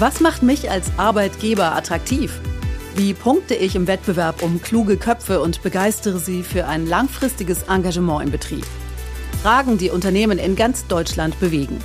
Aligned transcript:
Was 0.00 0.20
macht 0.20 0.42
mich 0.42 0.70
als 0.70 0.90
Arbeitgeber 0.96 1.76
attraktiv? 1.76 2.40
Wie 2.96 3.12
punkte 3.12 3.54
ich 3.54 3.76
im 3.76 3.86
Wettbewerb 3.86 4.42
um 4.42 4.62
kluge 4.62 4.96
Köpfe 4.96 5.42
und 5.42 5.62
begeistere 5.62 6.18
sie 6.18 6.42
für 6.42 6.66
ein 6.66 6.86
langfristiges 6.86 7.64
Engagement 7.64 8.24
im 8.24 8.30
Betrieb? 8.30 8.64
Fragen, 9.42 9.76
die 9.76 9.90
Unternehmen 9.90 10.38
in 10.38 10.56
ganz 10.56 10.86
Deutschland 10.86 11.38
bewegen. 11.38 11.76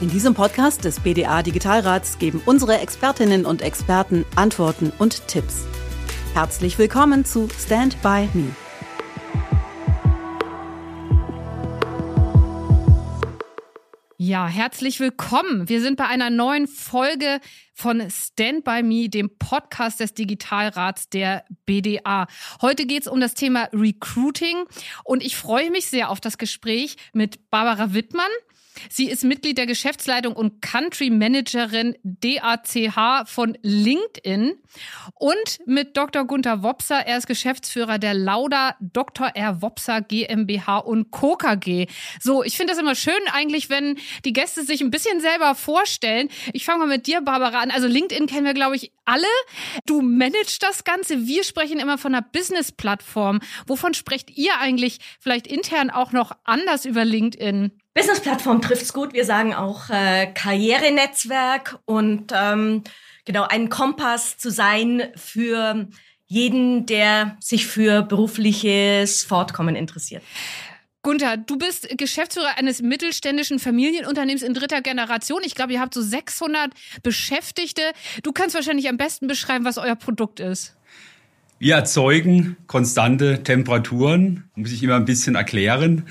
In 0.00 0.08
diesem 0.08 0.34
Podcast 0.34 0.84
des 0.84 1.00
BDA 1.00 1.42
Digitalrats 1.42 2.20
geben 2.20 2.40
unsere 2.46 2.78
Expertinnen 2.78 3.44
und 3.44 3.60
Experten 3.60 4.24
Antworten 4.36 4.92
und 4.96 5.26
Tipps. 5.26 5.64
Herzlich 6.34 6.78
willkommen 6.78 7.24
zu 7.24 7.48
Stand 7.58 8.00
by 8.02 8.28
Me. 8.34 8.54
Ja, 14.28 14.46
herzlich 14.46 15.00
willkommen. 15.00 15.70
Wir 15.70 15.80
sind 15.80 15.96
bei 15.96 16.04
einer 16.04 16.28
neuen 16.28 16.66
Folge 16.66 17.40
von 17.72 18.10
Stand 18.10 18.62
by 18.62 18.82
Me, 18.82 19.08
dem 19.08 19.30
Podcast 19.38 20.00
des 20.00 20.12
Digitalrats 20.12 21.08
der 21.08 21.46
BDA. 21.64 22.26
Heute 22.60 22.84
geht 22.84 23.04
es 23.04 23.08
um 23.08 23.20
das 23.20 23.32
Thema 23.32 23.70
Recruiting 23.72 24.66
und 25.04 25.22
ich 25.22 25.34
freue 25.34 25.70
mich 25.70 25.86
sehr 25.86 26.10
auf 26.10 26.20
das 26.20 26.36
Gespräch 26.36 26.96
mit 27.14 27.48
Barbara 27.48 27.94
Wittmann. 27.94 28.28
Sie 28.88 29.08
ist 29.08 29.24
Mitglied 29.24 29.58
der 29.58 29.66
Geschäftsleitung 29.66 30.34
und 30.34 30.62
Country 30.62 31.10
Managerin 31.10 31.96
DACH 32.02 33.26
von 33.26 33.56
LinkedIn 33.62 34.54
und 35.14 35.58
mit 35.66 35.96
Dr. 35.96 36.24
Gunther 36.24 36.62
Wopser. 36.62 37.06
Er 37.06 37.18
ist 37.18 37.26
Geschäftsführer 37.26 37.98
der 37.98 38.14
Lauda 38.14 38.76
Dr. 38.80 39.28
R. 39.34 39.62
Wopser 39.62 40.00
GmbH 40.00 40.78
und 40.78 41.10
Co. 41.10 41.36
KG. 41.36 41.86
So, 42.20 42.42
ich 42.42 42.56
finde 42.56 42.72
das 42.72 42.80
immer 42.80 42.94
schön 42.94 43.12
eigentlich, 43.32 43.70
wenn 43.70 43.98
die 44.24 44.32
Gäste 44.32 44.64
sich 44.64 44.80
ein 44.80 44.90
bisschen 44.90 45.20
selber 45.20 45.54
vorstellen. 45.54 46.28
Ich 46.52 46.64
fange 46.64 46.80
mal 46.80 46.88
mit 46.88 47.06
dir, 47.06 47.20
Barbara, 47.20 47.60
an. 47.60 47.70
Also 47.70 47.86
LinkedIn 47.86 48.26
kennen 48.26 48.46
wir, 48.46 48.54
glaube 48.54 48.76
ich, 48.76 48.92
alle. 49.04 49.26
Du 49.86 50.02
managst 50.02 50.62
das 50.62 50.84
Ganze. 50.84 51.26
Wir 51.26 51.44
sprechen 51.44 51.78
immer 51.78 51.98
von 51.98 52.14
einer 52.14 52.22
Business-Plattform. 52.22 53.40
Wovon 53.66 53.94
sprecht 53.94 54.36
ihr 54.36 54.58
eigentlich 54.58 54.98
vielleicht 55.20 55.46
intern 55.46 55.90
auch 55.90 56.12
noch 56.12 56.32
anders 56.44 56.84
über 56.84 57.04
LinkedIn? 57.04 57.77
Business-Plattform 57.94 58.62
trifft's 58.62 58.92
gut. 58.92 59.12
Wir 59.12 59.24
sagen 59.24 59.54
auch 59.54 59.90
äh, 59.90 60.26
Karrierenetzwerk 60.32 61.78
und 61.84 62.32
ähm, 62.34 62.84
genau 63.24 63.44
ein 63.48 63.68
Kompass 63.68 64.38
zu 64.38 64.50
sein 64.50 65.10
für 65.16 65.88
jeden, 66.26 66.86
der 66.86 67.36
sich 67.40 67.66
für 67.66 68.02
berufliches 68.02 69.24
Fortkommen 69.24 69.74
interessiert. 69.74 70.22
Gunther, 71.02 71.36
du 71.36 71.56
bist 71.56 71.88
Geschäftsführer 71.96 72.58
eines 72.58 72.82
mittelständischen 72.82 73.58
Familienunternehmens 73.58 74.42
in 74.42 74.52
dritter 74.52 74.82
Generation. 74.82 75.40
Ich 75.44 75.54
glaube, 75.54 75.72
ihr 75.72 75.80
habt 75.80 75.94
so 75.94 76.02
600 76.02 76.70
Beschäftigte. 77.02 77.82
Du 78.22 78.32
kannst 78.32 78.54
wahrscheinlich 78.54 78.88
am 78.88 78.96
besten 78.96 79.26
beschreiben, 79.26 79.64
was 79.64 79.78
euer 79.78 79.96
Produkt 79.96 80.40
ist. 80.40 80.76
Wir 81.58 81.76
erzeugen 81.76 82.56
konstante 82.66 83.42
Temperaturen, 83.42 84.50
muss 84.54 84.70
ich 84.70 84.82
immer 84.82 84.96
ein 84.96 85.04
bisschen 85.04 85.34
erklären. 85.34 86.06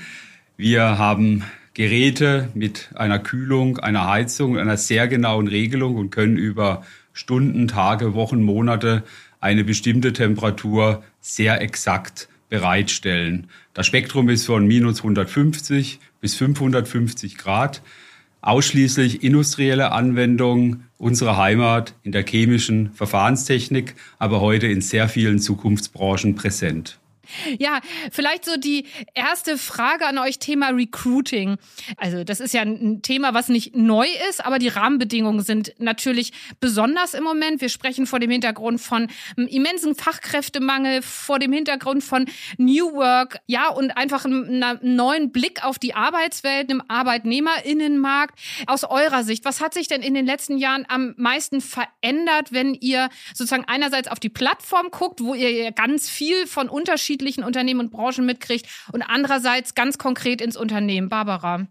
Wir 0.56 0.98
haben 0.98 1.44
Geräte 1.78 2.48
mit 2.54 2.90
einer 2.96 3.20
Kühlung, 3.20 3.78
einer 3.78 4.08
Heizung, 4.08 4.58
einer 4.58 4.76
sehr 4.76 5.06
genauen 5.06 5.46
Regelung 5.46 5.94
und 5.94 6.10
können 6.10 6.36
über 6.36 6.82
Stunden, 7.12 7.68
Tage, 7.68 8.14
Wochen, 8.14 8.42
Monate 8.42 9.04
eine 9.38 9.62
bestimmte 9.62 10.12
Temperatur 10.12 11.04
sehr 11.20 11.60
exakt 11.62 12.28
bereitstellen. 12.48 13.46
Das 13.74 13.86
Spektrum 13.86 14.28
ist 14.28 14.46
von 14.46 14.66
minus 14.66 14.98
150 14.98 16.00
bis 16.20 16.34
550 16.34 17.38
Grad. 17.38 17.80
Ausschließlich 18.40 19.22
industrielle 19.22 19.92
Anwendung 19.92 20.82
unserer 20.96 21.36
Heimat 21.36 21.94
in 22.02 22.10
der 22.10 22.26
chemischen 22.26 22.90
Verfahrenstechnik, 22.94 23.94
aber 24.18 24.40
heute 24.40 24.66
in 24.66 24.80
sehr 24.80 25.08
vielen 25.08 25.38
Zukunftsbranchen 25.38 26.34
präsent. 26.34 26.98
Ja, 27.58 27.80
vielleicht 28.10 28.44
so 28.44 28.56
die 28.56 28.86
erste 29.14 29.58
Frage 29.58 30.06
an 30.06 30.18
euch 30.18 30.38
Thema 30.38 30.68
Recruiting. 30.70 31.56
Also 31.96 32.24
das 32.24 32.40
ist 32.40 32.54
ja 32.54 32.62
ein 32.62 33.02
Thema, 33.02 33.34
was 33.34 33.48
nicht 33.48 33.76
neu 33.76 34.06
ist, 34.28 34.44
aber 34.44 34.58
die 34.58 34.68
Rahmenbedingungen 34.68 35.42
sind 35.42 35.74
natürlich 35.78 36.32
besonders 36.60 37.14
im 37.14 37.24
Moment. 37.24 37.60
Wir 37.60 37.68
sprechen 37.68 38.06
vor 38.06 38.18
dem 38.18 38.30
Hintergrund 38.30 38.80
von 38.80 39.08
immensen 39.36 39.94
Fachkräftemangel, 39.94 41.02
vor 41.02 41.38
dem 41.38 41.52
Hintergrund 41.52 42.02
von 42.02 42.26
New 42.56 42.92
Work, 42.94 43.40
ja, 43.46 43.68
und 43.68 43.96
einfach 43.96 44.24
einem 44.24 44.78
neuen 44.82 45.32
Blick 45.32 45.64
auf 45.64 45.78
die 45.78 45.94
Arbeitswelt, 45.94 46.70
einem 46.70 46.82
Arbeitnehmerinnenmarkt. 46.88 48.38
Aus 48.66 48.84
eurer 48.84 49.24
Sicht, 49.24 49.44
was 49.44 49.60
hat 49.60 49.74
sich 49.74 49.88
denn 49.88 50.02
in 50.02 50.14
den 50.14 50.26
letzten 50.26 50.58
Jahren 50.58 50.86
am 50.88 51.14
meisten 51.16 51.60
verändert, 51.60 52.52
wenn 52.52 52.74
ihr 52.74 53.08
sozusagen 53.34 53.64
einerseits 53.66 54.08
auf 54.08 54.20
die 54.20 54.28
Plattform 54.28 54.90
guckt, 54.90 55.20
wo 55.20 55.34
ihr 55.34 55.72
ganz 55.72 56.08
viel 56.08 56.46
von 56.46 56.68
Unterschieden 56.68 57.17
unterschiedlichen 57.18 57.44
Unternehmen 57.44 57.80
und 57.80 57.90
Branchen 57.90 58.24
mitkriegt 58.24 58.66
und 58.92 59.02
andererseits 59.02 59.74
ganz 59.74 59.98
konkret 59.98 60.40
ins 60.40 60.56
Unternehmen. 60.56 61.08
Barbara. 61.08 61.66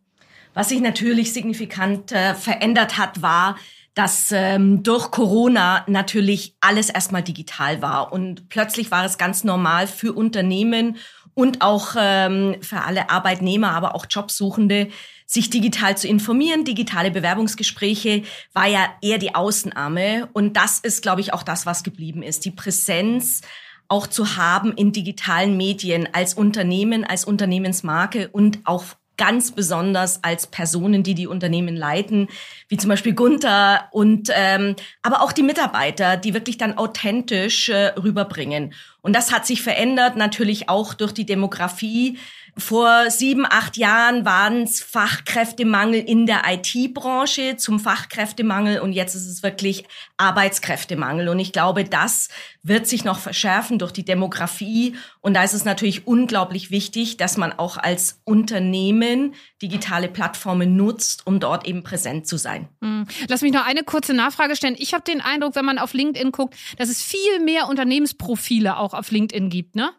Was 0.53 0.69
sich 0.69 0.81
natürlich 0.81 1.33
signifikant 1.33 2.11
äh, 2.11 2.33
verändert 2.33 2.97
hat, 2.97 3.21
war, 3.21 3.57
dass 3.93 4.31
ähm, 4.31 4.83
durch 4.83 5.09
Corona 5.11 5.83
natürlich 5.87 6.55
alles 6.59 6.89
erstmal 6.89 7.23
digital 7.23 7.81
war 7.81 8.11
und 8.11 8.49
plötzlich 8.49 8.91
war 8.91 9.05
es 9.05 9.17
ganz 9.17 9.43
normal 9.43 9.87
für 9.87 10.13
Unternehmen 10.13 10.97
und 11.33 11.61
auch 11.61 11.95
ähm, 11.97 12.55
für 12.61 12.81
alle 12.81 13.09
Arbeitnehmer, 13.09 13.71
aber 13.71 13.95
auch 13.95 14.05
Jobsuchende, 14.09 14.89
sich 15.25 15.49
digital 15.49 15.97
zu 15.97 16.07
informieren. 16.07 16.63
Digitale 16.63 17.11
Bewerbungsgespräche 17.11 18.23
war 18.53 18.67
ja 18.67 18.87
eher 19.01 19.17
die 19.17 19.35
Außenarme 19.35 20.29
und 20.33 20.57
das 20.57 20.79
ist, 20.79 21.01
glaube 21.01 21.21
ich, 21.21 21.33
auch 21.33 21.43
das, 21.43 21.65
was 21.65 21.83
geblieben 21.83 22.23
ist. 22.23 22.45
Die 22.45 22.51
Präsenz 22.51 23.41
auch 23.87 24.07
zu 24.07 24.37
haben 24.37 24.73
in 24.73 24.91
digitalen 24.91 25.57
Medien 25.57 26.07
als 26.11 26.33
Unternehmen, 26.33 27.03
als 27.03 27.25
Unternehmensmarke 27.25 28.29
und 28.29 28.59
auch 28.65 28.83
ganz 29.17 29.51
besonders 29.51 30.23
als 30.23 30.47
Personen, 30.47 31.03
die 31.03 31.15
die 31.15 31.27
Unternehmen 31.27 31.75
leiten, 31.75 32.27
wie 32.69 32.77
zum 32.77 32.89
Beispiel 32.89 33.13
Gunther 33.13 33.89
und 33.91 34.29
ähm, 34.33 34.75
aber 35.01 35.23
auch 35.23 35.31
die 35.31 35.43
Mitarbeiter, 35.43 36.17
die 36.17 36.33
wirklich 36.33 36.57
dann 36.57 36.77
authentisch 36.77 37.69
äh, 37.69 37.87
rüberbringen. 37.97 38.73
Und 39.01 39.15
das 39.15 39.31
hat 39.31 39.45
sich 39.45 39.61
verändert, 39.61 40.15
natürlich 40.15 40.69
auch 40.69 40.93
durch 40.93 41.13
die 41.13 41.25
Demografie. 41.25 42.19
Vor 42.59 43.11
sieben, 43.11 43.45
acht 43.45 43.77
Jahren 43.77 44.25
waren 44.25 44.63
es 44.63 44.81
Fachkräftemangel 44.81 45.99
in 45.99 46.25
der 46.25 46.41
IT-Branche 46.47 47.55
zum 47.57 47.79
Fachkräftemangel 47.79 48.79
und 48.79 48.93
jetzt 48.93 49.13
ist 49.13 49.27
es 49.27 49.43
wirklich 49.43 49.85
Arbeitskräftemangel. 50.17 51.29
Und 51.29 51.37
ich 51.37 51.53
glaube, 51.53 51.83
das 51.83 52.29
wird 52.63 52.87
sich 52.87 53.05
noch 53.05 53.19
verschärfen 53.19 53.77
durch 53.77 53.91
die 53.91 54.03
Demografie. 54.03 54.95
Und 55.21 55.35
da 55.35 55.43
ist 55.43 55.53
es 55.53 55.65
natürlich 55.65 56.07
unglaublich 56.07 56.71
wichtig, 56.71 57.17
dass 57.17 57.37
man 57.37 57.53
auch 57.53 57.77
als 57.77 58.21
Unternehmen 58.23 59.35
digitale 59.61 60.07
Plattformen 60.07 60.75
nutzt, 60.75 61.27
um 61.27 61.39
dort 61.39 61.67
eben 61.67 61.83
präsent 61.83 62.25
zu 62.25 62.37
sein. 62.37 62.67
Hm. 62.81 63.05
Lass 63.27 63.43
mich 63.43 63.53
noch 63.53 63.67
eine 63.67 63.83
kurze 63.83 64.15
Nachfrage 64.15 64.55
stellen. 64.55 64.75
Ich 64.79 64.95
habe 64.95 65.03
den 65.03 65.21
Eindruck, 65.21 65.55
wenn 65.55 65.65
man 65.65 65.77
auf 65.77 65.93
LinkedIn 65.93 66.31
guckt, 66.31 66.55
dass 66.77 66.89
es 66.89 67.03
viel 67.03 67.39
mehr 67.39 67.67
Unternehmensprofile 67.69 68.77
auch 68.77 68.95
auf 68.95 69.11
LinkedIn 69.11 69.49
gibt, 69.49 69.75
ne? 69.75 69.91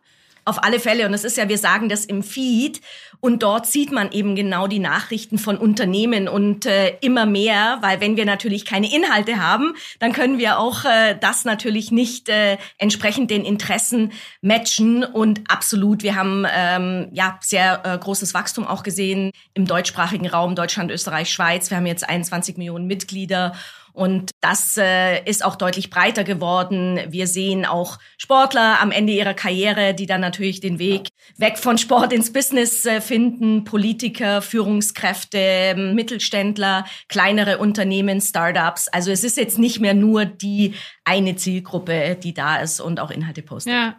Auf 0.49 0.65
alle 0.65 0.81
Fälle. 0.81 1.05
Und 1.05 1.13
es 1.13 1.25
ist 1.25 1.37
ja, 1.37 1.51
wir 1.51 1.59
sagen 1.59 1.91
das 1.91 2.07
im 2.07 2.23
Feed. 2.23 2.81
Und 3.21 3.43
dort 3.43 3.67
sieht 3.67 3.93
man 3.93 4.13
eben 4.13 4.35
genau 4.35 4.67
die 4.67 4.79
Nachrichten 4.79 5.37
von 5.37 5.59
Unternehmen 5.59 6.27
und 6.27 6.65
äh, 6.65 6.97
immer 7.01 7.27
mehr, 7.27 7.79
weil 7.83 8.01
wenn 8.01 8.17
wir 8.17 8.25
natürlich 8.25 8.65
keine 8.65 8.91
Inhalte 8.91 9.43
haben, 9.43 9.75
dann 9.99 10.13
können 10.13 10.39
wir 10.39 10.59
auch 10.59 10.87
äh, 10.87 11.17
das 11.21 11.45
natürlich 11.45 11.91
nicht 11.91 12.31
äh, 12.31 12.57
entsprechend 12.79 13.31
den 13.31 13.45
Interessen 13.45 14.13
matchen. 14.41 15.05
Und 15.05 15.43
absolut, 15.51 16.03
wir 16.03 16.15
haben 16.15 16.47
ähm, 16.51 17.09
ja 17.13 17.39
sehr 17.43 17.83
äh, 17.85 17.99
großes 17.99 18.33
Wachstum 18.33 18.67
auch 18.67 18.85
gesehen 18.85 19.33
im 19.53 19.67
deutschsprachigen 19.67 20.29
Raum, 20.29 20.55
Deutschland, 20.55 20.91
Österreich, 20.91 21.31
Schweiz. 21.31 21.69
Wir 21.69 21.77
haben 21.77 21.87
jetzt 21.87 22.09
21 22.09 22.57
Millionen 22.57 22.87
Mitglieder 22.87 23.53
und 23.99 24.31
das 24.41 24.77
äh, 24.77 25.25
ist 25.25 25.45
auch 25.45 25.57
deutlich 25.57 25.91
breiter 25.91 26.23
geworden. 26.23 27.01
Wir 27.09 27.27
sehen 27.27 27.67
auch 27.67 27.99
Sportler 28.17 28.81
am 28.81 28.93
Ende 28.93 29.13
ihrer 29.13 29.35
Karriere, 29.35 29.93
die 29.93 30.07
dann 30.07 30.21
natürlich 30.21 30.61
den 30.61 30.79
Weg 30.79 31.09
weg 31.37 31.59
von 31.59 31.79
Sport 31.79 32.13
ins 32.13 32.33
Business 32.33 32.87
äh, 32.87 33.01
finden. 33.01 33.65
Politiker, 33.65 34.41
Führungskräfte, 34.41 35.75
Mittelständler, 35.77 36.85
kleinere 37.09 37.59
Unternehmen, 37.59 38.21
Startups. 38.21 38.87
Also 38.87 39.11
es 39.11 39.25
ist 39.25 39.37
jetzt 39.37 39.59
nicht 39.59 39.81
mehr 39.81 39.95
nur 39.95 40.27
die 40.27 40.75
eine 41.05 41.35
Zielgruppe, 41.35 42.17
die 42.23 42.35
da 42.35 42.59
ist 42.59 42.79
und 42.79 43.01
auch 43.01 43.11
Inhalte 43.11 43.43
postet. 43.43 43.73
Ja. 43.73 43.97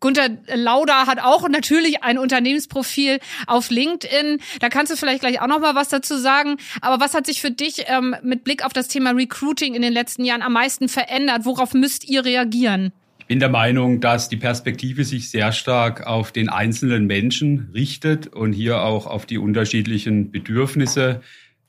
Gunther 0.00 0.28
Lauda 0.54 1.06
hat 1.06 1.20
auch 1.20 1.48
natürlich 1.48 2.02
ein 2.02 2.18
Unternehmensprofil 2.18 3.18
auf 3.46 3.70
LinkedIn. 3.70 4.38
Da 4.60 4.68
kannst 4.68 4.92
du 4.92 4.96
vielleicht 4.96 5.20
gleich 5.20 5.40
auch 5.40 5.46
noch 5.46 5.60
mal 5.60 5.74
was 5.74 5.88
dazu 5.88 6.16
sagen. 6.16 6.56
Aber 6.80 7.02
was 7.02 7.14
hat 7.14 7.26
sich 7.26 7.40
für 7.40 7.50
dich 7.50 7.84
ähm, 7.86 8.16
mit 8.22 8.44
Blick 8.44 8.64
auf 8.64 8.72
das 8.72 8.88
Thema 8.88 9.10
Recruiting 9.10 9.74
in 9.74 9.82
den 9.82 9.92
letzten 9.92 10.24
Jahren 10.24 10.42
am 10.42 10.52
meisten 10.52 10.88
verändert? 10.88 11.44
Worauf 11.44 11.74
müsst 11.74 12.08
ihr 12.08 12.24
reagieren? 12.24 12.92
Ich 13.18 13.26
bin 13.26 13.38
der 13.38 13.48
Meinung, 13.48 14.00
dass 14.00 14.28
die 14.28 14.36
Perspektive 14.36 15.04
sich 15.04 15.30
sehr 15.30 15.52
stark 15.52 16.06
auf 16.06 16.32
den 16.32 16.48
einzelnen 16.48 17.06
Menschen 17.06 17.70
richtet 17.72 18.26
und 18.26 18.52
hier 18.52 18.82
auch 18.82 19.06
auf 19.06 19.24
die 19.24 19.38
unterschiedlichen 19.38 20.32
Bedürfnisse 20.32 21.20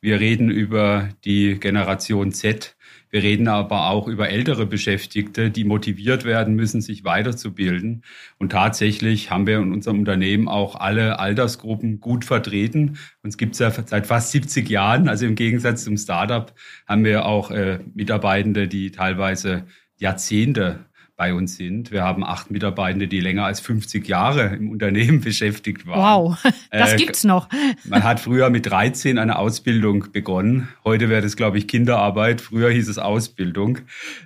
Wir 0.03 0.19
reden 0.19 0.49
über 0.49 1.09
die 1.23 1.59
Generation 1.59 2.31
Z. 2.31 2.75
Wir 3.11 3.23
reden 3.23 3.47
aber 3.47 3.89
auch 3.89 4.07
über 4.07 4.29
ältere 4.29 4.65
Beschäftigte, 4.65 5.51
die 5.51 5.65
motiviert 5.65 6.23
werden 6.23 6.55
müssen, 6.55 6.81
sich 6.81 7.03
weiterzubilden. 7.03 8.03
Und 8.37 8.53
tatsächlich 8.53 9.29
haben 9.29 9.45
wir 9.45 9.59
in 9.59 9.73
unserem 9.73 9.99
Unternehmen 9.99 10.47
auch 10.47 10.75
alle 10.75 11.19
Altersgruppen 11.19 11.99
gut 11.99 12.25
vertreten. 12.25 12.97
Uns 13.21 13.37
gibt 13.37 13.53
es 13.53 13.59
ja 13.59 13.71
seit 13.71 14.07
fast 14.07 14.31
70 14.31 14.69
Jahren. 14.69 15.09
Also 15.09 15.25
im 15.25 15.35
Gegensatz 15.35 15.83
zum 15.83 15.97
Startup 15.97 16.53
haben 16.87 17.03
wir 17.03 17.25
auch 17.25 17.51
äh, 17.51 17.79
Mitarbeitende, 17.93 18.67
die 18.67 18.91
teilweise 18.91 19.65
Jahrzehnte 19.97 20.85
bei 21.21 21.35
uns 21.35 21.55
sind. 21.55 21.91
Wir 21.91 22.01
haben 22.01 22.23
acht 22.23 22.49
Mitarbeitende, 22.49 23.07
die 23.07 23.19
länger 23.19 23.45
als 23.45 23.59
50 23.59 24.07
Jahre 24.07 24.55
im 24.55 24.71
Unternehmen 24.71 25.21
beschäftigt 25.21 25.85
waren. 25.85 26.31
Wow, 26.31 26.43
das 26.71 26.93
äh, 26.93 26.95
gibt's 26.95 27.23
noch. 27.23 27.47
Man 27.87 28.03
hat 28.03 28.19
früher 28.19 28.49
mit 28.49 28.65
13 28.65 29.19
eine 29.19 29.37
Ausbildung 29.37 30.07
begonnen. 30.11 30.69
Heute 30.83 31.09
wäre 31.09 31.21
das, 31.21 31.35
glaube 31.35 31.59
ich, 31.59 31.67
Kinderarbeit. 31.67 32.41
Früher 32.41 32.71
hieß 32.71 32.87
es 32.87 32.97
Ausbildung. 32.97 33.77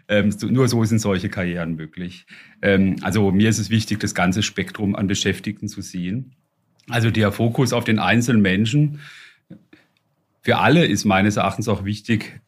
Ähm, 0.07 0.33
nur 0.47 0.69
so 0.69 0.86
sind 0.86 1.00
solche 1.00 1.27
Karrieren 1.27 1.75
möglich. 1.75 2.27
Ähm, 2.62 2.95
also 3.01 3.30
mir 3.30 3.50
ist 3.50 3.59
es 3.59 3.69
wichtig, 3.69 4.00
das 4.00 4.15
ganze 4.15 4.42
Spektrum 4.42 4.95
an 4.95 5.07
Beschäftigten 5.07 5.68
zu 5.68 5.81
sehen. 5.81 6.31
Also 6.88 7.12
der 7.12 7.33
Fokus 7.33 7.74
auf 7.74 7.83
den 7.83 8.00
einzelnen 8.00 8.42
Menschen. 8.42 9.01
Für 10.44 10.59
alle 10.59 10.86
ist 10.86 11.03
meines 11.03 11.36
Erachtens 11.36 11.68
auch 11.68 11.83
wichtig, 11.83 12.39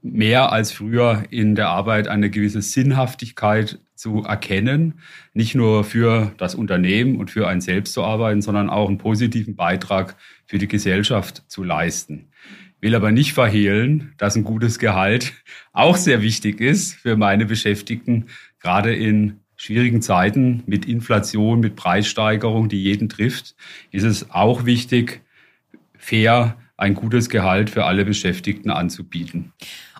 mehr 0.00 0.52
als 0.52 0.70
früher 0.70 1.24
in 1.30 1.56
der 1.56 1.70
Arbeit 1.70 2.06
eine 2.06 2.30
gewisse 2.30 2.62
Sinnhaftigkeit 2.62 3.80
zu 3.96 4.22
erkennen, 4.24 5.00
nicht 5.34 5.54
nur 5.54 5.84
für 5.84 6.32
das 6.38 6.54
Unternehmen 6.54 7.16
und 7.16 7.30
für 7.30 7.48
einen 7.48 7.60
selbst 7.60 7.94
zu 7.94 8.04
arbeiten, 8.04 8.42
sondern 8.42 8.70
auch 8.70 8.88
einen 8.88 8.98
positiven 8.98 9.56
Beitrag 9.56 10.16
für 10.44 10.58
die 10.58 10.68
Gesellschaft 10.68 11.42
zu 11.48 11.64
leisten. 11.64 12.28
Will 12.80 12.94
aber 12.94 13.10
nicht 13.10 13.32
verhehlen, 13.32 14.12
dass 14.18 14.36
ein 14.36 14.44
gutes 14.44 14.78
Gehalt 14.78 15.32
auch 15.72 15.96
sehr 15.96 16.22
wichtig 16.22 16.60
ist 16.60 16.94
für 16.94 17.16
meine 17.16 17.46
Beschäftigten, 17.46 18.26
gerade 18.60 18.94
in 18.94 19.40
schwierigen 19.56 20.02
Zeiten 20.02 20.62
mit 20.66 20.84
Inflation, 20.84 21.60
mit 21.60 21.76
Preissteigerung, 21.76 22.68
die 22.68 22.82
jeden 22.82 23.08
trifft, 23.08 23.56
ist 23.90 24.04
es 24.04 24.30
auch 24.30 24.66
wichtig, 24.66 25.22
fair 25.96 26.56
ein 26.76 26.94
gutes 26.94 27.30
Gehalt 27.30 27.70
für 27.70 27.84
alle 27.84 28.04
Beschäftigten 28.04 28.70
anzubieten. 28.70 29.52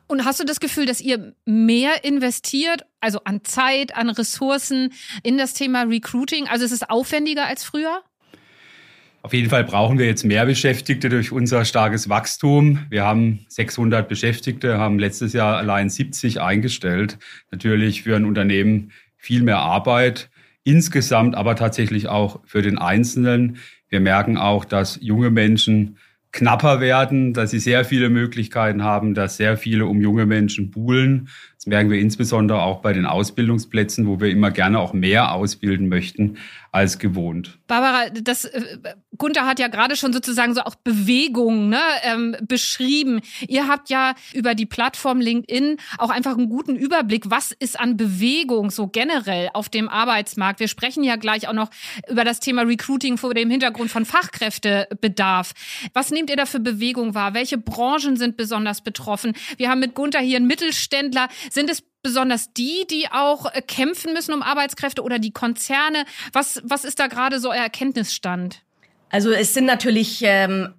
Und 0.09 0.25
hast 0.25 0.39
du 0.41 0.45
das 0.45 0.61
Gefühl, 0.61 0.87
dass 0.87 1.01
ihr 1.01 1.35
mehr 1.45 2.05
investiert, 2.05 2.87
also 3.01 3.21
an 3.25 3.45
Zeit, 3.45 3.97
an 3.97 4.09
Ressourcen 4.09 4.93
in 5.23 5.37
das 5.37 5.53
Thema 5.53 5.83
Recruiting? 5.83 6.47
Also 6.49 6.65
ist 6.65 6.73
es 6.73 6.89
aufwendiger 6.89 7.47
als 7.47 7.65
früher? 7.65 8.03
Auf 9.23 9.35
jeden 9.35 9.51
Fall 9.51 9.65
brauchen 9.65 9.99
wir 9.99 10.07
jetzt 10.07 10.23
mehr 10.23 10.47
Beschäftigte 10.47 11.09
durch 11.09 11.33
unser 11.33 11.65
starkes 11.65 12.09
Wachstum. 12.09 12.87
Wir 12.91 13.05
haben 13.05 13.45
600 13.49 14.09
Beschäftigte, 14.09 14.79
haben 14.79 15.01
letztes 15.01 15.33
Jahr 15.33 15.57
allein 15.57 15.91
70 15.91 16.41
eingestellt. 16.41 17.19
Natürlich 17.51 18.05
für 18.05 18.15
ein 18.15 18.25
Unternehmen 18.25 18.93
viel 19.17 19.43
mehr 19.43 19.59
Arbeit, 19.59 20.31
insgesamt 20.63 21.35
aber 21.35 21.57
tatsächlich 21.57 22.07
auch 22.07 22.41
für 22.45 22.63
den 22.63 22.79
Einzelnen. 22.79 23.57
Wir 23.89 23.99
merken 23.99 24.37
auch, 24.37 24.65
dass 24.65 24.97
junge 25.03 25.31
Menschen 25.31 25.99
knapper 26.37 26.81
werden, 26.81 27.33
dass 27.33 27.51
sie 27.51 27.59
sehr 27.59 27.85
viele 27.85 28.11
Möglichkeiten 28.11 28.85
haben, 28.85 29.15
dass 29.15 29.39
sehr 29.39 29.57
viele 29.57 29.87
um 29.87 30.01
junge 30.03 30.27
Menschen 30.27 30.71
buhlen. 30.71 31.29
Das 31.67 31.71
merken 31.71 31.91
wir 31.91 31.99
insbesondere 31.99 32.63
auch 32.63 32.81
bei 32.81 32.93
den 32.93 33.07
Ausbildungsplätzen, 33.07 34.07
wo 34.07 34.21
wir 34.21 34.31
immer 34.31 34.53
gerne 34.53 34.79
auch 34.79 34.93
mehr 34.93 35.33
ausbilden 35.33 35.89
möchten 35.89 36.39
als 36.71 36.99
gewohnt. 36.99 37.59
Barbara, 37.67 38.11
das 38.11 38.45
äh, 38.45 38.63
Gunther 39.17 39.47
hat 39.47 39.59
ja 39.59 39.69
gerade 39.69 39.97
schon 39.97 40.13
sozusagen 40.13 40.55
so 40.55 40.61
auch 40.61 40.75
Bewegung 40.75 41.71
ne, 41.71 41.81
ähm, 42.03 42.37
beschrieben. 42.43 43.21
Ihr 43.49 43.67
habt 43.67 43.89
ja 43.89 44.15
über 44.35 44.55
die 44.55 44.67
Plattform 44.67 45.21
LinkedIn 45.21 45.79
auch 45.97 46.11
einfach 46.11 46.37
einen 46.37 46.51
guten 46.51 46.77
Überblick, 46.77 47.31
was 47.31 47.51
ist 47.51 47.81
an 47.81 47.97
Bewegung 47.97 48.71
so 48.71 48.89
generell 48.89 49.49
auf 49.55 49.71
dem 49.71 49.89
Arbeitsmarkt. 49.89 50.61
Wir 50.61 50.69
sprechen 50.69 51.03
ja 51.03 51.17
gleich 51.17 51.49
auch 51.49 51.55
noch 51.55 51.71
über 52.09 52.25
das 52.25 52.41
Thema 52.41 52.63
Recruiting 52.63 53.17
vor 53.17 53.33
dem 53.33 53.51
Hintergrund 53.51 53.91
von 53.91 54.05
Fachkräftebedarf. 54.05 55.53
Was 55.95 56.11
nehmt 56.11 56.29
ihr 56.29 56.37
da 56.37 56.45
für 56.45 56.61
Bewegung 56.61 57.15
wahr? 57.15 57.33
Welche 57.33 57.59
Branchen 57.59 58.17
sind 58.17 58.37
besonders 58.37 58.83
betroffen? 58.83 59.33
Wir 59.57 59.71
haben 59.71 59.81
mit 59.81 59.95
Gunther 59.95 60.21
hier 60.21 60.37
einen 60.37 60.47
Mittelständler. 60.47 61.29
Sind 61.57 61.71
es 61.71 61.83
besonders 62.03 62.53
die, 62.53 62.87
die 62.91 63.09
auch 63.11 63.51
äh, 63.51 63.63
kämpfen 63.63 64.13
müssen 64.13 64.35
um 64.35 64.43
Arbeitskräfte 64.43 65.03
oder 65.03 65.19
die 65.19 65.31
Konzerne? 65.31 66.05
Was, 66.35 66.61
was 66.65 66.85
ist 66.85 67.01
da 67.01 67.07
gerade 67.07 67.41
so 67.41 67.49
euer 67.49 67.63
Erkenntnisstand? 67.63 68.61
Also 69.09 69.31
es 69.31 69.55
sind 69.55 69.65
natürlich 69.65 70.21
ähm, 70.23 70.75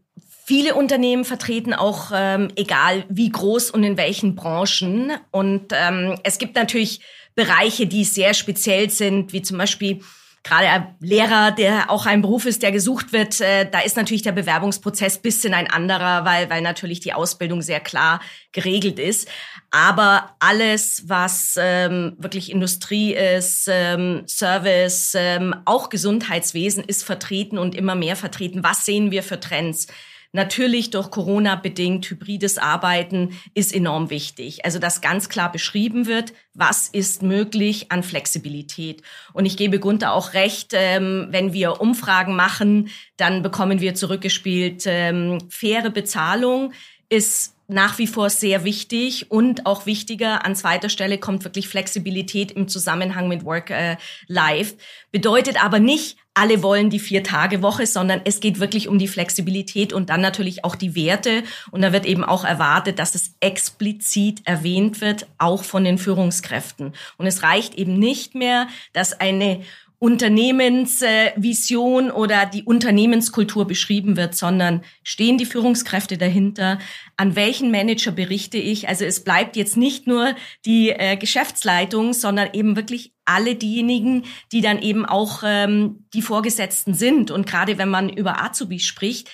viele 0.45 0.75
Unternehmen 0.75 1.25
vertreten, 1.25 1.73
auch 1.73 2.11
ähm, 2.13 2.49
egal 2.55 3.05
wie 3.09 3.27
groß 3.27 3.71
und 3.71 3.83
in 3.83 3.97
welchen 3.97 4.35
Branchen. 4.35 5.13
Und 5.31 5.73
ähm, 5.73 6.19
es 6.21 6.37
gibt 6.37 6.55
natürlich 6.55 6.99
Bereiche, 7.33 7.87
die 7.87 8.03
sehr 8.03 8.35
speziell 8.35 8.91
sind, 8.91 9.33
wie 9.33 9.41
zum 9.41 9.57
Beispiel 9.57 10.01
gerade 10.47 10.67
ein 10.67 10.95
Lehrer, 10.99 11.51
der 11.51 11.91
auch 11.91 12.05
ein 12.05 12.21
Beruf 12.21 12.45
ist, 12.45 12.63
der 12.63 12.71
gesucht 12.71 13.11
wird, 13.13 13.41
äh, 13.41 13.69
da 13.69 13.79
ist 13.79 13.97
natürlich 13.97 14.21
der 14.21 14.31
Bewerbungsprozess 14.31 15.19
bisschen 15.19 15.53
ein 15.53 15.69
anderer, 15.69 16.25
weil, 16.25 16.49
weil 16.49 16.61
natürlich 16.61 16.99
die 16.99 17.13
Ausbildung 17.13 17.61
sehr 17.61 17.79
klar 17.79 18.21
geregelt 18.53 18.99
ist. 18.99 19.27
Aber 19.71 20.35
alles, 20.39 21.03
was 21.07 21.55
ähm, 21.59 22.15
wirklich 22.17 22.51
Industrie 22.51 23.13
ist, 23.13 23.67
ähm, 23.69 24.23
Service, 24.27 25.13
ähm, 25.15 25.53
auch 25.65 25.89
Gesundheitswesen 25.89 26.83
ist 26.83 27.03
vertreten 27.03 27.57
und 27.57 27.75
immer 27.75 27.95
mehr 27.95 28.15
vertreten. 28.15 28.63
Was 28.63 28.85
sehen 28.85 29.11
wir 29.11 29.23
für 29.23 29.39
Trends? 29.39 29.87
Natürlich 30.37 30.91
durch 30.91 31.09
Corona 31.09 31.55
bedingt 31.55 32.07
hybrides 32.11 32.59
Arbeiten 32.59 33.35
ist 33.55 33.73
enorm 33.73 34.11
wichtig. 34.11 34.65
Also 34.65 34.77
dass 34.77 35.01
ganz 35.01 35.29
klar 35.29 35.51
beschrieben 35.51 36.05
wird, 36.05 36.31
was 36.53 36.89
ist 36.89 37.23
möglich 37.23 37.91
an 37.91 38.03
Flexibilität. 38.03 39.01
Und 39.33 39.47
ich 39.47 39.57
gebe 39.57 39.79
Gunther 39.79 40.13
auch 40.13 40.35
recht, 40.35 40.73
ähm, 40.75 41.29
wenn 41.31 41.53
wir 41.53 41.81
Umfragen 41.81 42.35
machen, 42.35 42.89
dann 43.17 43.41
bekommen 43.41 43.81
wir 43.81 43.95
zurückgespielt, 43.95 44.83
ähm, 44.85 45.39
faire 45.49 45.89
Bezahlung 45.89 46.71
ist 47.09 47.56
nach 47.67 47.97
wie 47.97 48.07
vor 48.07 48.29
sehr 48.29 48.63
wichtig 48.63 49.29
und 49.29 49.65
auch 49.65 49.85
wichtiger. 49.85 50.45
An 50.45 50.55
zweiter 50.55 50.89
Stelle 50.89 51.17
kommt 51.17 51.43
wirklich 51.43 51.67
Flexibilität 51.67 52.51
im 52.51 52.67
Zusammenhang 52.67 53.27
mit 53.27 53.43
Work-Life. 53.43 54.73
Äh, 54.73 54.77
Bedeutet 55.11 55.63
aber 55.63 55.79
nicht, 55.79 56.17
alle 56.33 56.61
wollen 56.61 56.89
die 56.89 56.99
Vier-Tage-Woche, 56.99 57.87
sondern 57.87 58.21
es 58.23 58.39
geht 58.39 58.59
wirklich 58.59 58.87
um 58.87 58.99
die 58.99 59.07
Flexibilität 59.07 59.91
und 59.91 60.09
dann 60.09 60.21
natürlich 60.21 60.63
auch 60.63 60.75
die 60.75 60.95
Werte. 60.95 61.43
Und 61.71 61.81
da 61.81 61.91
wird 61.91 62.05
eben 62.05 62.23
auch 62.23 62.45
erwartet, 62.45 62.99
dass 62.99 63.15
es 63.15 63.33
explizit 63.39 64.41
erwähnt 64.45 65.01
wird, 65.01 65.25
auch 65.39 65.63
von 65.63 65.83
den 65.83 65.97
Führungskräften. 65.97 66.93
Und 67.17 67.25
es 67.25 67.41
reicht 67.41 67.75
eben 67.75 67.97
nicht 67.97 68.35
mehr, 68.35 68.67
dass 68.93 69.19
eine 69.19 69.61
Unternehmensvision 69.99 72.11
oder 72.11 72.45
die 72.45 72.61
Unternehmenskultur 72.63 73.65
beschrieben 73.65 74.15
wird, 74.15 74.35
sondern 74.35 74.83
stehen 75.03 75.39
die 75.39 75.45
Führungskräfte 75.45 76.19
dahinter? 76.19 76.77
An 77.15 77.35
welchen 77.35 77.71
Manager 77.71 78.11
berichte 78.11 78.57
ich? 78.57 78.87
Also 78.87 79.05
es 79.05 79.23
bleibt 79.23 79.55
jetzt 79.55 79.75
nicht 79.75 80.05
nur 80.05 80.35
die 80.65 80.91
äh, 80.91 81.17
Geschäftsleitung, 81.17 82.13
sondern 82.13 82.49
eben 82.53 82.75
wirklich 82.75 83.11
alle 83.25 83.55
diejenigen, 83.55 84.25
die 84.51 84.61
dann 84.61 84.79
eben 84.81 85.03
auch 85.05 85.41
ähm, 85.43 86.05
die 86.13 86.21
Vorgesetzten 86.21 86.93
sind. 86.93 87.31
Und 87.31 87.47
gerade 87.47 87.79
wenn 87.79 87.89
man 87.89 88.09
über 88.09 88.43
Azubi 88.43 88.79
spricht, 88.79 89.31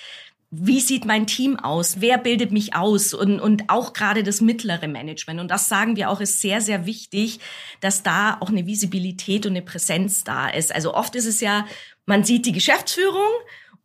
wie 0.56 0.80
sieht 0.80 1.04
mein 1.04 1.26
Team 1.26 1.58
aus? 1.58 1.96
Wer 2.00 2.18
bildet 2.18 2.52
mich 2.52 2.74
aus? 2.74 3.14
Und, 3.14 3.40
und 3.40 3.64
auch 3.68 3.92
gerade 3.92 4.22
das 4.22 4.40
mittlere 4.40 4.88
Management. 4.88 5.40
Und 5.40 5.50
das 5.50 5.68
sagen 5.68 5.96
wir 5.96 6.10
auch, 6.10 6.20
ist 6.20 6.40
sehr, 6.40 6.60
sehr 6.60 6.86
wichtig, 6.86 7.40
dass 7.80 8.02
da 8.02 8.38
auch 8.40 8.48
eine 8.48 8.66
Visibilität 8.66 9.46
und 9.46 9.52
eine 9.52 9.62
Präsenz 9.62 10.24
da 10.24 10.48
ist. 10.48 10.74
Also 10.74 10.94
oft 10.94 11.14
ist 11.16 11.26
es 11.26 11.40
ja, 11.40 11.66
man 12.06 12.24
sieht 12.24 12.46
die 12.46 12.52
Geschäftsführung 12.52 13.30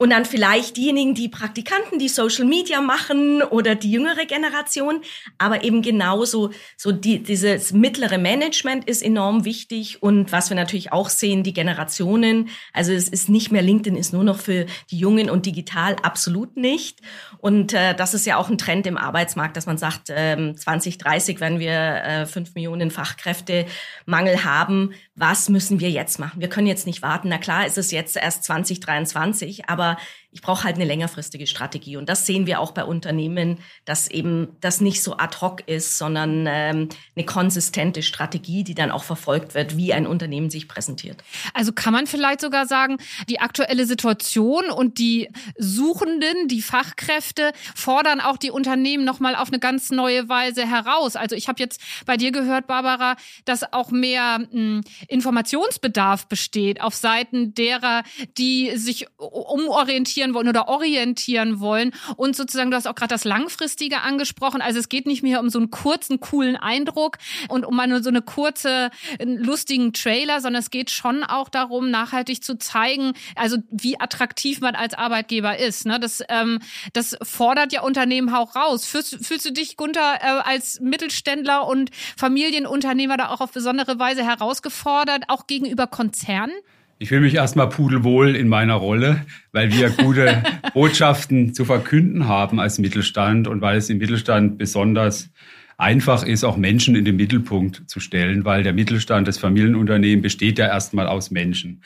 und 0.01 0.11
dann 0.11 0.23
vielleicht 0.23 0.77
diejenigen, 0.77 1.13
die 1.13 1.27
Praktikanten, 1.27 1.99
die 1.99 2.07
Social 2.07 2.45
Media 2.45 2.79
machen 2.79 3.43
oder 3.43 3.75
die 3.75 3.91
jüngere 3.91 4.25
Generation. 4.25 5.01
Aber 5.37 5.65
eben 5.65 5.81
genauso, 5.81 6.51
so 6.77 6.93
die, 6.93 7.21
dieses 7.21 7.73
mittlere 7.73 8.17
Management 8.17 8.87
ist 8.87 9.03
enorm 9.03 9.43
wichtig. 9.43 10.01
Und 10.01 10.31
was 10.31 10.49
wir 10.49 10.55
natürlich 10.55 10.93
auch 10.93 11.09
sehen, 11.09 11.43
die 11.43 11.51
Generationen. 11.51 12.47
Also 12.71 12.93
es 12.93 13.09
ist 13.09 13.27
nicht 13.27 13.51
mehr 13.51 13.61
LinkedIn 13.61 13.97
ist 13.97 14.13
nur 14.13 14.23
noch 14.23 14.39
für 14.39 14.67
die 14.89 14.97
Jungen 14.97 15.29
und 15.29 15.45
digital 15.45 15.97
absolut 16.01 16.55
nicht. 16.55 17.01
Und 17.39 17.73
äh, 17.73 17.93
das 17.93 18.13
ist 18.13 18.25
ja 18.25 18.37
auch 18.37 18.49
ein 18.49 18.57
Trend 18.57 18.87
im 18.87 18.97
Arbeitsmarkt, 18.97 19.57
dass 19.57 19.65
man 19.65 19.77
sagt, 19.77 20.13
ähm, 20.15 20.55
2030 20.55 21.41
werden 21.41 21.59
wir 21.59 21.71
äh, 21.71 22.25
fünf 22.25 22.55
Millionen 22.55 22.89
Fachkräftemangel 22.89 24.45
haben. 24.45 24.93
Was 25.19 25.49
müssen 25.49 25.81
wir 25.81 25.91
jetzt 25.91 26.17
machen? 26.17 26.39
Wir 26.39 26.47
können 26.47 26.65
jetzt 26.65 26.87
nicht 26.87 27.01
warten. 27.01 27.27
Na 27.27 27.39
klar, 27.39 27.65
ist 27.65 27.77
es 27.77 27.91
jetzt 27.91 28.15
erst 28.15 28.45
2023, 28.45 29.67
aber 29.67 29.97
ich 30.31 30.43
brauche 30.43 30.63
halt 30.63 30.75
eine 30.75 30.85
längerfristige 30.85 31.47
Strategie. 31.47 31.97
Und 31.97 32.07
das 32.07 32.27
sehen 32.27 32.45
wir 32.45 32.59
auch 32.59 32.71
bei 32.71 32.83
Unternehmen, 32.83 33.57
dass 33.85 34.07
eben 34.07 34.55
das 34.61 34.79
nicht 34.79 35.01
so 35.01 35.17
ad 35.17 35.37
hoc 35.41 35.67
ist, 35.67 35.97
sondern 35.97 36.45
ähm, 36.47 36.89
eine 37.15 37.25
konsistente 37.25 38.03
Strategie, 38.03 38.63
die 38.63 38.75
dann 38.75 38.91
auch 38.91 39.03
verfolgt 39.03 39.55
wird, 39.55 39.75
wie 39.75 39.91
ein 39.91 40.05
Unternehmen 40.05 40.51
sich 40.51 40.67
präsentiert. 40.67 41.23
Also 41.55 41.71
kann 41.73 41.93
man 41.93 42.05
vielleicht 42.05 42.41
sogar 42.41 42.67
sagen, 42.67 42.97
die 43.27 43.39
aktuelle 43.39 43.87
Situation 43.87 44.69
und 44.69 44.99
die 44.99 45.29
Suchenden, 45.57 46.47
die 46.47 46.61
Fachkräfte 46.61 47.51
fordern 47.73 48.21
auch 48.21 48.37
die 48.37 48.51
Unternehmen 48.51 49.05
nochmal 49.05 49.35
auf 49.35 49.47
eine 49.47 49.59
ganz 49.59 49.89
neue 49.89 50.29
Weise 50.29 50.67
heraus. 50.67 51.15
Also 51.15 51.35
ich 51.35 51.47
habe 51.47 51.59
jetzt 51.59 51.81
bei 52.05 52.17
dir 52.17 52.31
gehört, 52.31 52.67
Barbara, 52.67 53.15
dass 53.45 53.73
auch 53.73 53.89
mehr 53.89 54.39
mh, 54.39 54.47
hm, 54.51 54.81
Informationsbedarf 55.07 56.27
besteht 56.27 56.81
auf 56.81 56.93
Seiten 56.93 57.55
derer, 57.55 58.03
die 58.37 58.77
sich 58.77 59.07
umorientieren 59.17 60.18
orientieren 60.19 60.33
wollen 60.33 60.47
oder 60.47 60.67
orientieren 60.67 61.59
wollen. 61.59 61.91
Und 62.15 62.35
sozusagen, 62.35 62.71
du 62.71 62.77
hast 62.77 62.87
auch 62.87 62.95
gerade 62.95 63.13
das 63.13 63.23
Langfristige 63.23 64.01
angesprochen. 64.01 64.61
Also 64.61 64.79
es 64.79 64.89
geht 64.89 65.05
nicht 65.05 65.23
mehr 65.23 65.39
um 65.39 65.49
so 65.49 65.59
einen 65.59 65.71
kurzen, 65.71 66.19
coolen 66.19 66.55
Eindruck 66.55 67.17
und 67.47 67.65
um 67.65 67.79
eine, 67.79 68.03
so 68.03 68.09
eine 68.09 68.21
kurze, 68.21 68.89
lustigen 69.19 69.93
Trailer, 69.93 70.41
sondern 70.41 70.61
es 70.61 70.69
geht 70.69 70.89
schon 70.89 71.23
auch 71.23 71.49
darum, 71.49 71.89
nachhaltig 71.89 72.43
zu 72.43 72.57
zeigen, 72.57 73.13
also 73.35 73.57
wie 73.71 73.99
attraktiv 73.99 74.61
man 74.61 74.75
als 74.75 74.93
Arbeitgeber 74.93 75.57
ist. 75.57 75.85
Ne? 75.85 75.99
Das, 75.99 76.21
ähm, 76.29 76.59
das 76.93 77.17
fordert 77.21 77.73
ja 77.73 77.81
Unternehmen 77.81 78.29
auch 78.29 78.55
raus. 78.55 78.85
Fühlst, 78.85 79.25
fühlst 79.25 79.45
du 79.45 79.51
dich, 79.51 79.77
Gunther, 79.77 80.19
äh, 80.21 80.49
als 80.49 80.79
Mittelständler 80.79 81.67
und 81.67 81.91
Familienunternehmer 82.17 83.17
da 83.17 83.29
auch 83.29 83.41
auf 83.41 83.51
besondere 83.51 83.99
Weise 83.99 84.23
herausgefordert, 84.23 85.25
auch 85.27 85.47
gegenüber 85.47 85.87
Konzernen? 85.87 86.53
Ich 87.01 87.07
fühle 87.07 87.21
mich 87.21 87.35
erstmal 87.35 87.69
pudelwohl 87.69 88.35
in 88.35 88.49
meiner 88.49 88.73
Rolle, 88.73 89.25
weil 89.53 89.71
wir 89.71 89.89
gute 89.89 90.43
Botschaften 90.73 91.53
zu 91.53 91.63
verkünden 91.63 92.27
haben 92.27 92.59
als 92.59 92.77
Mittelstand 92.77 93.47
und 93.47 93.61
weil 93.61 93.77
es 93.77 93.89
im 93.89 93.99
Mittelstand 93.99 94.57
besonders 94.57 95.29
einfach 95.77 96.25
ist, 96.25 96.43
auch 96.43 96.57
Menschen 96.57 96.97
in 96.97 97.05
den 97.05 97.15
Mittelpunkt 97.15 97.83
zu 97.89 98.01
stellen, 98.01 98.43
weil 98.43 98.63
der 98.63 98.73
Mittelstand, 98.73 99.29
das 99.29 99.37
Familienunternehmen 99.37 100.21
besteht 100.21 100.59
ja 100.59 100.67
erstmal 100.67 101.07
aus 101.07 101.31
Menschen. 101.31 101.83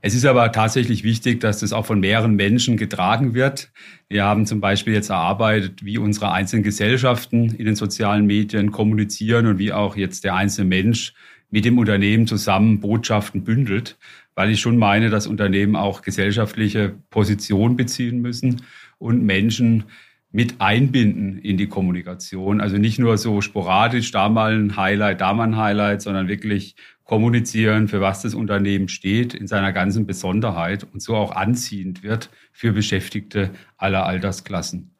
Es 0.00 0.14
ist 0.14 0.24
aber 0.24 0.52
tatsächlich 0.52 1.04
wichtig, 1.04 1.40
dass 1.40 1.60
das 1.60 1.74
auch 1.74 1.84
von 1.84 2.00
mehreren 2.00 2.34
Menschen 2.34 2.78
getragen 2.78 3.34
wird. 3.34 3.70
Wir 4.08 4.24
haben 4.24 4.46
zum 4.46 4.62
Beispiel 4.62 4.94
jetzt 4.94 5.10
erarbeitet, 5.10 5.84
wie 5.84 5.98
unsere 5.98 6.32
einzelnen 6.32 6.62
Gesellschaften 6.62 7.54
in 7.54 7.66
den 7.66 7.76
sozialen 7.76 8.24
Medien 8.24 8.72
kommunizieren 8.72 9.44
und 9.44 9.58
wie 9.58 9.74
auch 9.74 9.96
jetzt 9.96 10.24
der 10.24 10.34
einzelne 10.34 10.68
Mensch 10.68 11.12
mit 11.50 11.64
dem 11.64 11.78
Unternehmen 11.78 12.26
zusammen 12.26 12.80
Botschaften 12.80 13.44
bündelt, 13.44 13.96
weil 14.34 14.50
ich 14.50 14.60
schon 14.60 14.76
meine, 14.76 15.10
dass 15.10 15.26
Unternehmen 15.26 15.76
auch 15.76 16.02
gesellschaftliche 16.02 16.94
Position 17.10 17.76
beziehen 17.76 18.20
müssen 18.20 18.62
und 18.98 19.24
Menschen 19.24 19.84
mit 20.30 20.60
einbinden 20.60 21.38
in 21.38 21.56
die 21.56 21.68
Kommunikation. 21.68 22.60
Also 22.60 22.76
nicht 22.76 22.98
nur 22.98 23.16
so 23.16 23.40
sporadisch, 23.40 24.10
da 24.10 24.28
mal 24.28 24.54
ein 24.54 24.76
Highlight, 24.76 25.20
da 25.22 25.32
mal 25.32 25.44
ein 25.44 25.56
Highlight, 25.56 26.02
sondern 26.02 26.28
wirklich 26.28 26.76
kommunizieren, 27.04 27.88
für 27.88 28.02
was 28.02 28.20
das 28.20 28.34
Unternehmen 28.34 28.88
steht, 28.88 29.32
in 29.32 29.46
seiner 29.46 29.72
ganzen 29.72 30.06
Besonderheit 30.06 30.86
und 30.92 31.00
so 31.00 31.16
auch 31.16 31.34
anziehend 31.34 32.02
wird 32.02 32.28
für 32.52 32.72
Beschäftigte 32.72 33.50
aller 33.78 34.04
Altersklassen. 34.04 34.94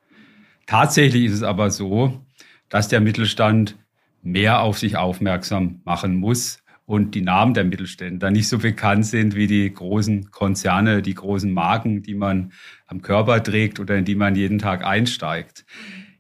Tatsächlich 0.66 1.26
ist 1.26 1.34
es 1.34 1.42
aber 1.42 1.70
so, 1.70 2.24
dass 2.70 2.88
der 2.88 3.00
Mittelstand 3.00 3.76
mehr 4.22 4.60
auf 4.62 4.78
sich 4.78 4.96
aufmerksam 4.96 5.80
machen 5.84 6.16
muss 6.16 6.62
und 6.88 7.14
die 7.14 7.20
Namen 7.20 7.52
der 7.52 7.64
Mittelständler 7.64 8.30
nicht 8.30 8.48
so 8.48 8.58
bekannt 8.58 9.04
sind 9.04 9.34
wie 9.34 9.46
die 9.46 9.72
großen 9.72 10.30
Konzerne, 10.30 11.02
die 11.02 11.14
großen 11.14 11.52
Marken, 11.52 12.02
die 12.02 12.14
man 12.14 12.52
am 12.86 13.02
Körper 13.02 13.42
trägt 13.42 13.78
oder 13.78 13.96
in 13.96 14.06
die 14.06 14.14
man 14.14 14.34
jeden 14.34 14.58
Tag 14.58 14.84
einsteigt. 14.84 15.66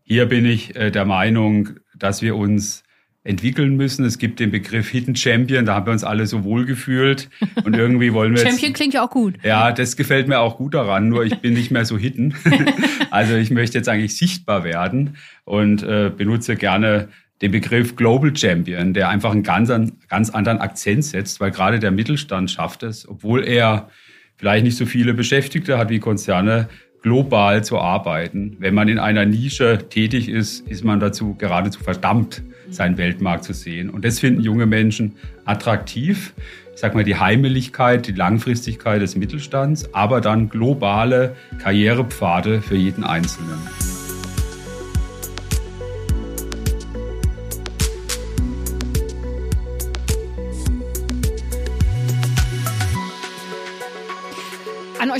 Hier 0.02 0.26
bin 0.26 0.44
ich 0.44 0.76
äh, 0.76 0.90
der 0.90 1.06
Meinung, 1.06 1.70
dass 1.96 2.20
wir 2.22 2.36
uns 2.36 2.84
entwickeln 3.24 3.76
müssen. 3.76 4.04
Es 4.04 4.18
gibt 4.18 4.40
den 4.40 4.50
Begriff 4.50 4.88
Hidden 4.88 5.16
Champion, 5.16 5.64
da 5.66 5.74
haben 5.74 5.86
wir 5.86 5.92
uns 5.92 6.04
alle 6.04 6.26
so 6.26 6.44
wohl 6.44 6.64
gefühlt 6.64 7.28
und 7.64 7.76
irgendwie 7.76 8.12
wollen 8.12 8.34
wir 8.34 8.38
Champion 8.46 8.72
klingt 8.72 8.94
ja 8.94 9.04
auch 9.04 9.10
gut. 9.10 9.34
Ja, 9.42 9.72
das 9.72 9.96
gefällt 9.96 10.28
mir 10.28 10.38
auch 10.38 10.56
gut 10.56 10.74
daran, 10.74 11.08
nur 11.08 11.24
ich 11.24 11.36
bin 11.40 11.54
nicht 11.54 11.70
mehr 11.70 11.84
so 11.84 11.98
hidden. 11.98 12.34
also 13.10 13.34
ich 13.36 13.50
möchte 13.50 13.76
jetzt 13.76 13.88
eigentlich 13.88 14.16
sichtbar 14.16 14.64
werden 14.64 15.16
und 15.44 15.82
äh, 15.82 16.10
benutze 16.14 16.56
gerne 16.56 17.08
den 17.42 17.52
Begriff 17.52 17.96
Global 17.96 18.34
Champion, 18.36 18.94
der 18.94 19.08
einfach 19.08 19.30
einen 19.30 19.42
ganz, 19.42 19.70
ganz 20.08 20.30
anderen 20.30 20.58
Akzent 20.58 21.04
setzt, 21.04 21.40
weil 21.40 21.50
gerade 21.50 21.78
der 21.78 21.90
Mittelstand 21.90 22.50
schafft 22.50 22.82
es, 22.82 23.08
obwohl 23.08 23.44
er 23.44 23.88
vielleicht 24.36 24.64
nicht 24.64 24.76
so 24.76 24.86
viele 24.86 25.14
Beschäftigte 25.14 25.78
hat 25.78 25.90
wie 25.90 25.98
Konzerne, 25.98 26.68
global 27.02 27.62
zu 27.62 27.78
arbeiten. 27.78 28.56
Wenn 28.58 28.74
man 28.74 28.88
in 28.88 28.98
einer 28.98 29.24
Nische 29.24 29.78
tätig 29.88 30.28
ist, 30.28 30.66
ist 30.68 30.84
man 30.84 31.00
dazu 31.00 31.34
geradezu 31.34 31.80
verdammt, 31.80 32.42
seinen 32.70 32.98
Weltmarkt 32.98 33.44
zu 33.44 33.52
sehen. 33.52 33.88
Und 33.88 34.04
das 34.04 34.18
finden 34.18 34.40
junge 34.40 34.66
Menschen 34.66 35.14
attraktiv. 35.44 36.34
Ich 36.74 36.80
sag 36.80 36.94
mal, 36.94 37.04
die 37.04 37.16
Heimeligkeit, 37.16 38.06
die 38.06 38.12
Langfristigkeit 38.12 39.00
des 39.00 39.16
Mittelstands, 39.16 39.92
aber 39.94 40.20
dann 40.20 40.48
globale 40.48 41.34
Karrierepfade 41.58 42.62
für 42.62 42.76
jeden 42.76 43.04
Einzelnen. 43.04 43.58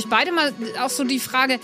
Beide 0.09 0.31
mal 0.31 0.53
auch 0.81 0.89
so 0.89 1.03
die 1.03 1.19
Frage, 1.19 1.59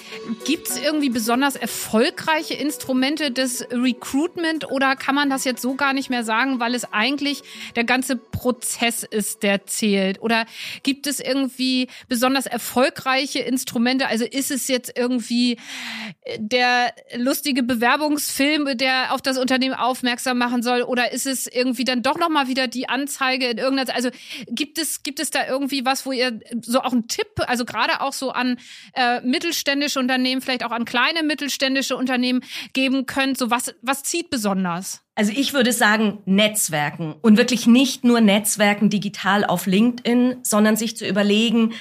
gibt 0.46 0.70
es 0.70 0.78
irgendwie 0.82 1.10
besonders 1.10 1.56
erfolgreiche 1.56 2.54
Instrumente 2.54 3.32
des 3.32 3.66
Recruitment 3.72 4.72
oder 4.72 4.96
kann 4.96 5.16
man 5.16 5.30
das 5.30 5.44
jetzt 5.44 5.62
so 5.62 5.76
gar 5.76 5.94
nicht 5.94 6.10
mehr 6.10 6.24
sagen, 6.24 6.60
weil 6.60 6.76
es 6.76 6.92
eigentlich 6.94 7.44
der 7.76 7.84
ganze 7.84 8.16
Prozess 8.16 9.04
ist, 9.04 9.44
der 9.44 9.66
zählt? 9.66 10.22
Oder 10.22 10.46
gibt 10.84 11.08
es 11.08 11.20
irgendwie 11.20 11.88
besonders 12.08 12.46
erfolgreiche 12.46 13.40
Instrumente? 13.40 14.08
Also 14.08 14.26
ist 14.26 14.52
es 14.52 14.68
jetzt 14.68 14.94
irgendwie 14.96 15.58
der 16.38 16.94
lustige 17.16 17.64
Bewerbungsfilm, 17.64 18.78
der 18.78 19.14
auf 19.14 19.22
das 19.22 19.38
Unternehmen 19.38 19.76
aufmerksam 19.76 20.38
machen 20.38 20.62
soll? 20.62 20.84
Oder 20.84 21.12
ist 21.12 21.26
es 21.26 21.48
irgendwie 21.48 21.84
dann 21.84 22.04
doch 22.04 22.18
nochmal 22.18 22.48
wieder 22.48 22.68
die 22.68 22.90
Anzeige 22.90 23.48
in 23.48 23.58
irgendeiner, 23.58 23.96
also 23.96 24.10
gibt 24.48 24.78
es, 24.78 25.04
gibt 25.04 25.20
es 25.20 25.32
da 25.32 25.48
irgendwie 25.48 25.86
was, 25.86 26.06
wo 26.06 26.12
ihr 26.12 26.40
so 26.62 26.82
auch 26.82 26.94
einen 26.94 27.08
Tipp, 27.08 27.28
also 27.48 27.66
gerade 27.66 28.02
auch 28.02 28.14
so 28.14 28.32
an 28.36 28.58
äh, 28.94 29.22
mittelständische 29.22 30.00
Unternehmen, 30.00 30.42
vielleicht 30.42 30.66
auch 30.66 30.72
an 30.72 30.86
kleine 30.86 31.24
mittelständische 31.24 31.96
Unternehmen 31.96 32.42
geben 32.74 33.06
könnt? 33.06 33.38
So 33.38 33.50
was, 33.50 33.74
was 33.82 34.04
zieht 34.04 34.30
besonders? 34.30 35.02
Also 35.16 35.32
ich 35.36 35.54
würde 35.54 35.72
sagen 35.72 36.20
Netzwerken 36.26 37.16
und 37.22 37.38
wirklich 37.38 37.68
nicht 37.68 38.04
nur 38.04 38.20
Netzwerken 38.20 38.90
digital 38.90 39.46
auf 39.46 39.66
LinkedIn, 39.66 40.38
sondern 40.44 40.76
sich 40.76 40.98
zu 40.98 41.08
überlegen, 41.08 41.74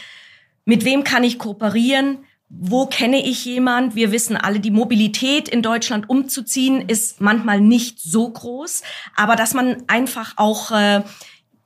mit 0.64 0.84
wem 0.84 1.04
kann 1.04 1.24
ich 1.24 1.38
kooperieren? 1.38 2.18
Wo 2.48 2.86
kenne 2.86 3.24
ich 3.26 3.44
jemand? 3.44 3.96
Wir 3.96 4.12
wissen 4.12 4.36
alle, 4.36 4.60
die 4.60 4.70
Mobilität 4.70 5.48
in 5.48 5.62
Deutschland 5.62 6.08
umzuziehen 6.08 6.88
ist 6.88 7.20
manchmal 7.20 7.60
nicht 7.60 8.00
so 8.00 8.30
groß, 8.30 8.82
aber 9.16 9.34
dass 9.34 9.54
man 9.54 9.82
einfach 9.88 10.34
auch 10.36 10.70
äh, 10.70 11.02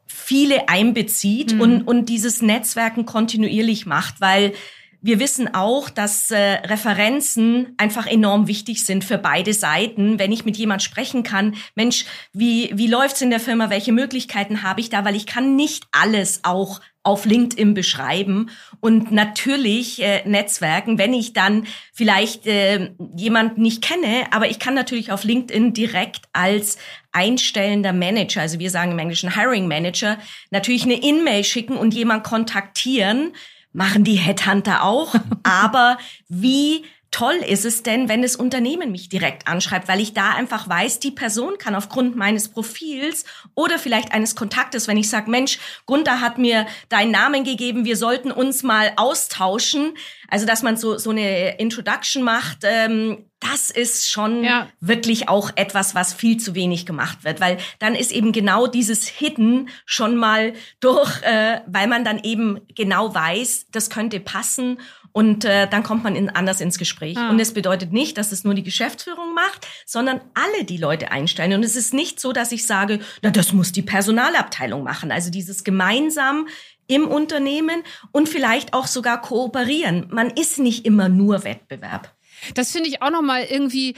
viele 0.06 0.68
einbezieht 0.68 1.54
mhm. 1.54 1.60
und, 1.60 1.82
und 1.82 2.08
dieses 2.08 2.42
Netzwerken 2.42 3.04
kontinuierlich 3.04 3.86
macht, 3.86 4.20
weil 4.20 4.52
wir 5.00 5.20
wissen 5.20 5.54
auch, 5.54 5.90
dass 5.90 6.30
äh, 6.30 6.36
Referenzen 6.38 7.74
einfach 7.76 8.06
enorm 8.06 8.48
wichtig 8.48 8.84
sind 8.84 9.04
für 9.04 9.18
beide 9.18 9.54
Seiten. 9.54 10.18
Wenn 10.18 10.32
ich 10.32 10.44
mit 10.44 10.56
jemand 10.56 10.82
sprechen 10.82 11.22
kann, 11.22 11.54
Mensch, 11.74 12.04
wie, 12.32 12.70
wie 12.74 12.88
läuft's 12.88 13.22
in 13.22 13.30
der 13.30 13.40
Firma? 13.40 13.70
Welche 13.70 13.92
Möglichkeiten 13.92 14.62
habe 14.62 14.80
ich 14.80 14.90
da? 14.90 15.04
Weil 15.04 15.14
ich 15.14 15.26
kann 15.26 15.54
nicht 15.54 15.84
alles 15.92 16.40
auch 16.42 16.80
auf 17.04 17.24
LinkedIn 17.24 17.72
beschreiben 17.72 18.50
und 18.80 19.12
natürlich 19.12 20.02
äh, 20.02 20.28
Netzwerken, 20.28 20.98
wenn 20.98 21.14
ich 21.14 21.32
dann 21.32 21.66
vielleicht 21.94 22.46
äh, 22.46 22.90
jemanden 23.16 23.62
nicht 23.62 23.82
kenne, 23.82 24.26
aber 24.30 24.50
ich 24.50 24.58
kann 24.58 24.74
natürlich 24.74 25.10
auf 25.10 25.24
LinkedIn 25.24 25.72
direkt 25.72 26.26
als 26.34 26.76
einstellender 27.12 27.94
Manager, 27.94 28.42
also 28.42 28.58
wir 28.58 28.70
sagen 28.70 28.92
im 28.92 28.98
Englischen 28.98 29.34
Hiring 29.34 29.68
Manager, 29.68 30.18
natürlich 30.50 30.82
eine 30.82 31.00
In-Mail 31.00 31.44
schicken 31.44 31.78
und 31.78 31.94
jemand 31.94 32.24
kontaktieren, 32.24 33.32
machen 33.72 34.04
die 34.04 34.16
Headhunter 34.16 34.82
auch, 34.82 35.14
aber 35.42 35.98
wie 36.28 36.84
toll 37.10 37.36
ist 37.36 37.64
es 37.64 37.82
denn, 37.82 38.08
wenn 38.08 38.22
das 38.22 38.36
Unternehmen 38.36 38.92
mich 38.92 39.08
direkt 39.08 39.48
anschreibt, 39.48 39.88
weil 39.88 40.00
ich 40.00 40.14
da 40.14 40.30
einfach 40.30 40.68
weiß, 40.68 41.00
die 41.00 41.10
Person 41.10 41.58
kann 41.58 41.74
aufgrund 41.74 42.16
meines 42.16 42.48
Profils 42.48 43.24
oder 43.54 43.78
vielleicht 43.78 44.12
eines 44.12 44.36
Kontaktes, 44.36 44.88
wenn 44.88 44.96
ich 44.96 45.08
sage, 45.08 45.30
Mensch, 45.30 45.58
Gunther 45.86 46.20
hat 46.20 46.38
mir 46.38 46.66
deinen 46.88 47.10
Namen 47.10 47.44
gegeben, 47.44 47.84
wir 47.84 47.96
sollten 47.96 48.30
uns 48.30 48.62
mal 48.62 48.92
austauschen. 48.96 49.94
Also, 50.28 50.46
dass 50.46 50.62
man 50.62 50.76
so, 50.76 50.98
so 50.98 51.10
eine 51.10 51.58
Introduction 51.58 52.22
macht, 52.22 52.58
ähm, 52.64 53.24
das 53.40 53.70
ist 53.70 54.10
schon 54.10 54.42
ja. 54.42 54.68
wirklich 54.80 55.28
auch 55.28 55.50
etwas, 55.54 55.94
was 55.94 56.12
viel 56.12 56.38
zu 56.38 56.54
wenig 56.54 56.86
gemacht 56.86 57.22
wird, 57.22 57.40
weil 57.40 57.58
dann 57.78 57.94
ist 57.94 58.10
eben 58.10 58.32
genau 58.32 58.66
dieses 58.66 59.06
Hidden 59.06 59.68
schon 59.86 60.16
mal 60.16 60.54
durch, 60.80 61.22
äh, 61.22 61.60
weil 61.66 61.86
man 61.86 62.04
dann 62.04 62.18
eben 62.24 62.60
genau 62.74 63.14
weiß, 63.14 63.66
das 63.70 63.90
könnte 63.90 64.18
passen 64.18 64.80
Und 65.18 65.44
äh, 65.44 65.66
dann 65.66 65.82
kommt 65.82 66.04
man 66.04 66.14
in, 66.14 66.30
anders 66.30 66.60
ins 66.60 66.78
Gespräch. 66.78 67.18
Ah. 67.18 67.30
Und 67.30 67.40
es 67.40 67.52
bedeutet 67.52 67.92
nicht, 67.92 68.18
dass 68.18 68.30
es 68.30 68.44
nur 68.44 68.54
die 68.54 68.62
Geschäftsführung 68.62 69.34
macht, 69.34 69.66
sondern 69.84 70.20
alle 70.34 70.64
die 70.64 70.76
Leute 70.76 71.10
einstellen. 71.10 71.54
Und 71.54 71.64
es 71.64 71.74
ist 71.74 71.92
nicht 71.92 72.20
so, 72.20 72.32
dass 72.32 72.52
ich 72.52 72.68
sage, 72.68 73.00
na, 73.20 73.30
das 73.30 73.52
muss 73.52 73.72
die 73.72 73.82
Personalabteilung 73.82 74.84
machen. 74.84 75.10
Also 75.10 75.32
dieses 75.32 75.64
gemeinsam 75.64 76.46
im 76.86 77.08
Unternehmen 77.08 77.82
und 78.12 78.28
vielleicht 78.28 78.74
auch 78.74 78.86
sogar 78.86 79.20
kooperieren. 79.20 80.06
Man 80.08 80.30
ist 80.30 80.60
nicht 80.60 80.86
immer 80.86 81.08
nur 81.08 81.42
Wettbewerb. 81.42 82.14
Das 82.54 82.72
finde 82.72 82.88
ich 82.88 83.02
auch 83.02 83.10
nochmal 83.10 83.44
irgendwie, 83.44 83.94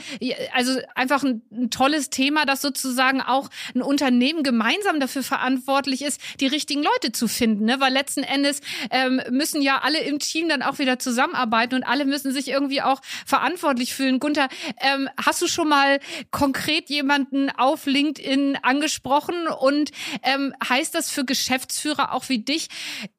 also 0.53 0.79
einfach 0.95 1.23
ein, 1.23 1.41
ein, 1.51 1.69
tolles 1.69 2.09
Thema, 2.09 2.45
dass 2.45 2.61
sozusagen 2.61 3.21
auch 3.21 3.49
ein 3.75 3.81
Unternehmen 3.81 4.43
gemeinsam 4.43 4.99
dafür 4.99 5.23
verantwortlich 5.23 6.01
ist, 6.01 6.21
die 6.39 6.47
richtigen 6.47 6.83
Leute 6.83 7.11
zu 7.11 7.27
finden. 7.27 7.65
Ne? 7.65 7.79
Weil 7.79 7.93
letzten 7.93 8.23
Endes 8.23 8.61
ähm, 8.89 9.21
müssen 9.29 9.61
ja 9.61 9.79
alle 9.81 9.99
im 9.99 10.19
Team 10.19 10.49
dann 10.49 10.61
auch 10.61 10.79
wieder 10.79 10.99
zusammenarbeiten 10.99 11.75
und 11.75 11.83
alle 11.83 12.05
müssen 12.05 12.31
sich 12.31 12.47
irgendwie 12.49 12.81
auch 12.81 13.01
verantwortlich 13.25 13.93
fühlen. 13.93 14.19
Gunther, 14.19 14.49
ähm, 14.81 15.09
hast 15.23 15.41
du 15.41 15.47
schon 15.47 15.69
mal 15.69 15.99
konkret 16.31 16.89
jemanden 16.89 17.49
auf 17.49 17.85
LinkedIn 17.85 18.57
angesprochen 18.61 19.47
und 19.47 19.91
ähm, 20.23 20.53
heißt 20.67 20.93
das 20.95 21.09
für 21.09 21.25
Geschäftsführer 21.25 22.13
auch 22.13 22.29
wie 22.29 22.39
dich? 22.39 22.67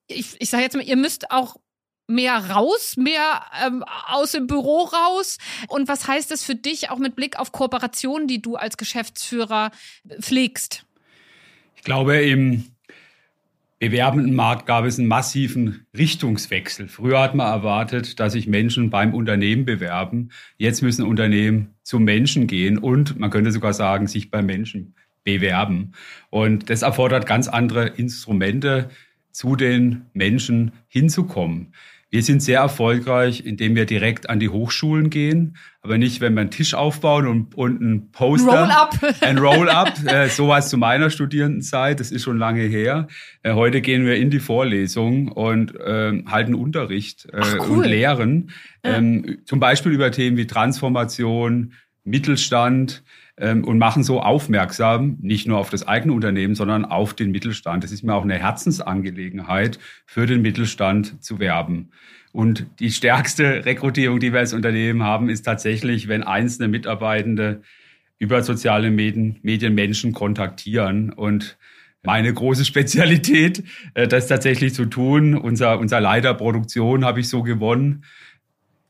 Ich, 0.07 0.37
ich 0.39 0.51
sage 0.51 0.65
jetzt 0.65 0.77
mal, 0.77 0.85
ihr 0.85 0.97
müsst 0.97 1.31
auch 1.31 1.57
mehr 2.13 2.51
raus, 2.51 2.97
mehr 2.97 3.43
ähm, 3.67 3.85
aus 4.09 4.33
dem 4.33 4.47
Büro 4.47 4.85
raus? 4.85 5.39
Und 5.69 5.89
was 5.89 6.07
heißt 6.07 6.31
das 6.31 6.45
für 6.45 6.55
dich 6.55 6.91
auch 6.91 6.99
mit 6.99 7.17
Blick 7.17 7.39
auf 7.39 7.53
Kooperationen, 7.53 8.29
die 8.29 8.41
du 8.41 8.57
als 8.57 8.77
Geschäftsführer 8.77 9.71
pflegst? 10.21 10.85
Ich 11.77 11.83
glaube, 11.83 12.17
im 12.17 12.65
bewerbenden 13.81 14.37
Markt 14.37 14.67
gab 14.67 14.85
es 14.85 15.01
einen 15.01 15.09
massiven 15.09 15.87
Richtungswechsel. 15.97 16.87
Früher 16.87 17.21
hat 17.21 17.35
man 17.35 17.49
erwartet, 17.49 18.21
dass 18.21 18.35
sich 18.35 18.47
Menschen 18.47 18.91
beim 18.91 19.13
Unternehmen 19.13 19.65
bewerben. 19.65 20.31
Jetzt 20.57 20.83
müssen 20.83 21.05
Unternehmen 21.05 21.75
zum 21.83 22.05
Menschen 22.05 22.47
gehen 22.47 22.79
und 22.79 23.19
man 23.19 23.31
könnte 23.31 23.51
sogar 23.51 23.73
sagen, 23.73 24.07
sich 24.07 24.31
beim 24.31 24.47
Menschen 24.47 24.95
bewerben. 25.25 25.93
Und 26.31 26.71
das 26.71 26.83
erfordert 26.83 27.27
ganz 27.27 27.49
andere 27.49 27.89
Instrumente, 27.89 28.89
zu 29.33 29.57
den 29.57 30.07
Menschen 30.13 30.73
hinzukommen. 30.89 31.75
Wir 32.13 32.23
sind 32.23 32.43
sehr 32.43 32.59
erfolgreich, 32.59 33.47
indem 33.47 33.75
wir 33.75 33.87
direkt 33.87 34.29
an 34.29 34.39
die 34.39 34.51
Hochschulen 34.51 35.09
gehen, 35.09 35.57
aber 35.81 35.97
nicht, 35.97 36.21
wenn 36.21 36.35
wir 36.35 36.43
einen 36.43 36.51
Tisch 36.51 36.75
aufbauen 36.75 37.27
und, 37.27 37.55
und 37.55 37.81
ein 37.81 38.11
Poster. 38.13 38.65
Roll-up. 38.65 38.99
Ein 39.23 39.39
Roll-up. 39.39 39.95
äh, 40.05 40.29
sowas 40.29 40.69
zu 40.69 40.77
meiner 40.77 41.09
Studierendenzeit, 41.09 42.01
das 42.01 42.11
ist 42.11 42.25
schon 42.25 42.37
lange 42.37 42.65
her. 42.65 43.09
Äh, 43.43 43.55
heute 43.55 43.81
gehen 43.81 44.05
wir 44.05 44.17
in 44.17 44.29
die 44.29 44.41
Vorlesung 44.41 45.29
und 45.29 45.75
äh, 45.75 46.23
halten 46.27 46.55
Unterricht 46.55 47.31
äh, 47.33 47.39
Ach, 47.41 47.57
cool. 47.61 47.79
und 47.79 47.85
lehren. 47.87 48.51
Ähm, 48.83 49.39
zum 49.47 49.59
Beispiel 49.59 49.93
über 49.93 50.11
Themen 50.11 50.37
wie 50.37 50.47
Transformation, 50.47 51.73
Mittelstand, 52.05 53.03
und 53.41 53.79
machen 53.79 54.05
so 54.05 54.21
aufmerksam, 54.21 55.17
nicht 55.21 55.49
nur 55.49 55.59
auf 55.59 55.71
das 55.71 55.89
eigene 55.89 56.13
Unternehmen, 56.13 56.55
sondern 56.55 56.85
auf 56.85 57.15
den 57.15 57.31
Mittelstand. 57.31 57.83
Es 57.83 57.91
ist 57.91 58.03
mir 58.03 58.15
auch 58.15 58.25
eine 58.25 58.39
Herzensangelegenheit, 58.39 59.79
für 60.07 60.27
den 60.27 60.43
Mittelstand 60.43 61.25
zu 61.25 61.39
werben. 61.39 61.91
Und 62.33 62.67
die 62.79 62.91
stärkste 62.91 63.65
Rekrutierung, 63.65 64.19
die 64.19 64.33
wir 64.33 64.41
als 64.41 64.55
Unternehmen 64.55 65.03
haben, 65.03 65.29
ist 65.29 65.43
tatsächlich, 65.43 66.09
wenn 66.09 66.23
einzelne 66.23 66.69
Mitarbeitende 66.69 67.63
über 68.19 68.43
soziale 68.43 68.91
Medien, 68.91 69.39
Medien 69.43 69.75
Menschen 69.75 70.13
kontaktieren 70.13 71.13
und 71.13 71.59
meine 72.03 72.33
große 72.33 72.65
Spezialität, 72.65 73.65
äh, 73.95 74.09
das 74.09 74.29
tatsächlich 74.29 74.75
zu 74.75 74.87
tun. 74.87 75.37
Unser, 75.37 75.79
unser 75.79 76.01
Leiter 76.01 76.35
Produktion 76.35 77.05
habe 77.05 77.21
ich 77.21 77.29
so 77.29 77.43
gewonnen. 77.43 78.05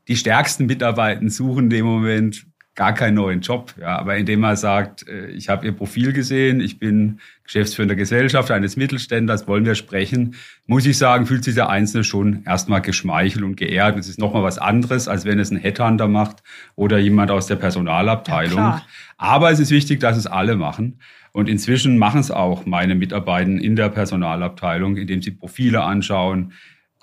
Die 0.07 0.15
stärksten 0.15 0.65
Mitarbeitenden 0.65 1.29
suchen 1.29 1.69
dem 1.69 1.85
Moment 1.85 2.45
gar 2.75 2.93
keinen 2.93 3.15
neuen 3.15 3.41
Job, 3.41 3.75
ja, 3.79 3.99
aber 3.99 4.17
indem 4.17 4.43
er 4.43 4.55
sagt, 4.55 5.07
äh, 5.07 5.27
ich 5.27 5.49
habe 5.49 5.65
Ihr 5.65 5.73
Profil 5.73 6.11
gesehen, 6.11 6.59
ich 6.59 6.79
bin 6.79 7.19
geschäftsführender 7.43 7.95
Gesellschaft 7.95 8.49
eines 8.49 8.77
Mittelständlers, 8.77 9.47
wollen 9.47 9.65
wir 9.65 9.75
sprechen, 9.75 10.35
muss 10.65 10.85
ich 10.85 10.97
sagen, 10.97 11.25
fühlt 11.27 11.43
sich 11.43 11.55
der 11.55 11.69
Einzelne 11.69 12.03
schon 12.03 12.43
erstmal 12.45 12.81
geschmeichelt 12.81 13.43
und 13.43 13.57
geehrt. 13.57 13.97
Es 13.99 14.09
ist 14.09 14.17
nochmal 14.17 14.43
was 14.43 14.57
anderes, 14.57 15.07
als 15.07 15.25
wenn 15.25 15.39
es 15.39 15.51
ein 15.51 15.57
Headhunter 15.57 16.07
macht 16.07 16.41
oder 16.75 16.97
jemand 16.97 17.29
aus 17.29 17.45
der 17.45 17.57
Personalabteilung. 17.57 18.57
Ja, 18.57 18.85
aber 19.17 19.51
es 19.51 19.59
ist 19.59 19.71
wichtig, 19.71 19.99
dass 19.99 20.17
es 20.17 20.25
alle 20.25 20.55
machen. 20.55 20.99
Und 21.31 21.49
inzwischen 21.49 21.97
machen 21.97 22.19
es 22.19 22.29
auch 22.29 22.65
meine 22.65 22.93
Mitarbeiter 22.93 23.49
in 23.49 23.75
der 23.75 23.89
Personalabteilung, 23.89 24.97
indem 24.97 25.21
sie 25.21 25.31
Profile 25.31 25.81
anschauen, 25.81 26.53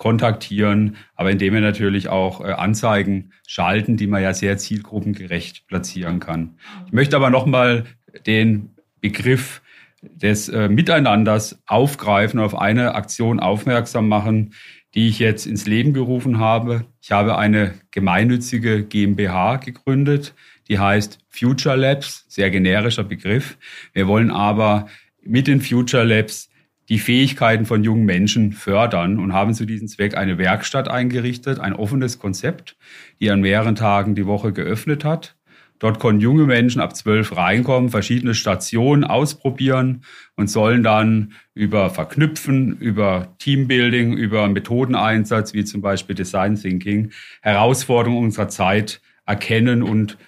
kontaktieren, 0.00 0.96
aber 1.14 1.30
indem 1.30 1.52
wir 1.52 1.60
natürlich 1.60 2.08
auch 2.08 2.40
äh, 2.40 2.52
Anzeigen 2.52 3.32
schalten, 3.46 3.98
die 3.98 4.06
man 4.06 4.22
ja 4.22 4.32
sehr 4.32 4.56
zielgruppengerecht 4.56 5.66
platzieren 5.66 6.20
kann. 6.20 6.56
Ich 6.86 6.92
möchte 6.92 7.16
aber 7.16 7.28
nochmal 7.28 7.84
den 8.26 8.70
Begriff 9.02 9.60
des 10.00 10.48
äh, 10.48 10.70
Miteinanders 10.70 11.62
aufgreifen 11.66 12.40
und 12.40 12.46
auf 12.46 12.56
eine 12.56 12.94
Aktion 12.94 13.40
aufmerksam 13.40 14.08
machen, 14.08 14.54
die 14.94 15.06
ich 15.06 15.18
jetzt 15.18 15.44
ins 15.46 15.66
Leben 15.66 15.92
gerufen 15.92 16.38
habe. 16.38 16.86
Ich 17.02 17.12
habe 17.12 17.36
eine 17.36 17.74
gemeinnützige 17.90 18.82
GmbH 18.84 19.56
gegründet, 19.56 20.34
die 20.68 20.78
heißt 20.78 21.18
Future 21.28 21.76
Labs, 21.76 22.24
sehr 22.26 22.50
generischer 22.50 23.04
Begriff. 23.04 23.58
Wir 23.92 24.08
wollen 24.08 24.30
aber 24.30 24.86
mit 25.22 25.46
den 25.46 25.60
Future 25.60 26.04
Labs 26.04 26.49
die 26.90 26.98
Fähigkeiten 26.98 27.66
von 27.66 27.84
jungen 27.84 28.04
Menschen 28.04 28.52
fördern 28.52 29.18
und 29.20 29.32
haben 29.32 29.54
zu 29.54 29.64
diesem 29.64 29.86
Zweck 29.86 30.16
eine 30.16 30.38
Werkstatt 30.38 30.88
eingerichtet, 30.88 31.60
ein 31.60 31.72
offenes 31.72 32.18
Konzept, 32.18 32.76
die 33.20 33.30
an 33.30 33.40
mehreren 33.40 33.76
Tagen 33.76 34.16
die 34.16 34.26
Woche 34.26 34.52
geöffnet 34.52 35.04
hat. 35.04 35.36
Dort 35.78 36.00
konnten 36.00 36.20
junge 36.20 36.44
Menschen 36.44 36.82
ab 36.82 36.94
zwölf 36.94 37.36
reinkommen, 37.36 37.90
verschiedene 37.90 38.34
Stationen 38.34 39.04
ausprobieren 39.04 40.02
und 40.36 40.50
sollen 40.50 40.82
dann 40.82 41.32
über 41.54 41.90
Verknüpfen, 41.90 42.76
über 42.78 43.34
Teambuilding, 43.38 44.12
über 44.12 44.48
Methodeneinsatz, 44.48 45.54
wie 45.54 45.64
zum 45.64 45.80
Beispiel 45.80 46.16
Design 46.16 46.56
Thinking, 46.56 47.12
Herausforderungen 47.40 48.24
unserer 48.24 48.48
Zeit 48.48 49.00
erkennen 49.24 49.82
und 49.82 50.18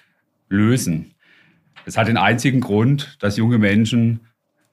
lösen. 0.49 1.13
Es 1.85 1.97
hat 1.97 2.07
den 2.07 2.17
einzigen 2.17 2.61
Grund, 2.61 3.17
dass 3.19 3.37
junge 3.37 3.57
Menschen 3.57 4.21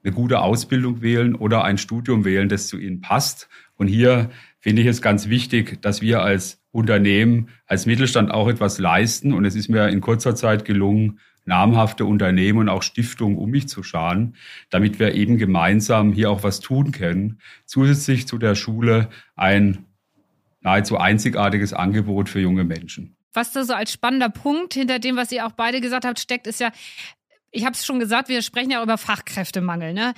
eine 0.02 0.12
gute 0.14 0.40
Ausbildung 0.40 1.02
wählen 1.02 1.34
oder 1.34 1.64
ein 1.64 1.78
Studium 1.78 2.24
wählen, 2.24 2.48
das 2.48 2.68
zu 2.68 2.78
ihnen 2.78 3.00
passt. 3.00 3.48
Und 3.76 3.86
hier 3.86 4.30
finde 4.58 4.82
ich 4.82 4.88
es 4.88 5.02
ganz 5.02 5.28
wichtig, 5.28 5.80
dass 5.82 6.00
wir 6.00 6.22
als 6.22 6.62
Unternehmen, 6.72 7.48
als 7.66 7.86
Mittelstand 7.86 8.30
auch 8.30 8.48
etwas 8.48 8.78
leisten. 8.78 9.32
Und 9.32 9.44
es 9.44 9.54
ist 9.54 9.68
mir 9.68 9.88
in 9.88 10.00
kurzer 10.00 10.34
Zeit 10.34 10.64
gelungen, 10.64 11.18
namhafte 11.44 12.04
Unternehmen 12.04 12.58
und 12.60 12.68
auch 12.68 12.82
Stiftungen 12.82 13.38
um 13.38 13.50
mich 13.50 13.68
zu 13.68 13.82
scharen, 13.82 14.36
damit 14.70 14.98
wir 14.98 15.14
eben 15.14 15.38
gemeinsam 15.38 16.12
hier 16.12 16.30
auch 16.30 16.42
was 16.42 16.60
tun 16.60 16.92
können. 16.92 17.40
Zusätzlich 17.64 18.28
zu 18.28 18.38
der 18.38 18.54
Schule 18.54 19.08
ein 19.34 19.86
nahezu 20.60 20.98
einzigartiges 20.98 21.72
Angebot 21.72 22.28
für 22.28 22.40
junge 22.40 22.64
Menschen. 22.64 23.16
Was 23.32 23.52
da 23.52 23.64
so 23.64 23.74
als 23.74 23.92
spannender 23.92 24.28
Punkt 24.28 24.74
hinter 24.74 24.98
dem, 24.98 25.16
was 25.16 25.32
ihr 25.32 25.46
auch 25.46 25.52
beide 25.52 25.80
gesagt 25.80 26.04
habt, 26.04 26.18
steckt, 26.18 26.46
ist 26.46 26.60
ja, 26.60 26.70
ich 27.50 27.64
habe 27.64 27.74
es 27.74 27.84
schon 27.84 27.98
gesagt, 27.98 28.28
wir 28.28 28.42
sprechen 28.42 28.70
ja 28.70 28.82
über 28.82 28.98
Fachkräftemangel. 28.98 29.92
Ne? 29.92 30.14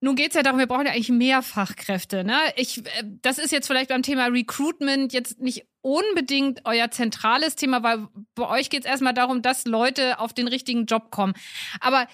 Nun 0.00 0.16
geht 0.16 0.30
es 0.30 0.34
ja 0.34 0.42
darum, 0.42 0.58
wir 0.58 0.66
brauchen 0.66 0.86
ja 0.86 0.92
eigentlich 0.92 1.08
mehr 1.08 1.42
Fachkräfte. 1.42 2.24
Ne? 2.24 2.38
Ich, 2.56 2.78
äh, 2.78 3.04
das 3.22 3.38
ist 3.38 3.52
jetzt 3.52 3.66
vielleicht 3.66 3.88
beim 3.88 4.02
Thema 4.02 4.26
Recruitment 4.26 5.12
jetzt 5.12 5.40
nicht 5.40 5.66
unbedingt 5.80 6.62
euer 6.64 6.90
zentrales 6.90 7.56
Thema, 7.56 7.82
weil 7.82 8.08
bei 8.34 8.48
euch 8.48 8.70
geht 8.70 8.84
es 8.84 8.90
erstmal 8.90 9.14
darum, 9.14 9.42
dass 9.42 9.64
Leute 9.64 10.18
auf 10.18 10.32
den 10.32 10.48
richtigen 10.48 10.86
Job 10.86 11.10
kommen. 11.10 11.34
Aber 11.80 12.06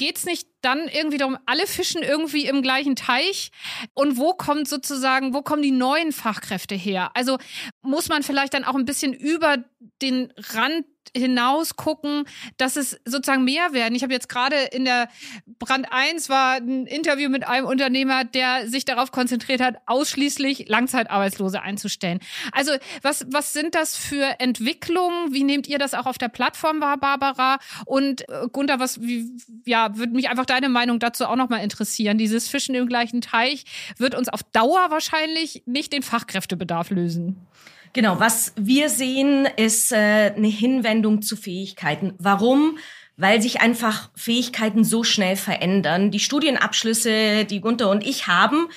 geht 0.00 0.16
es 0.16 0.24
nicht 0.24 0.48
dann 0.62 0.88
irgendwie 0.88 1.18
darum, 1.18 1.36
alle 1.44 1.66
fischen 1.66 2.02
irgendwie 2.02 2.46
im 2.46 2.62
gleichen 2.62 2.96
Teich? 2.96 3.50
Und 3.92 4.16
wo 4.16 4.32
kommt 4.32 4.66
sozusagen, 4.66 5.34
wo 5.34 5.42
kommen 5.42 5.60
die 5.62 5.72
neuen 5.72 6.12
Fachkräfte 6.12 6.74
her? 6.74 7.10
Also 7.12 7.36
muss 7.82 8.08
man 8.08 8.22
vielleicht 8.22 8.54
dann 8.54 8.64
auch 8.64 8.76
ein 8.76 8.86
bisschen 8.86 9.12
über 9.12 9.58
den 10.00 10.32
Rand 10.54 10.86
hinaus 11.16 11.76
gucken, 11.76 12.24
dass 12.56 12.76
es 12.76 13.00
sozusagen 13.04 13.44
mehr 13.44 13.72
werden. 13.72 13.94
Ich 13.94 14.02
habe 14.02 14.12
jetzt 14.12 14.28
gerade 14.28 14.56
in 14.56 14.84
der 14.84 15.08
Brand 15.58 15.86
1 15.90 16.28
war 16.28 16.56
ein 16.56 16.86
Interview 16.86 17.28
mit 17.28 17.46
einem 17.46 17.66
Unternehmer, 17.66 18.24
der 18.24 18.68
sich 18.68 18.84
darauf 18.84 19.12
konzentriert 19.12 19.60
hat, 19.60 19.76
ausschließlich 19.86 20.68
Langzeitarbeitslose 20.68 21.60
einzustellen. 21.62 22.20
Also 22.52 22.72
was, 23.02 23.26
was 23.30 23.52
sind 23.52 23.74
das 23.74 23.96
für 23.96 24.40
Entwicklungen? 24.40 25.32
Wie 25.32 25.44
nehmt 25.44 25.66
ihr 25.68 25.78
das 25.78 25.94
auch 25.94 26.06
auf 26.06 26.18
der 26.18 26.28
Plattform 26.28 26.80
wahr, 26.80 26.98
Barbara? 26.98 27.58
Und 27.86 28.28
äh, 28.28 28.48
Gunther, 28.52 28.78
was, 28.78 29.00
wie, 29.00 29.30
ja, 29.66 29.96
würde 29.96 30.14
mich 30.14 30.28
einfach 30.28 30.46
deine 30.46 30.68
Meinung 30.68 30.98
dazu 30.98 31.26
auch 31.26 31.36
nochmal 31.36 31.62
interessieren. 31.62 32.18
Dieses 32.18 32.48
Fischen 32.48 32.74
im 32.74 32.88
gleichen 32.88 33.20
Teich 33.20 33.64
wird 33.98 34.14
uns 34.14 34.28
auf 34.28 34.42
Dauer 34.42 34.90
wahrscheinlich 34.90 35.62
nicht 35.66 35.92
den 35.92 36.02
Fachkräftebedarf 36.02 36.90
lösen. 36.90 37.46
Genau, 37.92 38.20
was 38.20 38.52
wir 38.56 38.88
sehen, 38.88 39.48
ist 39.56 39.92
äh, 39.92 40.32
eine 40.36 40.48
Hinwendung 40.48 41.22
zu 41.22 41.36
Fähigkeiten. 41.36 42.14
Warum? 42.18 42.78
Weil 43.16 43.42
sich 43.42 43.60
einfach 43.60 44.10
Fähigkeiten 44.14 44.84
so 44.84 45.02
schnell 45.02 45.36
verändern. 45.36 46.10
Die 46.10 46.20
Studienabschlüsse, 46.20 47.44
die 47.44 47.60
Gunther 47.60 47.90
und 47.90 48.06
ich 48.06 48.28
haben, 48.28 48.68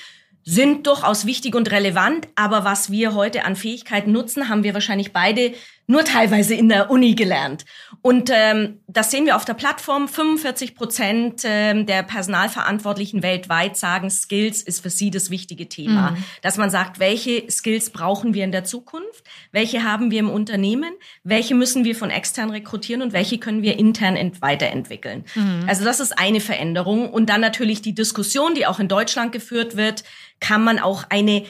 sind 0.43 0.88
durchaus 0.88 1.26
wichtig 1.26 1.56
und 1.56 1.71
relevant, 1.71 2.28
aber 2.36 2.65
was 2.65 2.91
wir 2.91 3.13
heute 3.13 3.45
an 3.45 3.56
Fähigkeiten 3.56 4.12
nutzen, 4.12 4.49
haben 4.49 4.63
wir 4.63 4.73
wahrscheinlich 4.73 5.13
beide 5.13 5.54
nur 5.86 6.06
teilweise 6.06 6.56
in 6.56 6.69
der 6.69 6.89
Uni 6.89 7.13
gelernt. 7.13 7.65
Und 8.02 8.30
ähm, 8.34 8.80
das 8.88 9.12
sehen 9.12 9.26
wir 9.26 9.36
auf 9.36 9.46
der 9.46 9.54
Plattform. 9.54 10.08
45 10.08 10.76
Prozent 10.76 11.41
ähm, 11.43 11.86
der 11.86 12.04
Personalverantwortlichen 12.04 13.22
weltweit 13.22 13.76
sagen, 13.76 14.10
Skills 14.10 14.62
ist 14.62 14.82
für 14.82 14.89
sie 14.89 15.12
das 15.12 15.30
wichtige 15.30 15.67
Thema. 15.67 16.12
Mhm. 16.12 16.24
Dass 16.41 16.58
man 16.58 16.69
sagt, 16.69 17.00
welche 17.00 17.50
Skills 17.50 17.89
brauchen 17.89 18.34
wir 18.34 18.43
in 18.43 18.52
der 18.52 18.63
Zukunft? 18.63 19.26
Welche 19.52 19.84
haben 19.84 20.10
wir 20.10 20.19
im 20.19 20.30
Unternehmen? 20.30 20.93
Welche 21.24 21.56
müssen 21.56 21.84
wir 21.84 21.96
von 21.96 22.10
extern 22.10 22.50
rekrutieren 22.50 23.02
und 23.02 23.13
welche 23.13 23.38
können 23.38 23.62
wir 23.62 23.78
intern 23.78 24.13
weiterentwickeln? 24.39 25.26
Mhm. 25.36 25.65
Also 25.67 25.84
das 25.84 26.00
ist 26.00 26.17
eine 26.17 26.39
Veränderung. 26.39 27.10
Und 27.10 27.30
dann 27.30 27.41
natürlich 27.41 27.82
die 27.82 27.96
Diskussion, 27.96 28.56
die 28.56 28.65
auch 28.65 28.80
in 28.80 28.88
Deutschland 28.88 29.32
geführt 29.32 29.76
wird, 29.76 30.04
kann 30.39 30.63
man 30.63 30.80
auch 30.80 31.06
eine 31.10 31.46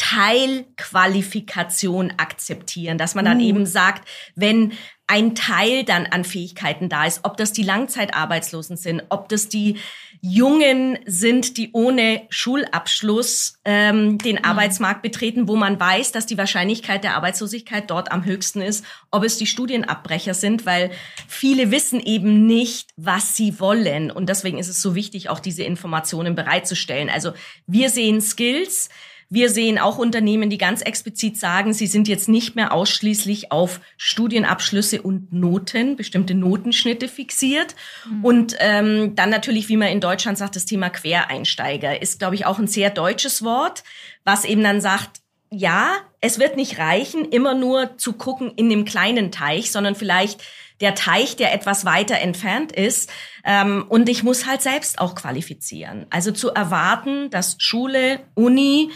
Teilqualifikation 0.00 2.14
akzeptieren, 2.16 2.96
dass 2.96 3.14
man 3.14 3.26
dann 3.26 3.36
uh. 3.36 3.42
eben 3.42 3.66
sagt, 3.66 4.08
wenn 4.34 4.72
ein 5.06 5.34
Teil 5.34 5.84
dann 5.84 6.06
an 6.06 6.24
Fähigkeiten 6.24 6.88
da 6.88 7.04
ist, 7.04 7.20
ob 7.24 7.36
das 7.36 7.52
die 7.52 7.64
Langzeitarbeitslosen 7.64 8.78
sind, 8.78 9.02
ob 9.10 9.28
das 9.28 9.50
die 9.50 9.76
Jungen 10.22 10.98
sind, 11.04 11.58
die 11.58 11.72
ohne 11.72 12.22
Schulabschluss 12.30 13.58
ähm, 13.64 14.16
den 14.18 14.36
mhm. 14.36 14.44
Arbeitsmarkt 14.44 15.02
betreten, 15.02 15.48
wo 15.48 15.56
man 15.56 15.78
weiß, 15.78 16.12
dass 16.12 16.24
die 16.26 16.38
Wahrscheinlichkeit 16.38 17.04
der 17.04 17.16
Arbeitslosigkeit 17.16 17.90
dort 17.90 18.10
am 18.10 18.24
höchsten 18.24 18.62
ist, 18.62 18.86
ob 19.10 19.22
es 19.24 19.36
die 19.36 19.46
Studienabbrecher 19.46 20.32
sind, 20.32 20.64
weil 20.64 20.92
viele 21.26 21.70
wissen 21.72 22.00
eben 22.00 22.46
nicht, 22.46 22.88
was 22.96 23.36
sie 23.36 23.60
wollen. 23.60 24.10
Und 24.10 24.30
deswegen 24.30 24.56
ist 24.58 24.68
es 24.68 24.80
so 24.80 24.94
wichtig, 24.94 25.28
auch 25.28 25.40
diese 25.40 25.64
Informationen 25.64 26.34
bereitzustellen. 26.36 27.10
Also 27.10 27.32
wir 27.66 27.90
sehen 27.90 28.22
Skills, 28.22 28.88
wir 29.32 29.48
sehen 29.48 29.78
auch 29.78 29.96
Unternehmen, 29.96 30.50
die 30.50 30.58
ganz 30.58 30.82
explizit 30.82 31.38
sagen, 31.38 31.72
sie 31.72 31.86
sind 31.86 32.08
jetzt 32.08 32.28
nicht 32.28 32.56
mehr 32.56 32.72
ausschließlich 32.72 33.52
auf 33.52 33.80
Studienabschlüsse 33.96 35.00
und 35.02 35.32
Noten, 35.32 35.94
bestimmte 35.94 36.34
Notenschnitte 36.34 37.06
fixiert. 37.06 37.76
Mhm. 38.08 38.24
Und 38.24 38.56
ähm, 38.58 39.14
dann 39.14 39.30
natürlich, 39.30 39.68
wie 39.68 39.76
man 39.76 39.88
in 39.88 40.00
Deutschland 40.00 40.36
sagt, 40.36 40.56
das 40.56 40.64
Thema 40.64 40.90
Quereinsteiger 40.90 42.02
ist, 42.02 42.18
glaube 42.18 42.34
ich, 42.34 42.44
auch 42.44 42.58
ein 42.58 42.66
sehr 42.66 42.90
deutsches 42.90 43.44
Wort, 43.44 43.84
was 44.24 44.44
eben 44.44 44.64
dann 44.64 44.80
sagt, 44.80 45.20
ja, 45.52 45.92
es 46.20 46.40
wird 46.40 46.56
nicht 46.56 46.78
reichen, 46.78 47.24
immer 47.24 47.54
nur 47.54 47.96
zu 47.98 48.14
gucken 48.14 48.52
in 48.56 48.68
dem 48.68 48.84
kleinen 48.84 49.30
Teich, 49.30 49.70
sondern 49.70 49.94
vielleicht 49.94 50.42
der 50.80 50.96
Teich, 50.96 51.36
der 51.36 51.52
etwas 51.54 51.84
weiter 51.84 52.18
entfernt 52.18 52.72
ist. 52.72 53.10
Ähm, 53.44 53.84
und 53.88 54.08
ich 54.08 54.24
muss 54.24 54.46
halt 54.46 54.62
selbst 54.62 54.98
auch 54.98 55.14
qualifizieren. 55.14 56.06
Also 56.10 56.32
zu 56.32 56.50
erwarten, 56.50 57.30
dass 57.30 57.56
Schule, 57.58 58.20
Uni, 58.34 58.90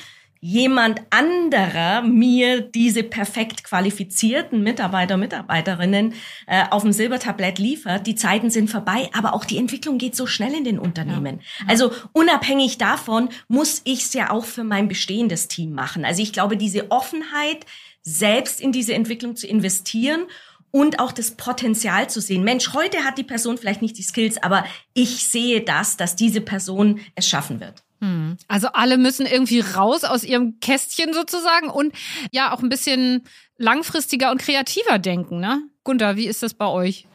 jemand 0.44 1.00
anderer 1.08 2.02
mir 2.02 2.60
diese 2.60 3.02
perfekt 3.02 3.64
qualifizierten 3.64 4.62
Mitarbeiter, 4.62 5.16
Mitarbeiterinnen 5.16 6.12
äh, 6.46 6.64
auf 6.70 6.82
dem 6.82 6.92
Silbertablett 6.92 7.58
liefert. 7.58 8.06
Die 8.06 8.14
Zeiten 8.14 8.50
sind 8.50 8.68
vorbei, 8.68 9.08
aber 9.14 9.32
auch 9.32 9.46
die 9.46 9.56
Entwicklung 9.56 9.96
geht 9.96 10.14
so 10.14 10.26
schnell 10.26 10.52
in 10.52 10.64
den 10.64 10.78
Unternehmen. 10.78 11.40
Ja. 11.60 11.68
Also 11.68 11.92
unabhängig 12.12 12.76
davon 12.76 13.30
muss 13.48 13.80
ich 13.84 14.02
es 14.02 14.12
ja 14.12 14.30
auch 14.30 14.44
für 14.44 14.64
mein 14.64 14.86
bestehendes 14.86 15.48
Team 15.48 15.72
machen. 15.72 16.04
Also 16.04 16.20
ich 16.20 16.34
glaube, 16.34 16.58
diese 16.58 16.90
Offenheit, 16.90 17.64
selbst 18.02 18.60
in 18.60 18.70
diese 18.70 18.92
Entwicklung 18.92 19.36
zu 19.36 19.46
investieren 19.46 20.24
und 20.70 21.00
auch 21.00 21.12
das 21.12 21.30
Potenzial 21.30 22.10
zu 22.10 22.20
sehen. 22.20 22.44
Mensch, 22.44 22.74
heute 22.74 22.98
hat 22.98 23.16
die 23.16 23.24
Person 23.24 23.56
vielleicht 23.56 23.80
nicht 23.80 23.96
die 23.96 24.02
Skills, 24.02 24.42
aber 24.42 24.66
ich 24.92 25.26
sehe 25.26 25.62
das, 25.62 25.96
dass 25.96 26.16
diese 26.16 26.42
Person 26.42 27.00
es 27.14 27.26
schaffen 27.26 27.60
wird. 27.60 27.82
Hm. 28.04 28.36
Also 28.48 28.68
alle 28.74 28.98
müssen 28.98 29.24
irgendwie 29.24 29.60
raus 29.60 30.04
aus 30.04 30.24
ihrem 30.24 30.60
Kästchen 30.60 31.14
sozusagen 31.14 31.70
und 31.70 31.94
ja 32.32 32.52
auch 32.52 32.62
ein 32.62 32.68
bisschen 32.68 33.22
langfristiger 33.56 34.30
und 34.30 34.42
kreativer 34.42 34.98
denken, 34.98 35.40
ne? 35.40 35.62
Gunther, 35.84 36.16
wie 36.16 36.26
ist 36.26 36.42
das 36.42 36.52
bei 36.52 36.66
euch? 36.66 37.06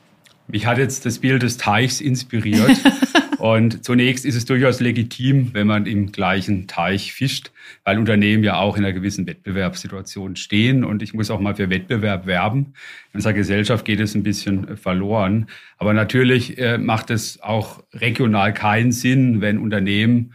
Mich 0.47 0.65
hat 0.65 0.79
jetzt 0.79 1.05
das 1.05 1.19
Bild 1.19 1.43
des 1.43 1.57
Teichs 1.57 2.01
inspiriert. 2.01 2.79
und 3.37 3.85
zunächst 3.85 4.25
ist 4.25 4.35
es 4.35 4.45
durchaus 4.45 4.79
legitim, 4.79 5.53
wenn 5.53 5.67
man 5.67 5.85
im 5.85 6.11
gleichen 6.11 6.65
Teich 6.65 7.13
fischt, 7.13 7.51
weil 7.83 7.99
Unternehmen 7.99 8.43
ja 8.43 8.57
auch 8.57 8.75
in 8.75 8.83
einer 8.83 8.93
gewissen 8.93 9.27
Wettbewerbssituation 9.27 10.37
stehen. 10.37 10.83
Und 10.83 11.03
ich 11.03 11.13
muss 11.13 11.29
auch 11.29 11.39
mal 11.39 11.55
für 11.55 11.69
Wettbewerb 11.69 12.25
werben. 12.25 12.73
In 13.13 13.17
unserer 13.17 13.33
Gesellschaft 13.33 13.85
geht 13.85 13.99
es 13.99 14.15
ein 14.15 14.23
bisschen 14.23 14.75
verloren. 14.75 15.45
Aber 15.77 15.93
natürlich 15.93 16.57
äh, 16.57 16.79
macht 16.79 17.11
es 17.11 17.39
auch 17.41 17.83
regional 17.93 18.55
keinen 18.55 18.91
Sinn, 18.91 19.41
wenn 19.41 19.59
Unternehmen 19.59 20.33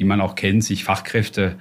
die 0.00 0.04
man 0.04 0.20
auch 0.20 0.34
kennt, 0.34 0.64
sich 0.64 0.82
Fachkräfte 0.82 1.56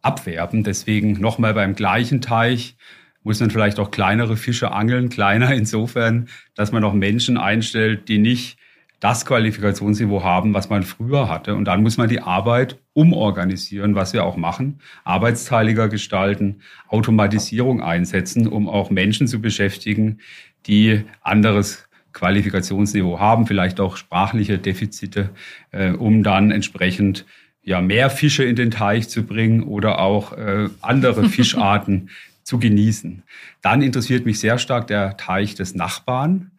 abwerben. 0.00 0.64
Deswegen 0.64 1.12
nochmal 1.12 1.54
beim 1.54 1.74
gleichen 1.74 2.20
Teich 2.20 2.74
muss 3.22 3.38
man 3.38 3.50
vielleicht 3.50 3.78
auch 3.78 3.92
kleinere 3.92 4.36
Fische 4.36 4.72
angeln. 4.72 5.10
Kleiner 5.10 5.54
insofern, 5.54 6.28
dass 6.56 6.72
man 6.72 6.82
auch 6.82 6.94
Menschen 6.94 7.36
einstellt, 7.36 8.08
die 8.08 8.18
nicht 8.18 8.58
das 8.98 9.26
Qualifikationsniveau 9.26 10.22
haben, 10.22 10.54
was 10.54 10.70
man 10.70 10.84
früher 10.84 11.28
hatte. 11.28 11.54
Und 11.54 11.66
dann 11.66 11.82
muss 11.82 11.98
man 11.98 12.08
die 12.08 12.20
Arbeit 12.20 12.78
umorganisieren, 12.94 13.94
was 13.94 14.12
wir 14.12 14.24
auch 14.24 14.36
machen, 14.36 14.80
arbeitsteiliger 15.04 15.88
gestalten, 15.88 16.60
Automatisierung 16.88 17.82
einsetzen, 17.82 18.46
um 18.46 18.68
auch 18.68 18.90
Menschen 18.90 19.26
zu 19.26 19.40
beschäftigen, 19.40 20.18
die 20.66 21.04
anderes 21.20 21.88
Qualifikationsniveau 22.12 23.18
haben, 23.18 23.46
vielleicht 23.46 23.80
auch 23.80 23.96
sprachliche 23.96 24.58
Defizite, 24.58 25.30
äh, 25.72 25.90
um 25.90 26.22
dann 26.22 26.50
entsprechend 26.50 27.26
ja, 27.62 27.80
mehr 27.80 28.10
Fische 28.10 28.44
in 28.44 28.56
den 28.56 28.70
Teich 28.70 29.08
zu 29.08 29.24
bringen 29.24 29.62
oder 29.62 30.00
auch 30.00 30.32
äh, 30.32 30.68
andere 30.80 31.28
Fischarten 31.28 32.10
zu 32.42 32.58
genießen. 32.58 33.22
Dann 33.60 33.82
interessiert 33.82 34.26
mich 34.26 34.40
sehr 34.40 34.58
stark 34.58 34.88
der 34.88 35.16
Teich 35.16 35.54
des 35.54 35.74
Nachbarn. 35.74 36.50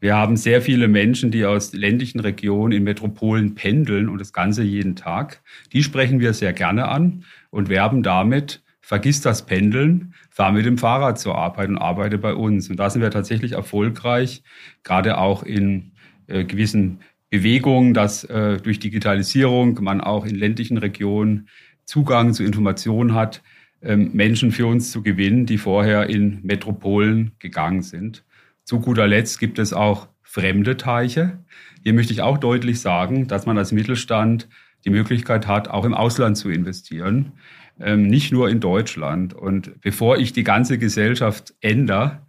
Wir 0.00 0.14
haben 0.14 0.36
sehr 0.36 0.60
viele 0.60 0.88
Menschen, 0.88 1.30
die 1.30 1.44
aus 1.44 1.72
ländlichen 1.72 2.20
Regionen 2.20 2.72
in 2.72 2.84
Metropolen 2.84 3.54
pendeln 3.54 4.08
und 4.08 4.20
das 4.20 4.32
Ganze 4.32 4.62
jeden 4.62 4.96
Tag. 4.96 5.42
Die 5.72 5.82
sprechen 5.82 6.20
wir 6.20 6.34
sehr 6.34 6.52
gerne 6.52 6.88
an 6.88 7.24
und 7.50 7.68
werben 7.68 8.02
damit, 8.02 8.62
vergiss 8.80 9.20
das 9.20 9.46
Pendeln, 9.46 10.14
fahr 10.30 10.52
mit 10.52 10.66
dem 10.66 10.78
Fahrrad 10.78 11.18
zur 11.18 11.36
Arbeit 11.36 11.70
und 11.70 11.78
arbeite 11.78 12.18
bei 12.18 12.34
uns. 12.34 12.68
Und 12.68 12.76
da 12.76 12.90
sind 12.90 13.02
wir 13.02 13.10
tatsächlich 13.10 13.52
erfolgreich, 13.52 14.42
gerade 14.84 15.18
auch 15.18 15.42
in 15.42 15.92
äh, 16.26 16.44
gewissen 16.44 17.00
Bewegung, 17.36 17.92
dass 17.92 18.24
äh, 18.24 18.56
durch 18.56 18.78
Digitalisierung 18.78 19.78
man 19.82 20.00
auch 20.00 20.24
in 20.24 20.34
ländlichen 20.34 20.78
Regionen 20.78 21.48
Zugang 21.84 22.32
zu 22.32 22.42
Informationen 22.42 23.12
hat, 23.14 23.42
ähm, 23.82 24.10
Menschen 24.14 24.52
für 24.52 24.66
uns 24.66 24.90
zu 24.90 25.02
gewinnen, 25.02 25.44
die 25.44 25.58
vorher 25.58 26.08
in 26.08 26.40
Metropolen 26.42 27.32
gegangen 27.38 27.82
sind. 27.82 28.24
Zu 28.64 28.80
guter 28.80 29.06
Letzt 29.06 29.38
gibt 29.38 29.58
es 29.58 29.74
auch 29.74 30.08
fremde 30.22 30.78
Teiche. 30.78 31.38
Hier 31.82 31.92
möchte 31.92 32.14
ich 32.14 32.22
auch 32.22 32.38
deutlich 32.38 32.80
sagen, 32.80 33.28
dass 33.28 33.44
man 33.44 33.58
als 33.58 33.70
Mittelstand 33.70 34.48
die 34.86 34.90
Möglichkeit 34.90 35.46
hat, 35.46 35.68
auch 35.68 35.84
im 35.84 35.92
Ausland 35.94 36.38
zu 36.38 36.48
investieren, 36.48 37.32
ähm, 37.78 38.06
nicht 38.06 38.32
nur 38.32 38.48
in 38.48 38.60
Deutschland. 38.60 39.34
Und 39.34 39.78
bevor 39.82 40.16
ich 40.16 40.32
die 40.32 40.42
ganze 40.42 40.78
Gesellschaft 40.78 41.54
ändere, 41.60 42.22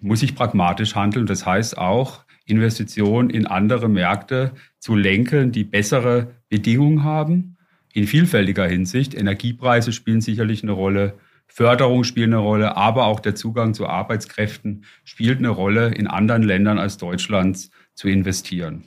muss 0.00 0.24
ich 0.24 0.34
pragmatisch 0.34 0.96
handeln. 0.96 1.26
Das 1.26 1.46
heißt 1.46 1.78
auch, 1.78 2.24
Investitionen 2.44 3.30
in 3.30 3.46
andere 3.46 3.88
Märkte 3.88 4.52
zu 4.78 4.94
lenken, 4.94 5.52
die 5.52 5.64
bessere 5.64 6.34
Bedingungen 6.48 7.04
haben, 7.04 7.56
in 7.92 8.06
vielfältiger 8.06 8.66
Hinsicht. 8.66 9.14
Energiepreise 9.14 9.92
spielen 9.92 10.20
sicherlich 10.20 10.62
eine 10.62 10.72
Rolle, 10.72 11.14
Förderung 11.46 12.04
spielt 12.04 12.28
eine 12.28 12.38
Rolle, 12.38 12.76
aber 12.78 13.04
auch 13.04 13.20
der 13.20 13.34
Zugang 13.34 13.74
zu 13.74 13.86
Arbeitskräften 13.86 14.84
spielt 15.04 15.38
eine 15.38 15.50
Rolle, 15.50 15.88
in 15.88 16.06
anderen 16.06 16.42
Ländern 16.42 16.78
als 16.78 16.96
Deutschlands 16.96 17.70
zu 17.94 18.08
investieren. 18.08 18.84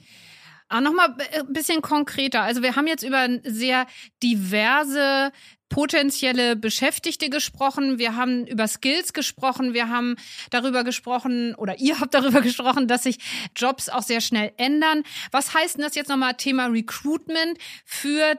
Aber 0.68 0.80
nochmal 0.80 1.14
ein 1.32 1.52
bisschen 1.52 1.82
konkreter. 1.82 2.42
Also 2.42 2.62
wir 2.62 2.76
haben 2.76 2.86
jetzt 2.86 3.04
über 3.04 3.28
sehr 3.44 3.86
diverse 4.22 5.32
potenzielle 5.68 6.54
Beschäftigte 6.54 7.28
gesprochen, 7.28 7.98
wir 7.98 8.14
haben 8.14 8.46
über 8.46 8.68
Skills 8.68 9.12
gesprochen, 9.12 9.74
wir 9.74 9.88
haben 9.88 10.16
darüber 10.50 10.84
gesprochen 10.84 11.54
oder 11.56 11.80
ihr 11.80 11.98
habt 11.98 12.14
darüber 12.14 12.40
gesprochen, 12.42 12.86
dass 12.86 13.02
sich 13.02 13.18
Jobs 13.54 13.88
auch 13.88 14.02
sehr 14.02 14.20
schnell 14.20 14.52
ändern. 14.56 15.02
Was 15.32 15.54
heißt 15.54 15.76
denn 15.76 15.84
das 15.84 15.94
jetzt 15.94 16.08
nochmal 16.08 16.34
Thema 16.34 16.66
Recruitment 16.66 17.58
für 17.84 18.38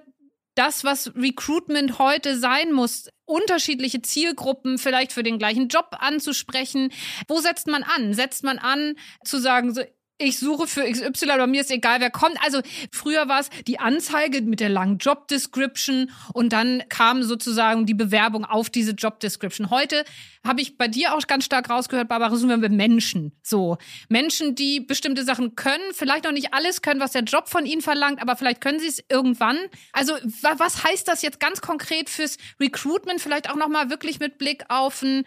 das, 0.58 0.84
was 0.84 1.14
Recruitment 1.16 2.00
heute 2.00 2.38
sein 2.38 2.72
muss, 2.72 3.10
unterschiedliche 3.26 4.02
Zielgruppen 4.02 4.80
vielleicht 4.80 5.12
für 5.12 5.22
den 5.22 5.38
gleichen 5.38 5.68
Job 5.68 5.98
anzusprechen. 6.00 6.92
Wo 7.28 7.40
setzt 7.40 7.68
man 7.68 7.84
an? 7.84 8.14
Setzt 8.14 8.44
man 8.44 8.58
an 8.58 8.96
zu 9.24 9.38
sagen, 9.38 9.74
so, 9.74 9.84
ich 10.20 10.40
suche 10.40 10.68
für 10.68 10.84
XY, 10.90 11.28
bei 11.28 11.48
mir 11.48 11.62
ist 11.62 11.72
egal, 11.72 12.00
wer 12.00 12.10
kommt. 12.10 12.38
Also 12.44 12.62
früher 12.92 13.28
war 13.28 13.40
es 13.40 13.50
die 13.68 13.80
Anzeige 13.80 14.42
mit 14.42 14.60
der 14.60 14.70
langen 14.70 14.98
Job 14.98 15.28
Description 15.28 16.10
und 16.34 16.54
dann 16.54 16.84
kam 16.90 17.24
sozusagen 17.24 17.86
die 17.86 17.94
Bewerbung 17.94 18.44
auf 18.44 18.70
diese 18.70 18.92
Job 18.92 19.20
Description. 19.20 19.70
Heute 19.70 20.06
habe 20.44 20.62
ich 20.62 20.78
bei 20.78 20.88
dir 20.88 21.14
auch 21.14 21.28
ganz 21.28 21.46
stark 21.46 21.70
rausgehört, 21.70 22.08
Barbara, 22.08 22.36
suchen 22.36 22.62
wir 22.62 22.70
Menschen. 22.70 23.34
So 23.44 23.78
Menschen, 24.10 24.56
die 24.56 24.80
bestimmte 24.80 25.24
Sachen 25.24 25.56
können, 25.56 25.84
vielleicht 25.94 26.24
noch 26.24 26.32
nicht 26.32 26.54
alles 26.54 26.82
können, 26.82 27.00
was 27.00 27.12
der 27.12 27.24
Job 27.24 27.48
von 27.48 27.66
ihnen 27.66 27.82
verlangt, 27.82 28.22
aber 28.22 28.36
vielleicht 28.36 28.62
können 28.62 28.80
sie 28.80 28.88
es 28.88 29.04
irgendwann. 29.10 29.58
Also 29.92 30.14
was 30.42 30.84
heißt 30.84 31.08
das 31.08 31.22
jetzt 31.22 31.40
ganz 31.40 31.62
konkret 31.62 32.10
fürs 32.10 32.38
Recruitment? 32.60 33.22
Vielleicht 33.22 33.50
auch 33.50 33.56
noch 33.56 33.70
mal 33.70 33.90
wirklich 33.90 34.20
mit 34.20 34.38
Blick 34.38 34.66
auf 34.70 35.04
ein 35.04 35.26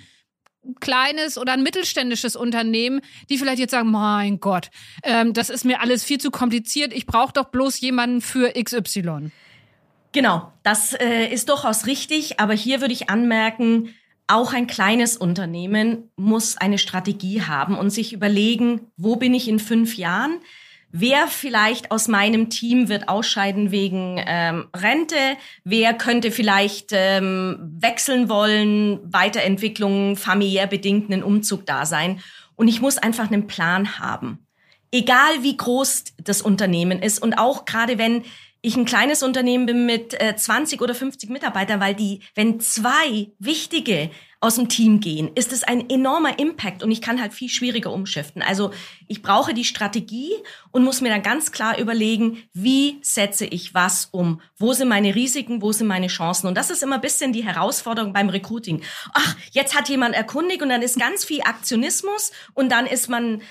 kleines 0.81 1.39
oder 1.39 1.53
ein 1.53 1.63
mittelständisches 1.63 2.37
Unternehmen, 2.37 3.01
die 3.29 3.39
vielleicht 3.39 3.59
jetzt 3.59 3.71
sagen, 3.71 3.91
mein 3.91 4.41
Gott, 4.41 4.71
ähm, 5.03 5.33
das 5.33 5.51
ist 5.51 5.65
mir 5.65 5.81
alles 5.81 6.05
viel 6.05 6.19
zu 6.19 6.31
kompliziert, 6.31 6.93
ich 6.93 7.07
brauche 7.07 7.33
doch 7.33 7.47
bloß 7.47 7.81
jemanden 7.81 8.21
für 8.21 8.53
XY. 8.53 9.31
Genau, 10.13 10.53
das 10.63 10.93
äh, 10.93 11.27
ist 11.33 11.49
durchaus 11.49 11.87
richtig, 11.87 12.41
aber 12.41 12.55
hier 12.55 12.81
würde 12.81 12.93
ich 12.93 13.09
anmerken, 13.11 13.95
auch 14.27 14.53
ein 14.53 14.67
kleines 14.67 15.17
Unternehmen 15.17 16.11
muss 16.17 16.57
eine 16.57 16.79
Strategie 16.79 17.43
haben 17.43 17.77
und 17.77 17.91
sich 17.91 18.13
überlegen, 18.13 18.93
wo 18.97 19.17
bin 19.17 19.35
ich 19.35 19.49
in 19.49 19.59
fünf 19.59 19.97
Jahren? 19.97 20.39
Wer 20.93 21.29
vielleicht 21.29 21.93
aus 21.93 22.09
meinem 22.09 22.51
Team 22.51 22.89
wird 22.89 23.09
ausscheiden 23.09 23.71
wegen 23.71 24.21
ähm, 24.27 24.69
Rente? 24.75 25.37
Wer 25.63 25.95
könnte 25.95 26.33
vielleicht 26.33 26.89
ähm, 26.93 27.59
wechseln 27.79 28.29
wollen, 28.29 28.99
Weiterentwicklung, 29.05 30.17
familiär 30.17 30.67
bedingten 30.67 31.23
Umzug 31.23 31.65
da 31.65 31.87
sein? 31.87 32.21
Und 32.57 32.67
ich 32.67 32.81
muss 32.81 32.99
einfach 32.99 33.31
einen 33.31 33.47
Plan 33.47 34.01
haben. 34.01 34.47
Egal 34.91 35.43
wie 35.43 35.57
groß 35.57 36.05
das 36.19 36.43
Unternehmen 36.43 37.01
ist 37.01 37.23
und 37.23 37.35
auch 37.35 37.65
gerade 37.65 37.97
wenn 37.97 38.25
ich 38.63 38.77
ein 38.77 38.85
kleines 38.85 39.23
Unternehmen 39.23 39.67
bin 39.67 39.87
mit 39.87 40.21
äh, 40.21 40.37
20 40.37 40.83
oder 40.83 40.95
50 40.95 41.31
Mitarbeitern, 41.31 41.81
weil 41.81 41.95
die, 41.95 42.21
wenn 42.35 42.61
zwei 42.61 43.29
wichtige 43.39 44.11
aus 44.41 44.55
dem 44.55 44.71
Team 44.71 45.01
gehen, 45.01 45.31
ist 45.35 45.53
es 45.53 45.65
ein 45.65 45.91
enormer 45.91 46.39
Impact 46.39 46.83
und 46.83 46.91
ich 46.91 47.03
kann 47.03 47.21
halt 47.21 47.35
viel 47.35 47.51
schwieriger 47.51 47.93
umschiften. 47.93 48.41
Also 48.41 48.73
ich 49.07 49.21
brauche 49.21 49.53
die 49.53 49.65
Strategie 49.67 50.33
und 50.71 50.83
muss 50.83 51.03
mir 51.03 51.11
dann 51.11 51.23
ganz 51.23 51.53
klar 51.53 51.79
überlegen, 51.79 52.43
wie 52.55 52.99
setze 53.03 53.45
ich 53.45 53.75
was 53.75 54.07
um? 54.07 54.41
Wo 54.57 54.73
sind 54.73 54.89
meine 54.89 55.15
Risiken? 55.15 55.61
Wo 55.61 55.73
sind 55.73 55.89
meine 55.89 56.07
Chancen? 56.07 56.47
Und 56.47 56.57
das 56.57 56.71
ist 56.71 56.83
immer 56.83 56.95
ein 56.95 57.03
bisschen 57.03 57.35
die 57.35 57.45
Herausforderung 57.45 58.15
beim 58.15 58.31
Recruiting. 58.31 58.83
Ach, 59.13 59.37
jetzt 59.51 59.77
hat 59.77 59.91
jemand 59.91 60.15
erkundigt 60.15 60.63
und 60.63 60.71
dann 60.71 60.83
ist 60.83 60.99
ganz 60.99 61.25
viel 61.25 61.43
Aktionismus 61.43 62.33
und 62.55 62.73
dann 62.73 62.87
ist 62.87 63.11
man 63.11 63.43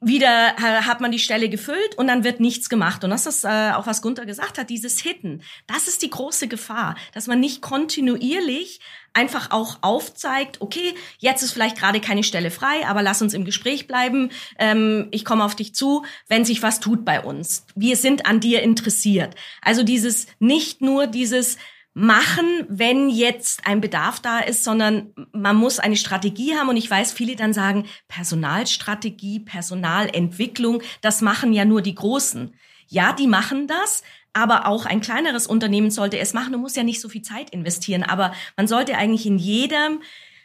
wieder 0.00 0.54
hat 0.56 1.00
man 1.00 1.10
die 1.10 1.18
Stelle 1.18 1.48
gefüllt 1.48 1.96
und 1.96 2.06
dann 2.06 2.24
wird 2.24 2.40
nichts 2.40 2.68
gemacht. 2.68 3.02
Und 3.04 3.10
das 3.10 3.26
ist 3.26 3.44
äh, 3.44 3.72
auch, 3.74 3.86
was 3.86 4.02
Gunther 4.02 4.26
gesagt 4.26 4.58
hat, 4.58 4.70
dieses 4.70 5.00
Hitten. 5.00 5.42
Das 5.66 5.88
ist 5.88 6.02
die 6.02 6.10
große 6.10 6.46
Gefahr, 6.46 6.96
dass 7.14 7.26
man 7.26 7.40
nicht 7.40 7.62
kontinuierlich 7.62 8.80
einfach 9.12 9.50
auch 9.50 9.78
aufzeigt, 9.80 10.60
okay, 10.60 10.94
jetzt 11.18 11.42
ist 11.42 11.52
vielleicht 11.52 11.76
gerade 11.76 12.00
keine 12.00 12.22
Stelle 12.22 12.50
frei, 12.52 12.86
aber 12.86 13.02
lass 13.02 13.22
uns 13.22 13.34
im 13.34 13.44
Gespräch 13.44 13.88
bleiben. 13.88 14.30
Ähm, 14.58 15.08
ich 15.10 15.24
komme 15.24 15.44
auf 15.44 15.56
dich 15.56 15.74
zu, 15.74 16.04
wenn 16.28 16.44
sich 16.44 16.62
was 16.62 16.78
tut 16.78 17.04
bei 17.04 17.20
uns. 17.20 17.66
Wir 17.74 17.96
sind 17.96 18.26
an 18.26 18.38
dir 18.38 18.62
interessiert. 18.62 19.34
Also 19.60 19.82
dieses, 19.82 20.28
nicht 20.38 20.80
nur 20.80 21.08
dieses, 21.08 21.56
machen, 21.98 22.64
wenn 22.68 23.10
jetzt 23.10 23.66
ein 23.66 23.80
Bedarf 23.80 24.20
da 24.20 24.38
ist, 24.38 24.62
sondern 24.62 25.12
man 25.32 25.56
muss 25.56 25.80
eine 25.80 25.96
Strategie 25.96 26.54
haben. 26.54 26.68
Und 26.68 26.76
ich 26.76 26.88
weiß, 26.88 27.12
viele 27.12 27.34
dann 27.34 27.52
sagen, 27.52 27.86
Personalstrategie, 28.06 29.40
Personalentwicklung, 29.40 30.80
das 31.00 31.22
machen 31.22 31.52
ja 31.52 31.64
nur 31.64 31.82
die 31.82 31.96
Großen. 31.96 32.54
Ja, 32.86 33.12
die 33.12 33.26
machen 33.26 33.66
das, 33.66 34.04
aber 34.32 34.68
auch 34.68 34.86
ein 34.86 35.00
kleineres 35.00 35.48
Unternehmen 35.48 35.90
sollte 35.90 36.20
es 36.20 36.34
machen. 36.34 36.52
Du 36.52 36.58
musst 36.58 36.76
ja 36.76 36.84
nicht 36.84 37.00
so 37.00 37.08
viel 37.08 37.22
Zeit 37.22 37.50
investieren, 37.50 38.04
aber 38.04 38.32
man 38.56 38.68
sollte 38.68 38.96
eigentlich 38.96 39.26
in 39.26 39.36
jedem 39.36 40.00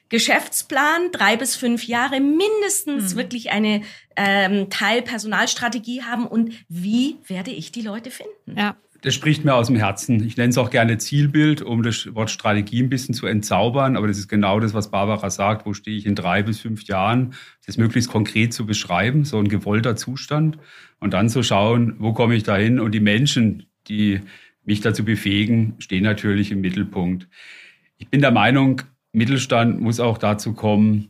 Geschäftsplan 0.09 1.11
drei 1.11 1.37
bis 1.37 1.55
fünf 1.55 1.85
Jahre 1.87 2.19
mindestens 2.19 3.13
mhm. 3.13 3.17
wirklich 3.17 3.51
eine 3.51 3.83
ähm, 4.15 4.71
Teil 4.71 5.03
Personalstrategie 5.03 6.01
haben 6.01 6.25
und 6.25 6.53
wie 6.67 7.17
werde 7.27 7.51
ich 7.51 7.71
die 7.71 7.81
Leute 7.81 8.09
finden? 8.09 8.57
Ja 8.57 8.75
das 9.03 9.13
spricht 9.13 9.43
mir 9.43 9.53
aus 9.53 9.67
dem 9.67 9.75
Herzen. 9.75 10.25
Ich 10.25 10.37
nenne 10.37 10.49
es 10.49 10.57
auch 10.57 10.69
gerne 10.69 10.97
Zielbild, 10.97 11.61
um 11.61 11.83
das 11.83 12.15
Wort 12.15 12.31
Strategie 12.31 12.81
ein 12.81 12.89
bisschen 12.89 13.13
zu 13.13 13.27
entzaubern. 13.27 13.97
Aber 13.97 14.07
das 14.07 14.17
ist 14.17 14.29
genau 14.29 14.61
das, 14.61 14.73
was 14.73 14.91
Barbara 14.91 15.29
sagt. 15.29 15.65
Wo 15.65 15.73
stehe 15.73 15.97
ich 15.97 16.05
in 16.05 16.15
drei 16.15 16.41
bis 16.41 16.61
fünf 16.61 16.83
Jahren? 16.83 17.33
Das 17.65 17.75
möglichst 17.77 18.09
konkret 18.09 18.53
zu 18.53 18.65
beschreiben, 18.65 19.25
so 19.25 19.37
ein 19.37 19.49
gewollter 19.49 19.97
Zustand. 19.97 20.57
Und 21.01 21.13
dann 21.13 21.27
zu 21.27 21.43
schauen, 21.43 21.95
wo 21.99 22.13
komme 22.13 22.35
ich 22.35 22.43
dahin? 22.43 22.79
Und 22.79 22.93
die 22.93 23.01
Menschen, 23.01 23.65
die 23.89 24.21
mich 24.63 24.79
dazu 24.79 25.03
befähigen, 25.03 25.75
stehen 25.79 26.03
natürlich 26.03 26.51
im 26.51 26.61
Mittelpunkt. 26.61 27.27
Ich 27.97 28.07
bin 28.07 28.21
der 28.21 28.31
Meinung, 28.31 28.83
Mittelstand 29.11 29.81
muss 29.81 29.99
auch 29.99 30.17
dazu 30.17 30.53
kommen, 30.53 31.09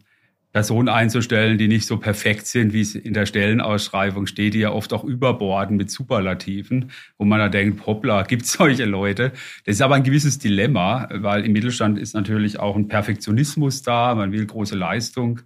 Personen 0.54 0.88
einzustellen, 0.88 1.58
die 1.58 1.68
nicht 1.68 1.88
so 1.88 1.98
perfekt 1.98 2.46
sind, 2.46 2.74
wie 2.74 2.82
es 2.82 2.94
in 2.94 3.14
der 3.14 3.26
Stellenausschreibung 3.26 4.28
steht, 4.28 4.54
die 4.54 4.60
ja 4.60 4.72
oft 4.72 4.94
auch 4.94 5.04
überborden 5.04 5.78
mit 5.78 5.90
Superlativen, 5.90 6.92
wo 7.18 7.26
man 7.26 7.40
da 7.40 7.50
denkt, 7.50 7.88
hoppla, 7.88 8.22
gibt's 8.28 8.54
solche 8.54 8.86
Leute? 8.86 9.32
Das 9.66 9.76
ist 9.76 9.82
aber 9.82 9.96
ein 9.96 10.04
gewisses 10.04 10.38
Dilemma, 10.38 11.10
weil 11.12 11.44
im 11.44 11.54
Mittelstand 11.54 11.98
ist 11.98 12.14
natürlich 12.14 12.60
auch 12.60 12.76
ein 12.76 12.88
Perfektionismus 12.88 13.82
da, 13.82 14.14
man 14.14 14.32
will 14.32 14.46
große 14.46 14.76
Leistung. 14.76 15.42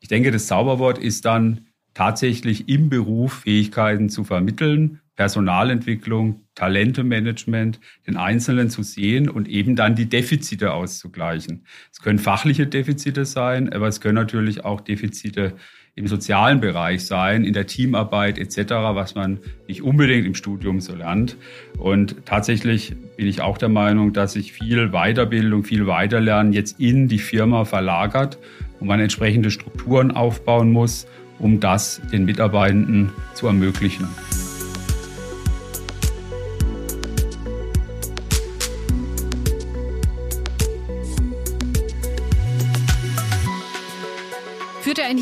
Ich 0.00 0.08
denke, 0.08 0.30
das 0.30 0.46
Zauberwort 0.46 0.96
ist 0.96 1.26
dann 1.26 1.66
tatsächlich 1.92 2.70
im 2.70 2.88
Beruf 2.88 3.40
Fähigkeiten 3.40 4.08
zu 4.08 4.24
vermitteln, 4.24 5.00
Personalentwicklung, 5.18 6.44
Talentemanagement, 6.54 7.80
den 8.06 8.16
Einzelnen 8.16 8.70
zu 8.70 8.84
sehen 8.84 9.28
und 9.28 9.48
eben 9.48 9.74
dann 9.74 9.96
die 9.96 10.08
Defizite 10.08 10.72
auszugleichen. 10.72 11.66
Es 11.92 12.00
können 12.00 12.20
fachliche 12.20 12.68
Defizite 12.68 13.24
sein, 13.24 13.72
aber 13.72 13.88
es 13.88 14.00
können 14.00 14.14
natürlich 14.14 14.64
auch 14.64 14.80
Defizite 14.80 15.54
im 15.96 16.06
sozialen 16.06 16.60
Bereich 16.60 17.04
sein, 17.04 17.42
in 17.42 17.52
der 17.52 17.66
Teamarbeit 17.66 18.38
etc., 18.38 18.70
was 18.70 19.16
man 19.16 19.40
nicht 19.66 19.82
unbedingt 19.82 20.24
im 20.24 20.36
Studium 20.36 20.80
so 20.80 20.94
lernt. 20.94 21.36
Und 21.76 22.24
tatsächlich 22.24 22.94
bin 23.16 23.26
ich 23.26 23.40
auch 23.40 23.58
der 23.58 23.70
Meinung, 23.70 24.12
dass 24.12 24.34
sich 24.34 24.52
viel 24.52 24.90
Weiterbildung, 24.90 25.64
viel 25.64 25.88
Weiterlernen 25.88 26.52
jetzt 26.52 26.78
in 26.78 27.08
die 27.08 27.18
Firma 27.18 27.64
verlagert 27.64 28.38
und 28.78 28.86
man 28.86 29.00
entsprechende 29.00 29.50
Strukturen 29.50 30.12
aufbauen 30.12 30.70
muss, 30.70 31.08
um 31.40 31.58
das 31.58 32.00
den 32.12 32.24
Mitarbeitenden 32.24 33.10
zu 33.34 33.48
ermöglichen. 33.48 34.06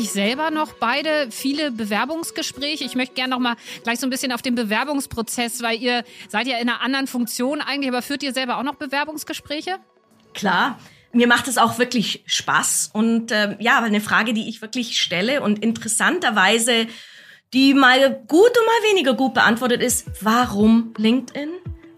Eigentlich 0.07 0.11
selber 0.11 0.51
noch 0.51 0.73
beide 0.73 1.27
viele 1.31 1.71
Bewerbungsgespräche? 1.71 2.85
Ich 2.85 2.95
möchte 2.95 3.15
gerne 3.15 3.31
noch 3.31 3.39
mal 3.39 3.55
gleich 3.83 3.99
so 3.99 4.07
ein 4.07 4.09
bisschen 4.09 4.31
auf 4.31 4.41
den 4.41 4.55
Bewerbungsprozess, 4.55 5.61
weil 5.61 5.81
ihr 5.81 6.03
seid 6.29 6.47
ja 6.47 6.57
in 6.59 6.69
einer 6.69 6.81
anderen 6.81 7.07
Funktion 7.07 7.59
eigentlich, 7.59 7.89
aber 7.89 8.01
führt 8.01 8.23
ihr 8.23 8.33
selber 8.33 8.57
auch 8.57 8.63
noch 8.63 8.75
Bewerbungsgespräche? 8.75 9.79
Klar. 10.33 10.79
Mir 11.11 11.27
macht 11.27 11.47
es 11.47 11.57
auch 11.57 11.77
wirklich 11.79 12.23
Spaß 12.25 12.91
und 12.93 13.31
äh, 13.31 13.57
ja, 13.59 13.79
eine 13.79 14.01
Frage, 14.01 14.33
die 14.33 14.47
ich 14.47 14.61
wirklich 14.61 14.99
stelle 14.99 15.41
und 15.41 15.59
interessanterweise, 15.59 16.87
die 17.53 17.73
mal 17.73 18.11
gut 18.27 18.57
und 18.57 18.65
mal 18.65 18.91
weniger 18.91 19.13
gut 19.13 19.33
beantwortet 19.33 19.81
ist, 19.81 20.05
warum 20.21 20.93
LinkedIn? 20.97 21.49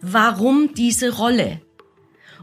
Warum 0.02 0.74
diese 0.74 1.16
Rolle? 1.16 1.62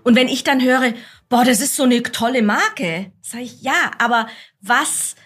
Und 0.03 0.17
wenn 0.17 0.29
ich 0.29 0.45
dann 0.45 0.63
höre, 0.63 0.93
boah, 1.29 1.45
das 1.45 1.61
ist 1.61 1.77
so 1.77 1.85
eine 1.85 2.03
tolle 2.03 2.43
Marke. 2.43 3.13
Sag 3.23 3.41
ich, 3.41 3.63
ja, 3.63 3.91
aber 3.99 4.29
was 4.61 5.17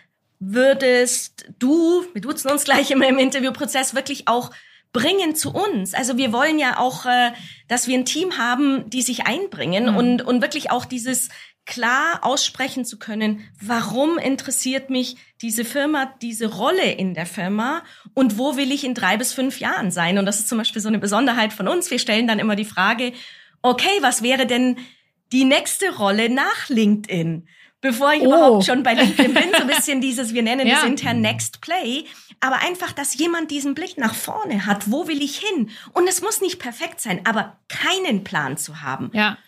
würdest 0.41 1.47
du, 1.59 2.05
wir 2.13 2.23
duzen 2.23 2.51
uns 2.51 2.65
gleich 2.65 2.91
immer 2.91 3.07
im 3.07 3.19
Interviewprozess, 3.19 3.95
wirklich 3.95 4.27
auch 4.27 4.51
bringen 4.93 5.37
zu 5.37 5.53
uns. 5.53 5.95
Also 5.95 6.17
wir 6.17 6.33
wollen 6.33 6.59
ja 6.59 6.79
auch, 6.79 7.07
äh, 7.07 7.31
dass 7.69 7.87
wir 7.87 7.97
ein 7.97 8.07
Team 8.07 8.39
haben, 8.39 8.91
die 8.91 9.03
sich 9.03 9.27
einbringen 9.27 9.93
mhm. 9.93 9.97
und, 9.97 10.23
und 10.23 10.43
wirklich 10.43 10.73
auch 10.73 10.85
dieses 10.85 11.29
klar 11.67 12.21
aussprechen 12.23 12.85
zu 12.85 12.99
können, 12.99 13.45
warum 13.61 14.19
interessiert 14.19 14.91
mich 14.91 15.17
diese 15.41 15.65
Firma, 15.65 16.13
diese 16.21 16.47
Rolle 16.47 16.91
in 16.91 17.15
der 17.15 17.27
Firma 17.27 17.85
und 18.15 18.39
wo 18.39 18.57
will 18.57 18.73
ich 18.73 18.83
in 18.83 18.95
drei 18.95 19.17
bis 19.17 19.33
fünf 19.33 19.61
Jahren 19.61 19.93
sein? 19.93 20.19
Und 20.19 20.27
das 20.27 20.41
ist 20.41 20.49
zum 20.49 20.59
Beispiel 20.59 20.83
so 20.83 20.89
eine 20.89 20.99
Besonderheit 20.99 21.53
von 21.53 21.69
uns. 21.69 21.91
Wir 21.91 22.01
stellen 22.01 22.27
dann 22.27 22.41
immer 22.41 22.57
die 22.57 22.65
Frage, 22.65 23.13
okay, 23.63 23.99
was 24.01 24.23
wäre 24.23 24.47
denn 24.47 24.79
die 25.33 25.45
nächste 25.45 25.97
Rolle 25.97 26.29
nach 26.29 26.69
LinkedIn. 26.69 27.47
Bevor 27.81 28.13
ich 28.13 28.23
oh. 28.23 28.27
überhaupt 28.27 28.67
schon 28.67 28.83
bei 28.83 28.95
LinkedIn 28.95 29.33
bin, 29.33 29.51
so 29.53 29.63
ein 29.63 29.67
bisschen 29.67 30.01
dieses, 30.03 30.35
wir 30.35 30.43
nennen 30.43 30.67
ja. 30.67 30.77
das 30.77 30.85
intern 30.85 31.21
Next 31.21 31.61
Play, 31.61 32.05
aber 32.41 32.63
einfach, 32.63 32.93
dass 32.93 33.15
jemand 33.15 33.51
diesen 33.51 33.75
Blick 33.75 33.97
nach 33.97 34.15
vorne 34.15 34.67
hat, 34.67 34.91
wo 34.91 35.09
will 35.09 35.23
ich 35.23 35.39
hin? 35.39 35.71
Und 35.93 36.09
es 36.09 36.21
muss 36.21 36.41
nicht 36.41 36.59
perfekt 36.59 37.01
sein, 37.01 37.21
aber 37.25 37.57
keinen 37.69 38.25
Plan 38.25 38.57
zu 38.57 38.83
haben. 38.83 39.11
Ja 39.13 39.39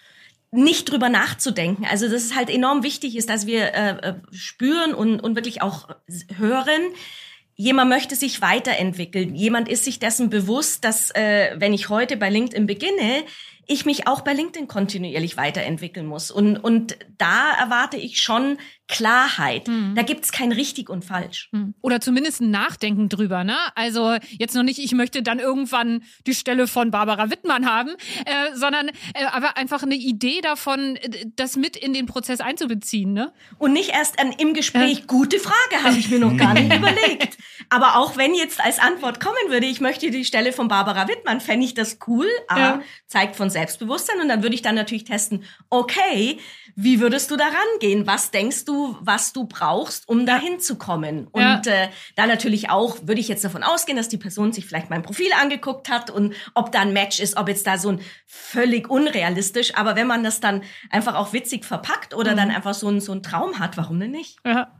nicht 0.55 0.91
drüber 0.91 1.09
nachzudenken. 1.09 1.87
Also 1.87 2.07
dass 2.09 2.25
es 2.25 2.37
halt 2.37 2.51
enorm 2.51 2.83
wichtig 2.83 3.17
ist, 3.17 3.31
dass 3.31 3.47
wir 3.47 3.75
äh, 3.75 4.11
äh 4.11 4.15
spüren 4.33 4.95
und, 4.95 5.19
und 5.19 5.35
wirklich 5.35 5.63
auch 5.63 5.89
hören, 6.37 6.83
jemand 7.55 7.89
möchte 7.89 8.17
sich 8.17 8.43
weiterentwickeln. 8.43 9.35
Jemand 9.35 9.69
ist 9.69 9.85
sich 9.85 9.99
dessen 9.99 10.31
bewusst, 10.31 10.85
dass 10.85 11.11
äh, 11.15 11.55
wenn 11.57 11.73
ich 11.73 11.89
heute 11.89 12.17
bei 12.17 12.29
LinkedIn 12.29 12.67
beginne, 12.67 13.25
ich 13.67 13.87
mich 13.87 14.07
auch 14.07 14.23
bei 14.23 14.33
LinkedIn 14.33 14.69
kontinuierlich 14.69 15.37
weiterentwickeln 15.37 16.07
muss. 16.07 16.31
Und, 16.31 16.59
und 16.59 16.97
da 17.19 17.53
erwarte 17.53 17.97
ich 17.97 18.21
schon 18.21 18.59
Klarheit. 18.89 19.69
Mhm. 19.69 19.95
Da 19.95 20.03
gibt's 20.03 20.33
kein 20.33 20.53
richtig 20.53 20.91
und 20.91 21.05
falsch. 21.05 21.49
Mhm. 21.53 21.75
Oder 21.81 22.01
zumindest 22.01 22.41
ein 22.41 22.51
Nachdenken 22.51 23.09
drüber. 23.09 23.45
Ne? 23.45 23.57
Also 23.75 24.17
jetzt 24.39 24.55
noch 24.55 24.65
nicht, 24.65 24.79
ich 24.79 24.93
möchte 24.93 25.23
dann 25.23 25.39
irgendwann 25.39 26.03
die 26.27 26.35
Stelle 26.35 26.67
von 26.67 26.91
Barbara 26.91 27.31
Wittmann 27.31 27.67
haben, 27.67 27.91
äh, 28.27 28.55
sondern 28.55 28.89
äh, 28.89 29.25
aber 29.33 29.57
einfach 29.57 29.83
eine 29.83 29.95
Idee 29.95 30.41
davon, 30.43 30.99
das 31.37 31.57
mit 31.57 31.77
in 31.77 31.95
den 31.95 32.07
Prozess 32.07 32.41
einzubeziehen. 32.41 33.13
Ne? 33.13 33.33
Und 33.59 33.73
nicht 33.73 33.91
erst 33.91 34.19
an, 34.19 34.33
im 34.33 34.53
Gespräch, 34.53 34.99
äh. 35.01 35.07
gute 35.07 35.39
Frage, 35.39 35.85
habe 35.85 35.97
ich 35.97 36.11
mir 36.11 36.19
noch 36.19 36.37
gar 36.37 36.53
nicht 36.53 36.73
überlegt. 36.77 37.39
Aber 37.73 37.97
auch 37.97 38.19
wenn 38.19 38.35
jetzt 38.35 38.63
als 38.63 38.79
Antwort 38.79 39.19
kommen 39.19 39.49
würde, 39.49 39.65
ich 39.65 39.81
möchte 39.81 40.11
die 40.11 40.27
Stelle 40.27 40.53
von 40.53 40.69
Barbara 40.69 41.09
Wittmann, 41.09 41.41
fände 41.41 41.65
ich 41.65 41.73
das 41.73 41.97
cool, 42.07 42.27
ja. 42.55 42.83
zeigt 43.07 43.35
von 43.35 43.49
Selbstbewusstsein. 43.49 44.21
Und 44.21 44.29
dann 44.29 44.43
würde 44.43 44.55
ich 44.55 44.61
dann 44.61 44.75
natürlich 44.75 45.05
testen, 45.05 45.45
okay, 45.71 46.39
wie 46.77 47.01
würdest 47.01 47.31
du 47.31 47.37
da 47.37 47.47
rangehen? 47.47 48.07
Was 48.07 48.31
denkst 48.31 48.67
du, 48.67 48.99
was 49.01 49.33
du 49.33 49.47
brauchst, 49.47 50.07
um 50.07 50.27
dahin 50.27 50.61
zu 50.61 50.77
kommen? 50.77 51.29
Und 51.29 51.65
ja. 51.65 51.85
äh, 51.85 51.89
da 52.15 52.27
natürlich 52.27 52.69
auch, 52.69 52.99
würde 53.05 53.23
ich 53.23 53.29
jetzt 53.29 53.43
davon 53.43 53.63
ausgehen, 53.63 53.97
dass 53.97 54.11
die 54.11 54.19
Person 54.19 54.53
sich 54.53 54.67
vielleicht 54.67 54.91
mein 54.91 55.03
Profil 55.03 55.31
angeguckt 55.41 55.89
hat 55.89 56.11
und 56.11 56.35
ob 56.53 56.73
da 56.73 56.81
ein 56.81 56.93
Match 56.93 57.21
ist, 57.21 57.39
ob 57.39 57.49
jetzt 57.49 57.67
da 57.67 57.79
so 57.79 57.89
ein 57.89 58.01
völlig 58.27 58.91
unrealistisch, 58.91 59.77
aber 59.77 59.97
wenn 59.97 60.07
man 60.07 60.23
das 60.23 60.41
dann 60.41 60.63
einfach 60.91 61.15
auch 61.15 61.33
witzig 61.33 61.65
verpackt 61.65 62.13
oder 62.13 62.33
mhm. 62.33 62.37
dann 62.37 62.51
einfach 62.51 62.75
so 62.75 62.91
ein, 62.91 63.01
so 63.01 63.13
ein 63.13 63.23
Traum 63.23 63.59
hat, 63.59 63.79
warum 63.79 63.99
denn 63.99 64.11
nicht? 64.11 64.37
Ja. 64.45 64.71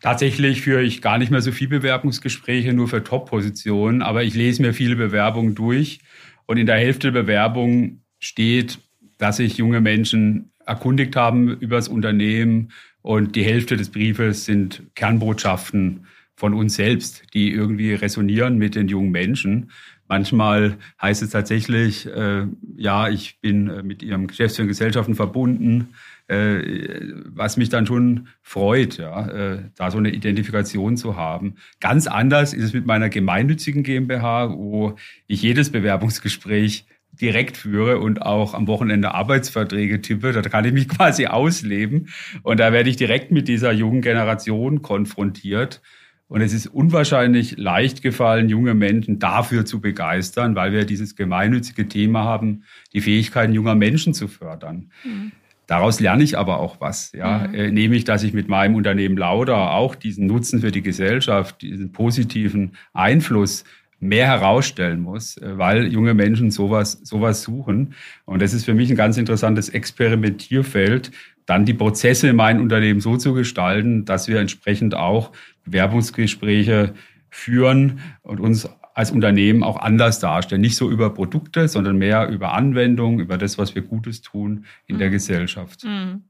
Tatsächlich 0.00 0.62
führe 0.62 0.82
ich 0.82 1.00
gar 1.00 1.18
nicht 1.18 1.30
mehr 1.30 1.40
so 1.40 1.52
viele 1.52 1.70
Bewerbungsgespräche 1.70 2.72
nur 2.72 2.88
für 2.88 3.02
Top-Positionen, 3.02 4.02
aber 4.02 4.24
ich 4.24 4.34
lese 4.34 4.62
mir 4.62 4.74
viele 4.74 4.96
Bewerbungen 4.96 5.54
durch. 5.54 6.00
Und 6.46 6.58
in 6.58 6.66
der 6.66 6.76
Hälfte 6.76 7.10
der 7.12 7.22
Bewerbungen 7.22 8.02
steht, 8.18 8.78
dass 9.18 9.38
sich 9.38 9.56
junge 9.56 9.80
Menschen 9.80 10.52
erkundigt 10.64 11.16
haben 11.16 11.48
über 11.48 11.76
das 11.76 11.88
Unternehmen. 11.88 12.72
Und 13.02 13.36
die 13.36 13.44
Hälfte 13.44 13.76
des 13.76 13.90
Briefes 13.90 14.44
sind 14.44 14.82
Kernbotschaften 14.94 16.06
von 16.34 16.52
uns 16.52 16.76
selbst, 16.76 17.22
die 17.32 17.50
irgendwie 17.50 17.94
resonieren 17.94 18.58
mit 18.58 18.74
den 18.74 18.88
jungen 18.88 19.10
Menschen. 19.10 19.70
Manchmal 20.08 20.76
heißt 21.00 21.22
es 21.22 21.30
tatsächlich, 21.30 22.06
äh, 22.06 22.46
ja, 22.76 23.08
ich 23.08 23.40
bin 23.40 23.68
äh, 23.68 23.82
mit 23.82 24.02
ihrem 24.02 24.26
Geschäftsführer 24.26 24.68
Gesellschaften 24.68 25.14
verbunden, 25.14 25.94
was 26.28 27.56
mich 27.56 27.68
dann 27.68 27.86
schon 27.86 28.28
freut, 28.42 28.98
ja, 28.98 29.28
äh, 29.28 29.70
da 29.76 29.90
so 29.90 29.98
eine 29.98 30.10
Identifikation 30.10 30.96
zu 30.96 31.16
haben. 31.16 31.56
Ganz 31.80 32.06
anders 32.06 32.52
ist 32.52 32.64
es 32.64 32.72
mit 32.72 32.86
meiner 32.86 33.08
gemeinnützigen 33.08 33.84
GmbH, 33.84 34.50
wo 34.50 34.96
ich 35.28 35.42
jedes 35.42 35.70
Bewerbungsgespräch 35.70 36.86
direkt 37.12 37.56
führe 37.56 37.98
und 38.00 38.22
auch 38.22 38.54
am 38.54 38.66
Wochenende 38.66 39.14
Arbeitsverträge 39.14 40.02
tippe. 40.02 40.32
Da 40.32 40.42
kann 40.42 40.64
ich 40.64 40.72
mich 40.72 40.88
quasi 40.96 41.26
ausleben. 41.26 42.08
Und 42.42 42.60
da 42.60 42.72
werde 42.72 42.90
ich 42.90 42.96
direkt 42.96 43.30
mit 43.30 43.48
dieser 43.48 43.72
jungen 43.72 44.02
Generation 44.02 44.82
konfrontiert. 44.82 45.80
Und 46.28 46.40
es 46.40 46.52
ist 46.52 46.66
unwahrscheinlich 46.66 47.56
leicht 47.56 48.02
gefallen, 48.02 48.48
junge 48.48 48.74
Menschen 48.74 49.20
dafür 49.20 49.64
zu 49.64 49.80
begeistern, 49.80 50.56
weil 50.56 50.72
wir 50.72 50.84
dieses 50.84 51.14
gemeinnützige 51.14 51.86
Thema 51.86 52.24
haben, 52.24 52.64
die 52.92 53.00
Fähigkeiten 53.00 53.52
junger 53.52 53.76
Menschen 53.76 54.12
zu 54.12 54.26
fördern. 54.26 54.90
Mhm. 55.04 55.30
Daraus 55.66 55.98
lerne 55.98 56.22
ich 56.22 56.38
aber 56.38 56.60
auch 56.60 56.80
was, 56.80 57.12
ja. 57.12 57.48
Mhm. 57.48 57.54
Äh, 57.54 57.70
nämlich, 57.70 58.04
dass 58.04 58.22
ich 58.22 58.32
mit 58.32 58.48
meinem 58.48 58.76
Unternehmen 58.76 59.16
Lauda 59.16 59.70
auch 59.70 59.94
diesen 59.94 60.26
Nutzen 60.26 60.60
für 60.60 60.70
die 60.70 60.82
Gesellschaft, 60.82 61.62
diesen 61.62 61.92
positiven 61.92 62.76
Einfluss 62.92 63.64
mehr 63.98 64.26
herausstellen 64.26 65.00
muss, 65.00 65.36
äh, 65.38 65.58
weil 65.58 65.86
junge 65.86 66.14
Menschen 66.14 66.50
sowas, 66.50 66.92
sowas 67.02 67.42
suchen. 67.42 67.94
Und 68.24 68.42
das 68.42 68.52
ist 68.52 68.64
für 68.64 68.74
mich 68.74 68.90
ein 68.90 68.96
ganz 68.96 69.16
interessantes 69.16 69.68
Experimentierfeld, 69.68 71.10
dann 71.46 71.64
die 71.64 71.74
Prozesse 71.74 72.28
in 72.28 72.36
meinem 72.36 72.60
Unternehmen 72.60 73.00
so 73.00 73.16
zu 73.16 73.32
gestalten, 73.32 74.04
dass 74.04 74.28
wir 74.28 74.40
entsprechend 74.40 74.94
auch 74.94 75.32
Bewerbungsgespräche 75.64 76.94
führen 77.30 78.00
und 78.22 78.40
uns 78.40 78.68
als 78.96 79.10
Unternehmen 79.10 79.62
auch 79.62 79.76
anders 79.76 80.20
darstellen. 80.20 80.62
Nicht 80.62 80.76
so 80.76 80.90
über 80.90 81.10
Produkte, 81.10 81.68
sondern 81.68 81.98
mehr 81.98 82.28
über 82.28 82.54
Anwendung, 82.54 83.20
über 83.20 83.36
das, 83.36 83.58
was 83.58 83.74
wir 83.74 83.82
Gutes 83.82 84.22
tun 84.22 84.64
in 84.86 84.96
mhm. 84.96 85.00
der 85.00 85.10
Gesellschaft. 85.10 85.84
Mhm. 85.84 86.24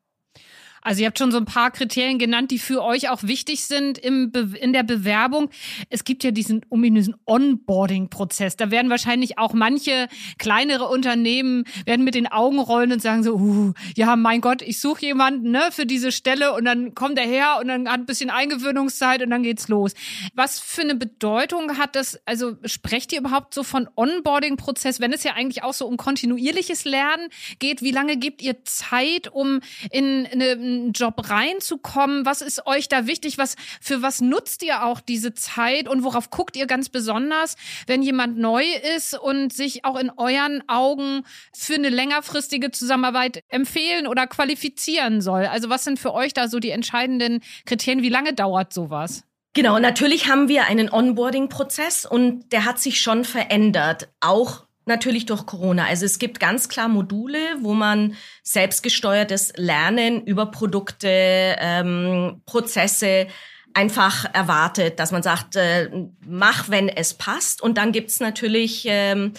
Also 0.87 1.01
ihr 1.01 1.09
habt 1.09 1.18
schon 1.18 1.33
so 1.33 1.38
ein 1.38 1.46
paar 1.46 1.72
Kriterien 1.72 2.16
genannt, 2.16 2.53
die 2.53 2.61
für 2.61 2.81
euch 2.81 3.09
auch 3.09 3.25
wichtig 3.25 3.64
sind 3.64 3.99
im 3.99 4.31
in 4.61 4.72
der 4.72 4.85
Bewerbung. 4.85 5.51
Es 5.90 6.05
gibt 6.05 6.22
ja 6.22 6.31
diesen 6.31 6.64
ominösen 6.68 7.16
Onboarding-Prozess. 7.27 8.55
Da 8.55 8.70
werden 8.70 8.88
wahrscheinlich 8.88 9.37
auch 9.37 9.53
manche 9.53 10.07
kleinere 10.38 10.85
Unternehmen 10.87 11.64
werden 11.87 12.05
mit 12.05 12.14
den 12.14 12.29
Augen 12.29 12.61
rollen 12.61 12.92
und 12.92 13.03
sagen 13.03 13.25
so, 13.25 13.35
uh, 13.35 13.72
ja, 13.96 14.14
mein 14.14 14.40
Gott, 14.40 14.62
ich 14.62 14.81
suche 14.81 15.07
jemanden 15.07 15.51
ne, 15.51 15.62
für 15.72 15.87
diese 15.87 16.12
Stelle 16.12 16.53
und 16.55 16.64
dann 16.64 16.94
kommt 16.94 17.18
er 17.18 17.27
her 17.27 17.59
und 17.61 17.66
dann 17.66 17.88
hat 17.88 17.99
ein 17.99 18.07
bisschen 18.07 18.31
Eingewöhnungszeit 18.31 19.22
und 19.22 19.31
dann 19.31 19.42
geht's 19.42 19.66
los. 19.66 19.92
Was 20.35 20.61
für 20.61 20.83
eine 20.83 20.94
Bedeutung 20.94 21.79
hat 21.79 21.96
das? 21.96 22.20
Also 22.27 22.59
sprecht 22.64 23.12
ihr 23.12 23.18
überhaupt 23.18 23.55
so 23.55 23.64
von 23.64 23.88
Onboarding-Prozess, 23.96 25.01
wenn 25.01 25.12
es 25.12 25.25
ja 25.25 25.33
eigentlich 25.33 25.64
auch 25.64 25.75
so 25.75 25.88
um 25.88 25.96
kontinuierliches 25.96 26.85
Lernen 26.85 27.29
geht? 27.59 27.83
Wie 27.83 27.90
lange 27.90 28.18
gebt 28.18 28.40
ihr 28.40 28.64
Zeit, 28.64 29.27
um 29.33 29.59
in 29.90 30.27
eine 30.27 30.76
einen 30.77 30.93
Job 30.93 31.31
reinzukommen? 31.31 32.25
Was 32.27 32.41
ist 32.41 32.67
euch 32.67 32.89
da 32.89 33.07
wichtig? 33.07 33.39
Was, 33.39 33.57
für 33.81 34.03
was 34.03 34.21
nutzt 34.21 34.62
ihr 34.62 34.85
auch 34.85 35.01
diese 35.01 35.35
Zeit 35.35 35.89
und 35.89 36.05
worauf 36.05 36.31
guckt 36.31 36.57
ihr 36.57 36.67
ganz 36.67 36.89
besonders, 36.89 37.57
wenn 37.87 38.03
jemand 38.03 38.39
neu 38.39 38.65
ist 38.97 39.19
und 39.19 39.53
sich 39.53 39.85
auch 39.85 39.99
in 39.99 40.11
euren 40.17 40.62
Augen 40.69 41.23
für 41.55 41.75
eine 41.75 41.89
längerfristige 41.89 42.71
Zusammenarbeit 42.71 43.41
empfehlen 43.49 44.07
oder 44.07 44.27
qualifizieren 44.27 45.21
soll? 45.21 45.47
Also 45.47 45.71
was 45.71 45.85
sind 45.85 45.99
für 45.99 46.15
euch 46.15 46.35
da 46.35 46.49
so 46.49 46.59
die 46.59 46.71
entscheidenden 46.71 47.41
Kriterien? 47.65 48.03
Wie 48.03 48.09
lange 48.09 48.33
dauert 48.33 48.73
sowas? 48.73 49.25
Genau, 49.57 49.79
natürlich 49.79 50.29
haben 50.29 50.49
wir 50.49 50.67
einen 50.67 50.91
Onboarding-Prozess 50.91 52.05
und 52.05 52.53
der 52.53 52.67
hat 52.67 52.79
sich 52.79 53.01
schon 53.01 53.25
verändert, 53.25 54.11
auch 54.21 54.66
natürlich 54.87 55.27
durch 55.27 55.46
Corona. 55.46 55.85
Also 55.85 56.07
es 56.07 56.18
gibt 56.18 56.40
ganz 56.40 56.68
klar 56.68 56.88
Module, 56.88 57.38
wo 57.61 57.75
man 57.75 58.14
selbstgesteuertes 58.42 59.53
Lernen 59.57 60.25
über 60.25 60.46
Produkte, 60.46 61.09
ähm, 61.11 62.42
Prozesse 62.46 63.27
einfach 63.75 64.25
erwartet, 64.33 64.99
dass 64.99 65.12
man 65.12 65.22
sagt, 65.22 65.57
äh, 65.57 65.90
mach, 66.27 66.70
wenn 66.70 66.88
es 66.88 67.14
passt. 67.14 67.61
Und 67.61 67.77
dann 67.77 67.92
gibt's 67.92 68.20
natürlich 68.20 68.85
ähm, 68.87 69.33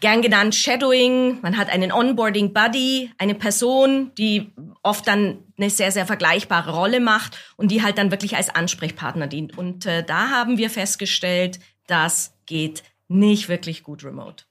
gern 0.00 0.20
genannt 0.20 0.54
Shadowing. 0.54 1.40
Man 1.40 1.56
hat 1.56 1.70
einen 1.70 1.90
Onboarding 1.90 2.52
Buddy, 2.52 3.10
eine 3.18 3.34
Person, 3.34 4.12
die 4.18 4.52
oft 4.82 5.06
dann 5.06 5.38
eine 5.56 5.70
sehr, 5.70 5.90
sehr 5.90 6.06
vergleichbare 6.06 6.72
Rolle 6.72 7.00
macht 7.00 7.38
und 7.56 7.70
die 7.70 7.82
halt 7.82 7.98
dann 7.98 8.10
wirklich 8.10 8.36
als 8.36 8.54
Ansprechpartner 8.54 9.26
dient. 9.26 9.56
Und 9.56 9.86
äh, 9.86 10.04
da 10.04 10.28
haben 10.30 10.58
wir 10.58 10.68
festgestellt, 10.68 11.58
das 11.86 12.34
geht 12.44 12.82
nicht 13.08 13.48
wirklich 13.48 13.82
gut 13.82 14.04
remote. 14.04 14.44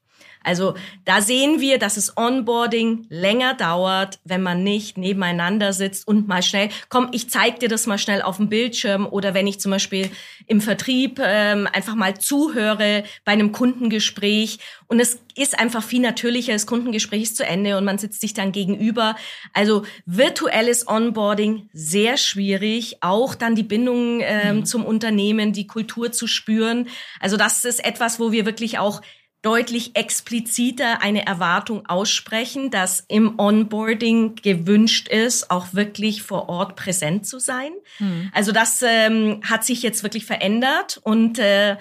Also 0.46 0.76
da 1.06 1.22
sehen 1.22 1.60
wir, 1.60 1.80
dass 1.80 1.98
es 1.98 2.16
Onboarding 2.16 3.08
länger 3.10 3.56
dauert, 3.56 4.20
wenn 4.24 4.44
man 4.44 4.64
nicht 4.64 4.98
nebeneinander 4.98 5.74
sitzt 5.74 6.08
und 6.08 6.28
mal 6.28 6.44
schnell, 6.44 6.70
komm, 6.90 7.10
ich 7.12 7.30
zeig 7.30 7.60
dir 7.60 7.70
das 7.70 7.88
mal 7.88 7.98
schnell 7.98 8.22
auf 8.22 8.38
dem 8.38 8.48
Bildschirm 8.48 9.08
oder 9.08 9.34
wenn 9.34 9.48
ich 9.48 9.60
zum 9.60 9.72
Beispiel 9.72 10.12
im 10.46 10.62
Vertrieb 10.62 11.20
ähm, 11.20 11.68
einfach 11.74 11.96
mal 11.96 12.18
zuhöre 12.18 13.04
bei 13.26 13.32
einem 13.32 13.52
Kundengespräch 13.52 14.60
und 14.88 15.00
es 15.00 15.20
ist 15.36 15.58
einfach 15.58 15.84
viel 15.84 16.02
natürlicher, 16.02 16.54
das 16.54 16.68
Kundengespräch 16.68 17.24
ist 17.24 17.38
zu 17.38 17.46
Ende 17.46 17.78
und 17.78 17.84
man 17.84 17.98
sitzt 17.98 18.22
sich 18.22 18.34
dann 18.34 18.52
gegenüber. 18.52 19.16
Also 19.54 19.84
virtuelles 20.06 20.88
Onboarding 20.88 21.70
sehr 21.74 22.18
schwierig, 22.18 22.98
auch 23.02 23.34
dann 23.34 23.56
die 23.56 23.64
Bindung 23.64 24.22
ähm, 24.22 24.58
mhm. 24.58 24.66
zum 24.66 24.86
Unternehmen, 24.86 25.54
die 25.54 25.68
Kultur 25.68 26.12
zu 26.12 26.28
spüren. 26.28 26.88
Also 27.20 27.36
das 27.36 27.66
ist 27.66 27.84
etwas, 27.84 28.20
wo 28.20 28.32
wir 28.32 28.46
wirklich 28.46 28.78
auch 28.78 29.02
deutlich 29.46 29.96
expliziter 29.96 31.02
eine 31.04 31.28
Erwartung 31.28 31.86
aussprechen, 31.86 32.72
dass 32.72 33.06
im 33.08 33.38
Onboarding 33.38 34.36
gewünscht 34.36 35.08
ist, 35.08 35.52
auch 35.52 35.74
wirklich 35.74 36.24
vor 36.24 36.50
Ort 36.50 36.76
präsent 36.76 37.28
zu 37.28 37.38
sein. 37.38 37.72
Hm. 37.98 38.32
Also 38.34 38.52
das 38.52 38.82
ähm, 38.82 39.42
hat 39.44 39.64
sich 39.64 39.84
jetzt 39.84 40.02
wirklich 40.02 40.26
verändert 40.26 41.00
und 41.04 41.38
äh, 41.38 41.78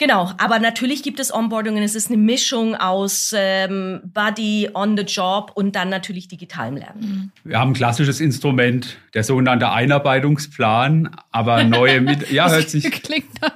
Genau, 0.00 0.30
aber 0.38 0.58
natürlich 0.60 1.02
gibt 1.02 1.20
es 1.20 1.32
Onboardingen. 1.32 1.82
Es 1.82 1.94
ist 1.94 2.08
eine 2.08 2.16
Mischung 2.16 2.74
aus 2.74 3.34
ähm, 3.36 4.00
Buddy, 4.02 4.70
on 4.72 4.96
the 4.96 5.02
Job 5.02 5.52
und 5.54 5.76
dann 5.76 5.90
natürlich 5.90 6.26
digitalem 6.26 6.78
Lernen. 6.78 7.32
Wir 7.44 7.58
haben 7.58 7.72
ein 7.72 7.74
klassisches 7.74 8.18
Instrument, 8.18 8.96
der 9.12 9.24
sogenannte 9.24 9.70
Einarbeitungsplan, 9.70 11.10
aber 11.32 11.64
neue 11.64 12.00
mit 12.00 12.30
ja 12.30 12.48
hört 12.48 12.70
sich 12.70 12.90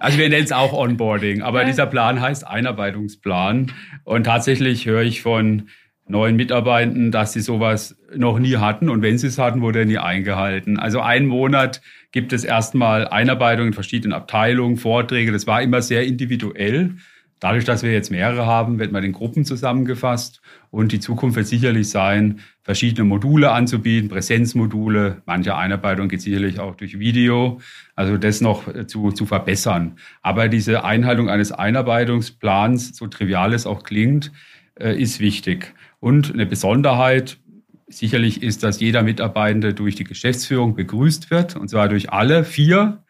also 0.01 0.19
wir 0.19 0.29
nennen 0.29 0.45
es 0.45 0.53
auch 0.53 0.75
Onboarding, 0.75 1.41
aber 1.41 1.63
ja. 1.63 1.67
dieser 1.67 1.87
Plan 1.87 2.21
heißt 2.21 2.47
Einarbeitungsplan 2.47 3.73
und 4.05 4.25
tatsächlich 4.25 4.85
höre 4.85 5.03
ich 5.03 5.23
von 5.23 5.71
neuen 6.07 6.37
Mitarbeitenden, 6.37 7.11
dass 7.11 7.33
sie 7.33 7.40
sowas 7.40 7.97
noch 8.15 8.38
nie 8.38 8.57
hatten 8.57 8.88
und 8.88 9.02
wenn 9.02 9.19
sie 9.19 9.29
es 9.29 9.38
hatten, 9.38 9.63
wurde 9.63 9.81
er 9.81 9.85
nie 9.87 9.98
eingehalten. 9.98 10.79
Also 10.79 11.00
einen 11.00 11.27
Monat 11.27 11.81
gibt 12.13 12.33
es 12.33 12.44
erstmal 12.44 13.09
Einarbeitung 13.09 13.69
in 13.69 13.73
verschiedenen 13.73 14.13
Abteilungen, 14.13 14.77
Vorträge. 14.77 15.33
Das 15.33 15.46
war 15.46 15.63
immer 15.63 15.81
sehr 15.81 16.05
individuell. 16.05 16.96
Dadurch, 17.40 17.65
dass 17.65 17.83
wir 17.83 17.92
jetzt 17.92 18.11
mehrere 18.11 18.46
haben, 18.46 18.79
wird 18.79 18.92
man 18.92 19.05
in 19.05 19.13
Gruppen 19.13 19.44
zusammengefasst 19.44 20.40
und 20.71 20.92
die 20.92 21.00
Zukunft 21.00 21.37
wird 21.37 21.46
sicherlich 21.46 21.90
sein, 21.90 22.40
verschiedene 22.63 23.05
Module 23.05 23.50
anzubieten, 23.50 24.09
Präsenzmodule. 24.09 25.23
Manche 25.27 25.55
Einarbeitung 25.55 26.09
geht 26.09 26.23
sicherlich 26.23 26.59
auch 26.59 26.75
durch 26.75 26.98
Video, 26.98 27.61
also 27.96 28.17
das 28.17 28.40
noch 28.40 28.65
zu, 28.87 29.11
zu 29.11 29.27
verbessern. 29.27 29.96
Aber 30.23 30.48
diese 30.48 30.85
Einhaltung 30.85 31.29
eines 31.29 31.52
Einarbeitungsplans, 31.52 32.96
so 32.96 33.09
trivial 33.09 33.52
es 33.52 33.67
auch 33.67 33.83
klingt, 33.83 34.33
äh, 34.81 34.98
ist 34.98 35.21
wichtig. 35.21 35.75
Und 36.05 36.35
eine 36.35 36.44
Besonderheit 36.44 37.38
sicherlich 37.87 38.42
ist, 38.42 38.63
dass 38.63 38.79
jeder 38.79 39.02
Mitarbeitende 39.02 39.73
durch 39.73 39.94
die 39.94 40.05
Geschäftsführung 40.05 40.75
begrüßt 40.75 41.31
wird, 41.31 41.57
und 41.57 41.71
zwar 41.71 41.88
durch 41.88 42.13
alle 42.13 42.44
vier. 42.44 43.02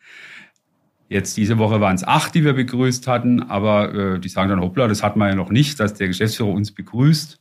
Jetzt 1.09 1.37
diese 1.37 1.59
Woche 1.59 1.81
waren 1.81 1.97
es 1.97 2.05
acht, 2.05 2.37
die 2.37 2.45
wir 2.45 2.53
begrüßt 2.53 3.09
hatten, 3.09 3.43
aber 3.43 3.93
äh, 4.15 4.21
die 4.21 4.29
sagen 4.29 4.49
dann, 4.49 4.61
hoppla, 4.61 4.87
das 4.87 5.03
hatten 5.03 5.19
wir 5.19 5.29
ja 5.29 5.35
noch 5.35 5.51
nicht, 5.51 5.81
dass 5.81 5.95
der 5.95 6.07
Geschäftsführer 6.07 6.51
uns 6.51 6.71
begrüßt. 6.71 7.41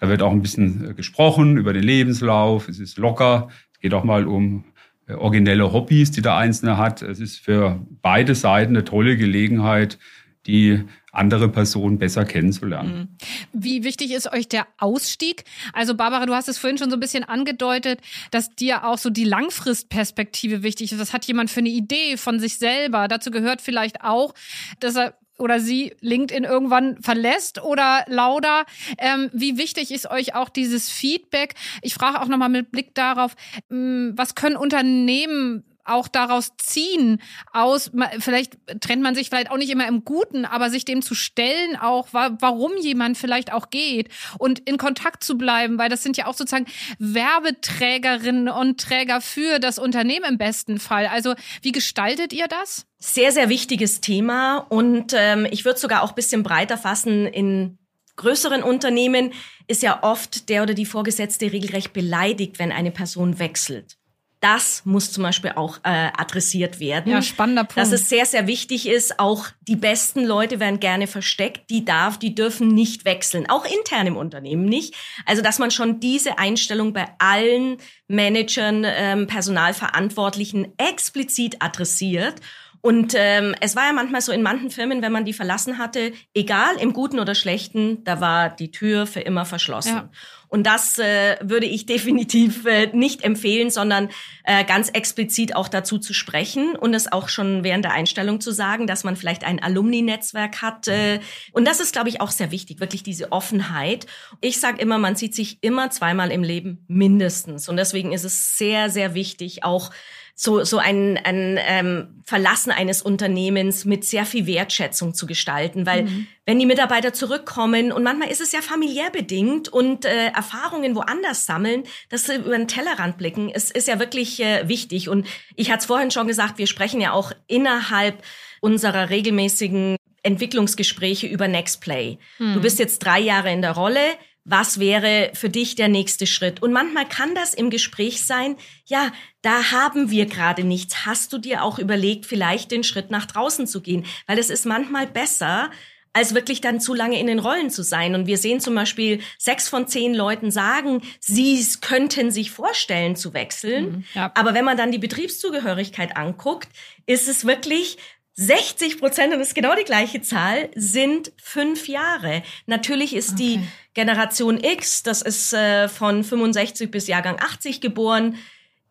Da 0.00 0.08
wird 0.08 0.22
auch 0.22 0.32
ein 0.32 0.40
bisschen 0.40 0.92
äh, 0.92 0.94
gesprochen 0.94 1.58
über 1.58 1.74
den 1.74 1.82
Lebenslauf, 1.82 2.66
es 2.66 2.78
ist 2.78 2.96
locker, 2.96 3.48
es 3.74 3.80
geht 3.80 3.92
auch 3.92 4.04
mal 4.04 4.26
um 4.26 4.64
äh, 5.08 5.12
originelle 5.12 5.74
Hobbys, 5.74 6.10
die 6.10 6.22
der 6.22 6.36
Einzelne 6.36 6.78
hat. 6.78 7.02
Es 7.02 7.20
ist 7.20 7.38
für 7.38 7.84
beide 8.00 8.34
Seiten 8.34 8.74
eine 8.74 8.84
tolle 8.86 9.18
Gelegenheit, 9.18 9.98
die 10.46 10.84
andere 11.16 11.48
Personen 11.48 11.98
besser 11.98 12.24
kennenzulernen. 12.24 12.96
Mhm. 12.98 13.08
Wie 13.52 13.84
wichtig 13.84 14.12
ist 14.12 14.32
euch 14.32 14.48
der 14.48 14.66
Ausstieg? 14.78 15.44
Also 15.72 15.94
Barbara, 15.94 16.26
du 16.26 16.34
hast 16.34 16.48
es 16.48 16.58
vorhin 16.58 16.78
schon 16.78 16.90
so 16.90 16.96
ein 16.96 17.00
bisschen 17.00 17.24
angedeutet, 17.24 18.00
dass 18.30 18.54
dir 18.54 18.84
auch 18.84 18.98
so 18.98 19.10
die 19.10 19.24
Langfristperspektive 19.24 20.62
wichtig 20.62 20.92
ist. 20.92 21.00
Was 21.00 21.12
hat 21.12 21.24
jemand 21.26 21.50
für 21.50 21.60
eine 21.60 21.68
Idee 21.68 22.16
von 22.16 22.40
sich 22.40 22.58
selber? 22.58 23.08
Dazu 23.08 23.30
gehört 23.30 23.60
vielleicht 23.60 24.02
auch, 24.02 24.34
dass 24.80 24.96
er 24.96 25.14
oder 25.38 25.60
sie 25.60 25.94
LinkedIn 26.00 26.44
irgendwann 26.44 27.00
verlässt 27.02 27.62
oder 27.62 28.04
Lauda. 28.06 28.64
Ähm, 28.98 29.30
wie 29.32 29.58
wichtig 29.58 29.92
ist 29.92 30.10
euch 30.10 30.34
auch 30.34 30.48
dieses 30.48 30.88
Feedback? 30.88 31.54
Ich 31.82 31.94
frage 31.94 32.20
auch 32.20 32.28
nochmal 32.28 32.48
mit 32.48 32.70
Blick 32.70 32.94
darauf, 32.94 33.34
mm, 33.68 34.10
was 34.14 34.34
können 34.34 34.56
Unternehmen 34.56 35.64
auch 35.88 36.08
daraus 36.08 36.52
ziehen, 36.58 37.20
aus, 37.52 37.90
vielleicht 38.18 38.56
trennt 38.80 39.02
man 39.02 39.14
sich 39.14 39.28
vielleicht 39.28 39.50
auch 39.50 39.56
nicht 39.56 39.70
immer 39.70 39.86
im 39.86 40.04
Guten, 40.04 40.44
aber 40.44 40.70
sich 40.70 40.84
dem 40.84 41.02
zu 41.02 41.14
stellen, 41.14 41.76
auch 41.76 42.08
warum 42.12 42.72
jemand 42.78 43.18
vielleicht 43.18 43.52
auch 43.52 43.70
geht 43.70 44.08
und 44.38 44.60
in 44.60 44.78
Kontakt 44.78 45.24
zu 45.24 45.38
bleiben, 45.38 45.78
weil 45.78 45.88
das 45.88 46.02
sind 46.02 46.16
ja 46.16 46.26
auch 46.26 46.34
sozusagen 46.34 46.66
Werbeträgerinnen 46.98 48.48
und 48.48 48.80
Träger 48.80 49.20
für 49.20 49.58
das 49.58 49.78
Unternehmen 49.78 50.26
im 50.30 50.38
besten 50.38 50.78
Fall. 50.78 51.06
Also 51.06 51.34
wie 51.62 51.72
gestaltet 51.72 52.32
ihr 52.32 52.48
das? 52.48 52.86
Sehr, 52.98 53.32
sehr 53.32 53.48
wichtiges 53.48 54.00
Thema 54.00 54.58
und 54.58 55.12
ähm, 55.14 55.46
ich 55.50 55.64
würde 55.64 55.78
sogar 55.78 56.02
auch 56.02 56.12
bisschen 56.12 56.42
breiter 56.42 56.78
fassen 56.78 57.26
in 57.26 57.78
größeren 58.16 58.62
Unternehmen 58.62 59.32
ist 59.68 59.82
ja 59.82 60.02
oft 60.02 60.48
der 60.48 60.62
oder 60.62 60.74
die 60.74 60.86
Vorgesetzte 60.86 61.52
regelrecht 61.52 61.92
beleidigt, 61.92 62.58
wenn 62.58 62.72
eine 62.72 62.90
Person 62.90 63.38
wechselt 63.38 63.98
das 64.46 64.82
muss 64.84 65.10
zum 65.10 65.24
Beispiel 65.24 65.52
auch 65.56 65.78
äh, 65.82 66.10
adressiert 66.16 66.78
werden. 66.78 67.10
Ja, 67.10 67.20
spannender 67.20 67.64
Punkt. 67.64 67.78
Dass 67.78 67.90
es 67.90 68.08
sehr, 68.08 68.26
sehr 68.26 68.46
wichtig 68.46 68.88
ist, 68.88 69.18
auch 69.18 69.48
die 69.62 69.74
besten 69.74 70.24
Leute 70.24 70.60
werden 70.60 70.78
gerne 70.78 71.08
versteckt, 71.08 71.68
die 71.68 71.84
darf, 71.84 72.16
die 72.16 72.32
dürfen 72.32 72.68
nicht 72.68 73.04
wechseln, 73.04 73.50
auch 73.50 73.64
intern 73.64 74.06
im 74.06 74.16
Unternehmen 74.16 74.66
nicht. 74.66 74.94
Also, 75.24 75.42
dass 75.42 75.58
man 75.58 75.72
schon 75.72 75.98
diese 75.98 76.38
Einstellung 76.38 76.92
bei 76.92 77.08
allen 77.18 77.78
Managern, 78.06 78.84
ähm, 78.86 79.26
Personalverantwortlichen 79.26 80.72
explizit 80.78 81.56
adressiert 81.60 82.40
und 82.86 83.14
ähm, 83.16 83.56
es 83.60 83.74
war 83.74 83.86
ja 83.86 83.92
manchmal 83.92 84.20
so 84.20 84.30
in 84.30 84.42
manchen 84.42 84.70
Firmen, 84.70 85.02
wenn 85.02 85.10
man 85.10 85.24
die 85.24 85.32
verlassen 85.32 85.78
hatte, 85.78 86.12
egal 86.34 86.76
im 86.78 86.92
Guten 86.92 87.18
oder 87.18 87.34
Schlechten, 87.34 88.04
da 88.04 88.20
war 88.20 88.48
die 88.48 88.70
Tür 88.70 89.08
für 89.08 89.18
immer 89.18 89.44
verschlossen. 89.44 89.96
Ja. 89.96 90.10
Und 90.48 90.66
das 90.66 90.98
äh, 90.98 91.36
würde 91.40 91.66
ich 91.66 91.86
definitiv 91.86 92.64
äh, 92.66 92.88
nicht 92.92 93.22
empfehlen, 93.22 93.70
sondern 93.70 94.10
äh, 94.44 94.64
ganz 94.64 94.88
explizit 94.90 95.54
auch 95.56 95.68
dazu 95.68 95.98
zu 95.98 96.14
sprechen 96.14 96.76
und 96.76 96.94
es 96.94 97.10
auch 97.10 97.28
schon 97.28 97.64
während 97.64 97.84
der 97.84 97.92
Einstellung 97.92 98.40
zu 98.40 98.52
sagen, 98.52 98.86
dass 98.86 99.04
man 99.04 99.16
vielleicht 99.16 99.44
ein 99.44 99.62
Alumni-Netzwerk 99.62 100.62
hat. 100.62 100.88
Äh, 100.88 101.20
und 101.52 101.66
das 101.66 101.80
ist, 101.80 101.92
glaube 101.92 102.08
ich, 102.08 102.20
auch 102.20 102.30
sehr 102.30 102.50
wichtig, 102.50 102.80
wirklich 102.80 103.02
diese 103.02 103.32
Offenheit. 103.32 104.06
Ich 104.40 104.60
sage 104.60 104.80
immer, 104.80 104.98
man 104.98 105.16
sieht 105.16 105.34
sich 105.34 105.58
immer 105.62 105.90
zweimal 105.90 106.30
im 106.30 106.42
Leben 106.42 106.84
mindestens. 106.88 107.68
Und 107.68 107.76
deswegen 107.76 108.12
ist 108.12 108.24
es 108.24 108.56
sehr, 108.56 108.90
sehr 108.90 109.14
wichtig, 109.14 109.64
auch 109.64 109.90
so, 110.38 110.64
so 110.64 110.76
ein, 110.76 111.18
ein 111.24 111.58
ähm, 111.58 112.22
Verlassen 112.24 112.70
eines 112.70 113.00
Unternehmens 113.00 113.86
mit 113.86 114.04
sehr 114.04 114.26
viel 114.26 114.46
Wertschätzung 114.46 115.14
zu 115.14 115.26
gestalten. 115.26 115.86
Weil 115.86 116.04
mhm. 116.04 116.26
wenn 116.44 116.58
die 116.58 116.66
Mitarbeiter 116.66 117.14
zurückkommen 117.14 117.90
und 117.90 118.02
manchmal 118.02 118.28
ist 118.28 118.42
es 118.42 118.52
ja 118.52 118.60
familiär 118.60 119.10
bedingt 119.10 119.70
und 119.70 120.04
äh, 120.04 120.26
Erfahrungen 120.26 120.94
woanders 120.94 121.46
sammeln, 121.46 121.84
dass 122.10 122.26
sie 122.26 122.36
über 122.36 122.56
den 122.56 122.68
Tellerrand 122.68 123.16
blicken, 123.16 123.48
ist, 123.48 123.74
ist 123.74 123.88
ja 123.88 123.98
wirklich 123.98 124.38
äh, 124.40 124.68
wichtig. 124.68 125.08
Und 125.08 125.26
ich 125.56 125.70
hatte 125.70 125.80
es 125.80 125.86
vorhin 125.86 126.10
schon 126.10 126.28
gesagt, 126.28 126.58
wir 126.58 126.66
sprechen 126.66 127.00
ja 127.00 127.12
auch 127.12 127.32
innerhalb 127.46 128.22
unserer 128.60 129.08
regelmäßigen 129.08 129.96
Entwicklungsgespräche 130.22 131.26
über 131.26 131.48
Nextplay. 131.48 132.18
Mhm. 132.38 132.54
Du 132.54 132.60
bist 132.60 132.78
jetzt 132.78 132.98
drei 132.98 133.20
Jahre 133.20 133.50
in 133.52 133.62
der 133.62 133.72
Rolle 133.72 134.02
was 134.46 134.78
wäre 134.78 135.32
für 135.34 135.50
dich 135.50 135.74
der 135.74 135.88
nächste 135.88 136.26
Schritt? 136.26 136.62
Und 136.62 136.72
manchmal 136.72 137.06
kann 137.06 137.34
das 137.34 137.52
im 137.52 137.68
Gespräch 137.68 138.24
sein, 138.24 138.56
ja, 138.86 139.12
da 139.42 139.72
haben 139.72 140.10
wir 140.10 140.26
gerade 140.26 140.62
nichts. 140.62 141.04
Hast 141.04 141.32
du 141.32 141.38
dir 141.38 141.64
auch 141.64 141.80
überlegt, 141.80 142.26
vielleicht 142.26 142.70
den 142.70 142.84
Schritt 142.84 143.10
nach 143.10 143.26
draußen 143.26 143.66
zu 143.66 143.80
gehen? 143.82 144.06
Weil 144.28 144.38
es 144.38 144.48
ist 144.48 144.64
manchmal 144.64 145.08
besser, 145.08 145.70
als 146.12 146.32
wirklich 146.32 146.60
dann 146.60 146.80
zu 146.80 146.94
lange 146.94 147.18
in 147.20 147.26
den 147.26 147.40
Rollen 147.40 147.70
zu 147.70 147.82
sein. 147.82 148.14
Und 148.14 148.26
wir 148.26 148.38
sehen 148.38 148.60
zum 148.60 148.74
Beispiel, 148.74 149.20
sechs 149.36 149.68
von 149.68 149.86
zehn 149.86 150.14
Leuten 150.14 150.50
sagen, 150.50 151.02
sie 151.20 151.62
könnten 151.82 152.30
sich 152.30 152.52
vorstellen 152.52 153.16
zu 153.16 153.34
wechseln. 153.34 153.84
Mhm, 153.84 154.04
ja. 154.14 154.32
Aber 154.34 154.54
wenn 154.54 154.64
man 154.64 154.78
dann 154.78 154.92
die 154.92 154.98
Betriebszugehörigkeit 154.98 156.16
anguckt, 156.16 156.68
ist 157.04 157.28
es 157.28 157.46
wirklich 157.46 157.98
60 158.36 158.98
Prozent, 159.00 159.32
und 159.32 159.38
das 159.38 159.48
ist 159.48 159.54
genau 159.54 159.74
die 159.74 159.84
gleiche 159.84 160.20
Zahl, 160.20 160.68
sind 160.74 161.32
fünf 161.42 161.88
Jahre. 161.88 162.42
Natürlich 162.66 163.14
ist 163.14 163.32
okay. 163.32 163.60
die 163.60 163.68
Generation 163.94 164.62
X, 164.62 165.02
das 165.02 165.22
ist 165.22 165.54
äh, 165.54 165.88
von 165.88 166.22
65 166.22 166.90
bis 166.90 167.06
Jahrgang 167.06 167.38
80 167.40 167.80
geboren, 167.80 168.36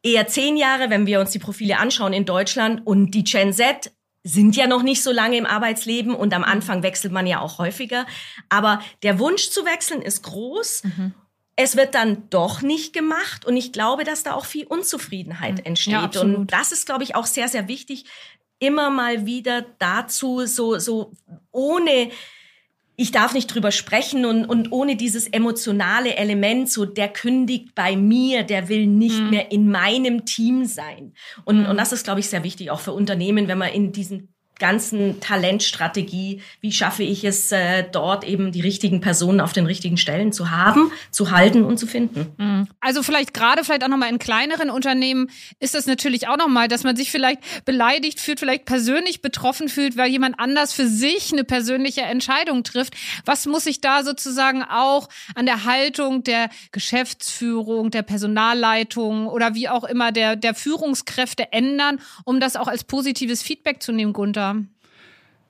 eher 0.02 0.28
zehn 0.28 0.58
Jahre, 0.58 0.90
wenn 0.90 1.06
wir 1.06 1.20
uns 1.20 1.30
die 1.30 1.40
Profile 1.40 1.78
anschauen 1.78 2.12
in 2.12 2.26
Deutschland. 2.26 2.82
Und 2.86 3.12
die 3.12 3.24
Gen 3.24 3.54
Z 3.54 3.92
sind 4.24 4.56
ja 4.56 4.66
noch 4.66 4.82
nicht 4.82 5.04
so 5.04 5.12
lange 5.12 5.38
im 5.38 5.46
Arbeitsleben 5.46 6.16
und 6.16 6.34
am 6.34 6.44
Anfang 6.44 6.82
wechselt 6.82 7.14
man 7.14 7.28
ja 7.28 7.40
auch 7.40 7.60
häufiger. 7.60 8.08
Aber 8.50 8.82
der 9.04 9.20
Wunsch 9.20 9.52
zu 9.52 9.64
wechseln 9.66 10.02
ist 10.02 10.24
groß. 10.24 10.84
Mhm. 10.84 11.14
Es 11.56 11.78
wird 11.78 11.96
dann 11.96 12.30
doch 12.32 12.62
nicht 12.62 12.94
gemacht 12.94 13.46
und 13.46 13.56
ich 13.56 13.72
glaube, 13.72 14.04
dass 14.04 14.24
da 14.24 14.34
auch 14.34 14.46
viel 14.46 14.66
Unzufriedenheit 14.66 15.60
mhm. 15.60 15.66
entsteht. 15.66 16.16
Ja, 16.16 16.22
und 16.22 16.48
das 16.48 16.72
ist, 16.72 16.88
glaube 16.88 17.04
ich, 17.04 17.16
auch 17.16 17.28
sehr, 17.28 17.48
sehr 17.48 17.68
wichtig, 17.68 18.06
immer 18.60 18.90
mal 18.90 19.26
wieder 19.26 19.66
dazu, 19.80 20.46
so, 20.46 20.80
so 20.80 21.12
ohne 21.52 22.10
ich 22.98 23.12
darf 23.12 23.34
nicht 23.34 23.48
drüber 23.48 23.72
sprechen 23.72 24.26
und, 24.26 24.46
und 24.46 24.72
ohne 24.72 24.96
dieses 24.96 25.28
emotionale 25.28 26.16
Element, 26.16 26.70
so 26.70 26.86
der 26.86 27.10
kündigt 27.10 27.76
bei 27.76 27.96
mir, 27.96 28.44
der 28.44 28.70
will 28.70 28.88
nicht 28.88 29.20
mhm. 29.20 29.30
mehr 29.32 29.52
in 29.52 29.70
meinem 29.70 30.26
Team 30.26 30.66
sein. 30.66 31.14
Und, 31.44 31.64
mhm. 31.64 31.66
und 31.70 31.78
das 31.78 31.92
ist, 31.92 32.06
glaube 32.06 32.22
ich, 32.22 32.30
sehr 32.30 32.44
wichtig, 32.44 32.72
auch 32.72 32.80
für 32.80 32.94
Unternehmen, 32.94 33.48
wenn 33.48 33.58
man 33.58 33.74
in 33.74 33.92
diesen 33.92 34.35
ganzen 34.60 35.20
Talentstrategie, 35.20 36.42
wie 36.62 36.72
schaffe 36.72 37.04
ich 37.04 37.24
es 37.24 37.52
äh, 37.52 37.84
dort 37.92 38.24
eben 38.24 38.52
die 38.52 38.62
richtigen 38.62 39.02
Personen 39.02 39.42
auf 39.42 39.54
den 39.54 39.66
richtigen 39.66 39.98
Stellen 39.98 40.32
zu 40.32 40.52
haben, 40.52 40.92
zu 41.12 41.32
halten 41.32 41.64
und 41.64 41.78
zu 41.78 41.88
finden. 41.88 42.34
Mhm. 42.38 42.68
Also 42.80 43.04
vielleicht 43.04 43.34
gerade 43.34 43.64
vielleicht 43.64 43.84
auch 43.84 43.90
nochmal 43.90 44.10
in 44.10 44.20
kleineren 44.20 44.70
Unternehmen 44.70 45.30
ist 45.60 45.76
das 45.76 45.86
natürlich 45.86 46.28
auch 46.28 46.38
nochmal, 46.38 46.68
dass 46.68 46.84
man 46.84 46.96
sich 46.96 47.12
vielleicht 47.12 47.66
beleidigt 47.66 48.20
fühlt, 48.20 48.40
vielleicht 48.40 48.66
persönlich 48.66 49.22
betroffen 49.22 49.68
fühlt, 49.68 49.98
weil 49.98 50.10
jemand 50.10 50.40
anders 50.40 50.74
für 50.74 50.88
sich 50.88 51.34
eine 51.34 51.44
persönliche 51.44 52.02
Entscheidung 52.02 52.64
trifft. 52.64 52.96
Was 53.26 53.46
muss 53.46 53.66
sich 53.66 53.82
da 53.82 54.04
sozusagen 54.04 54.64
auch 54.64 55.10
an 55.36 55.46
der 55.46 55.66
Haltung 55.66 56.24
der 56.24 56.50
Geschäftsführung, 56.72 57.92
der 57.92 58.04
Personalleitung 58.04 59.28
oder 59.28 59.54
wie 59.56 59.70
auch 59.70 59.84
immer 59.84 60.12
der, 60.12 60.36
der 60.36 60.56
Führungskräfte 60.56 61.52
ändern, 61.52 62.00
um 62.24 62.40
das 62.40 62.56
auch 62.56 62.68
als 62.68 62.84
positives 62.84 63.42
Feedback 63.42 63.84
zu 63.84 63.92
nehmen, 63.92 64.14
Gunther? 64.14 64.45
Oder? 64.54 64.64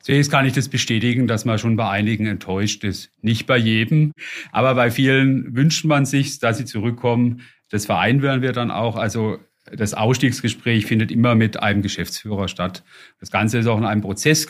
Zunächst 0.02 0.32
kann 0.32 0.46
ich 0.46 0.54
das 0.54 0.70
bestätigen, 0.70 1.26
dass 1.26 1.46
man 1.46 1.58
schon 1.58 1.78
bei 1.78 1.90
einigen 1.90 2.28
enttäuscht 2.28 2.84
ist. 2.84 3.10
Nicht 3.22 3.48
bei 3.48 3.58
jedem, 3.58 4.12
aber 4.52 4.76
bei 4.76 4.92
vielen 4.92 5.56
wünscht 5.56 5.84
man 5.84 6.06
sich, 6.06 6.38
dass 6.38 6.60
sie 6.60 6.66
zurückkommen. 6.66 7.42
Das 7.72 7.88
vereinbaren 7.88 8.44
wir 8.44 8.52
dann 8.52 8.70
auch. 8.70 8.98
Also 8.98 9.40
das 9.72 9.96
Ausstiegsgespräch 9.96 10.86
findet 10.86 11.12
immer 11.12 11.34
mit 11.34 11.60
einem 11.60 11.82
Geschäftsführer 11.82 12.48
statt. 12.48 12.84
Das 13.20 13.32
Ganze 13.32 13.58
ist 13.58 13.66
auch 13.66 13.80
in 13.80 13.86
einem 13.86 14.02
Prozess 14.02 14.48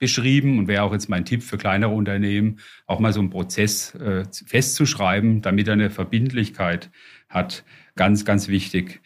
beschrieben 0.00 0.58
und 0.58 0.66
wäre 0.66 0.82
auch 0.82 0.92
jetzt 0.92 1.08
mein 1.08 1.24
Tipp 1.24 1.44
für 1.44 1.56
kleinere 1.56 1.92
Unternehmen, 1.92 2.58
auch 2.86 2.98
mal 2.98 3.12
so 3.12 3.20
einen 3.20 3.30
Prozess 3.30 3.94
äh, 3.94 4.24
festzuschreiben, 4.44 5.40
damit 5.40 5.68
er 5.68 5.74
eine 5.74 5.90
Verbindlichkeit 5.90 6.90
hat. 7.28 7.64
Ganz, 7.94 8.24
ganz 8.24 8.48
wichtig. 8.48 9.02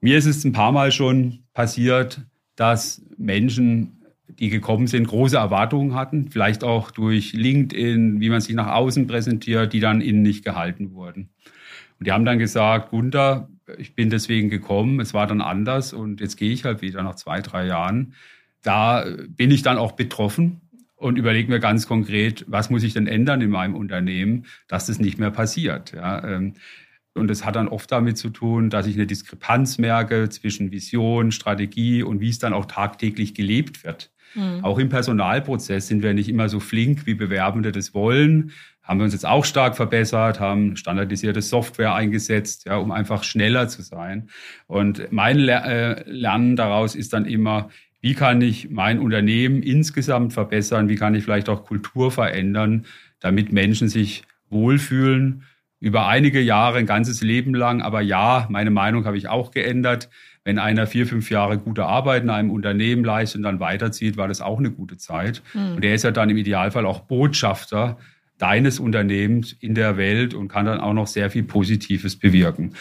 Mir 0.00 0.18
ist 0.18 0.26
es 0.26 0.44
ein 0.44 0.52
paar 0.52 0.72
Mal 0.72 0.92
schon 0.92 1.44
passiert, 1.54 2.20
dass 2.54 3.02
Menschen 3.16 4.01
die 4.38 4.48
gekommen 4.48 4.86
sind, 4.86 5.08
große 5.08 5.36
Erwartungen 5.36 5.94
hatten, 5.94 6.30
vielleicht 6.30 6.64
auch 6.64 6.90
durch 6.90 7.32
LinkedIn, 7.32 8.20
wie 8.20 8.30
man 8.30 8.40
sich 8.40 8.54
nach 8.54 8.68
außen 8.68 9.06
präsentiert, 9.06 9.72
die 9.72 9.80
dann 9.80 10.00
innen 10.00 10.22
nicht 10.22 10.44
gehalten 10.44 10.92
wurden. 10.94 11.30
Und 11.98 12.06
die 12.06 12.12
haben 12.12 12.24
dann 12.24 12.38
gesagt, 12.38 12.90
Gunther, 12.90 13.48
ich 13.78 13.94
bin 13.94 14.10
deswegen 14.10 14.50
gekommen, 14.50 15.00
es 15.00 15.14
war 15.14 15.26
dann 15.26 15.40
anders 15.40 15.92
und 15.92 16.20
jetzt 16.20 16.36
gehe 16.36 16.52
ich 16.52 16.64
halt 16.64 16.82
wieder 16.82 17.02
nach 17.02 17.14
zwei, 17.14 17.40
drei 17.40 17.66
Jahren. 17.66 18.14
Da 18.62 19.04
bin 19.28 19.50
ich 19.50 19.62
dann 19.62 19.78
auch 19.78 19.92
betroffen 19.92 20.60
und 20.96 21.18
überlege 21.18 21.50
mir 21.50 21.60
ganz 21.60 21.86
konkret, 21.86 22.44
was 22.48 22.70
muss 22.70 22.84
ich 22.84 22.94
denn 22.94 23.06
ändern 23.06 23.40
in 23.40 23.50
meinem 23.50 23.74
Unternehmen, 23.74 24.46
dass 24.68 24.86
das 24.86 24.98
nicht 24.98 25.18
mehr 25.18 25.30
passiert. 25.30 25.92
Ja, 25.92 26.24
ähm, 26.24 26.54
und 27.14 27.30
es 27.30 27.44
hat 27.44 27.56
dann 27.56 27.68
oft 27.68 27.90
damit 27.92 28.16
zu 28.16 28.30
tun, 28.30 28.70
dass 28.70 28.86
ich 28.86 28.94
eine 28.94 29.06
Diskrepanz 29.06 29.78
merke 29.78 30.28
zwischen 30.28 30.70
Vision, 30.70 31.30
Strategie 31.30 32.02
und 32.02 32.20
wie 32.20 32.30
es 32.30 32.38
dann 32.38 32.54
auch 32.54 32.66
tagtäglich 32.66 33.34
gelebt 33.34 33.84
wird. 33.84 34.11
Mhm. 34.34 34.64
Auch 34.64 34.78
im 34.78 34.88
Personalprozess 34.88 35.88
sind 35.88 36.02
wir 36.02 36.14
nicht 36.14 36.28
immer 36.28 36.48
so 36.48 36.60
flink, 36.60 37.06
wie 37.06 37.14
Bewerbende 37.14 37.72
das 37.72 37.94
wollen. 37.94 38.52
Haben 38.82 39.00
wir 39.00 39.04
uns 39.04 39.12
jetzt 39.12 39.26
auch 39.26 39.44
stark 39.44 39.76
verbessert, 39.76 40.40
haben 40.40 40.76
standardisierte 40.76 41.40
Software 41.40 41.94
eingesetzt, 41.94 42.66
ja, 42.66 42.76
um 42.76 42.90
einfach 42.90 43.22
schneller 43.22 43.68
zu 43.68 43.82
sein. 43.82 44.28
Und 44.66 45.12
mein 45.12 45.48
äh, 45.48 46.02
Lernen 46.10 46.56
daraus 46.56 46.94
ist 46.94 47.12
dann 47.12 47.24
immer, 47.24 47.70
wie 48.00 48.14
kann 48.14 48.40
ich 48.40 48.70
mein 48.70 48.98
Unternehmen 48.98 49.62
insgesamt 49.62 50.32
verbessern? 50.32 50.88
Wie 50.88 50.96
kann 50.96 51.14
ich 51.14 51.22
vielleicht 51.22 51.48
auch 51.48 51.64
Kultur 51.64 52.10
verändern, 52.10 52.86
damit 53.20 53.52
Menschen 53.52 53.88
sich 53.88 54.24
wohlfühlen 54.50 55.44
über 55.82 56.06
einige 56.06 56.40
Jahre, 56.40 56.78
ein 56.78 56.86
ganzes 56.86 57.22
Leben 57.22 57.54
lang. 57.54 57.82
Aber 57.82 58.00
ja, 58.00 58.46
meine 58.50 58.70
Meinung 58.70 59.04
habe 59.04 59.16
ich 59.16 59.28
auch 59.28 59.50
geändert. 59.50 60.10
Wenn 60.44 60.58
einer 60.58 60.86
vier, 60.86 61.06
fünf 61.06 61.30
Jahre 61.30 61.58
gute 61.58 61.84
Arbeit 61.84 62.24
in 62.24 62.30
einem 62.30 62.50
Unternehmen 62.50 63.04
leistet 63.04 63.38
und 63.38 63.42
dann 63.44 63.60
weiterzieht, 63.60 64.16
war 64.16 64.26
das 64.26 64.40
auch 64.40 64.58
eine 64.58 64.70
gute 64.70 64.96
Zeit. 64.96 65.42
Mhm. 65.54 65.76
Und 65.76 65.84
er 65.84 65.94
ist 65.94 66.02
ja 66.02 66.10
dann 66.10 66.30
im 66.30 66.36
Idealfall 66.36 66.84
auch 66.84 67.00
Botschafter 67.00 67.98
deines 68.38 68.80
Unternehmens 68.80 69.52
in 69.52 69.74
der 69.76 69.96
Welt 69.96 70.34
und 70.34 70.48
kann 70.48 70.66
dann 70.66 70.80
auch 70.80 70.94
noch 70.94 71.06
sehr 71.06 71.30
viel 71.30 71.44
Positives 71.44 72.16
bewirken. 72.16 72.74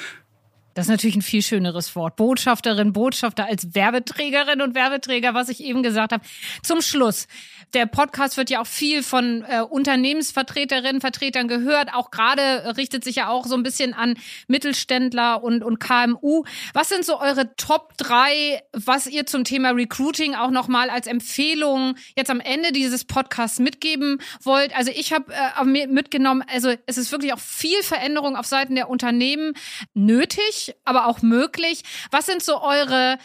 Das 0.73 0.85
ist 0.85 0.89
natürlich 0.89 1.15
ein 1.17 1.21
viel 1.21 1.41
schöneres 1.41 1.95
Wort. 1.95 2.15
Botschafterin, 2.15 2.93
Botschafter 2.93 3.45
als 3.45 3.75
Werbeträgerin 3.75 4.61
und 4.61 4.73
Werbeträger, 4.73 5.33
was 5.33 5.49
ich 5.49 5.63
eben 5.63 5.83
gesagt 5.83 6.13
habe. 6.13 6.23
Zum 6.63 6.81
Schluss. 6.81 7.27
Der 7.73 7.85
Podcast 7.85 8.37
wird 8.37 8.49
ja 8.49 8.61
auch 8.61 8.67
viel 8.67 9.01
von 9.01 9.45
äh, 9.47 9.61
Unternehmensvertreterinnen, 9.61 10.99
Vertretern 10.99 11.47
gehört. 11.47 11.93
Auch 11.93 12.11
gerade 12.11 12.75
richtet 12.77 13.03
sich 13.03 13.17
ja 13.17 13.29
auch 13.29 13.45
so 13.45 13.55
ein 13.55 13.63
bisschen 13.63 13.93
an 13.93 14.15
Mittelständler 14.47 15.41
und, 15.41 15.63
und 15.63 15.79
KMU. 15.79 16.43
Was 16.73 16.89
sind 16.89 17.05
so 17.05 17.19
eure 17.19 17.55
Top 17.55 17.97
drei, 17.97 18.61
was 18.73 19.07
ihr 19.07 19.25
zum 19.25 19.43
Thema 19.45 19.71
Recruiting 19.71 20.35
auch 20.35 20.51
nochmal 20.51 20.89
als 20.89 21.07
Empfehlung 21.07 21.95
jetzt 22.17 22.29
am 22.29 22.41
Ende 22.41 22.71
dieses 22.71 23.05
Podcasts 23.05 23.59
mitgeben 23.59 24.19
wollt? 24.43 24.75
Also 24.75 24.91
ich 24.93 25.13
habe 25.13 25.33
äh, 25.33 25.87
mitgenommen, 25.87 26.43
also 26.51 26.73
es 26.85 26.97
ist 26.97 27.11
wirklich 27.11 27.33
auch 27.33 27.39
viel 27.39 27.81
Veränderung 27.83 28.35
auf 28.35 28.45
Seiten 28.45 28.75
der 28.75 28.89
Unternehmen 28.89 29.53
nötig 29.93 30.60
aber 30.83 31.07
auch 31.07 31.21
möglich. 31.21 31.83
Was 32.11 32.25
sind 32.25 32.41
so 32.43 32.61
eure 32.61 33.17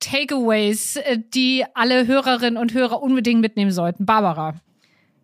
Takeaways, 0.00 0.96
äh, 0.96 1.18
die 1.34 1.64
alle 1.74 2.06
Hörerinnen 2.06 2.56
und 2.56 2.74
Hörer 2.74 3.02
unbedingt 3.02 3.40
mitnehmen 3.40 3.72
sollten? 3.72 4.06
Barbara. 4.06 4.54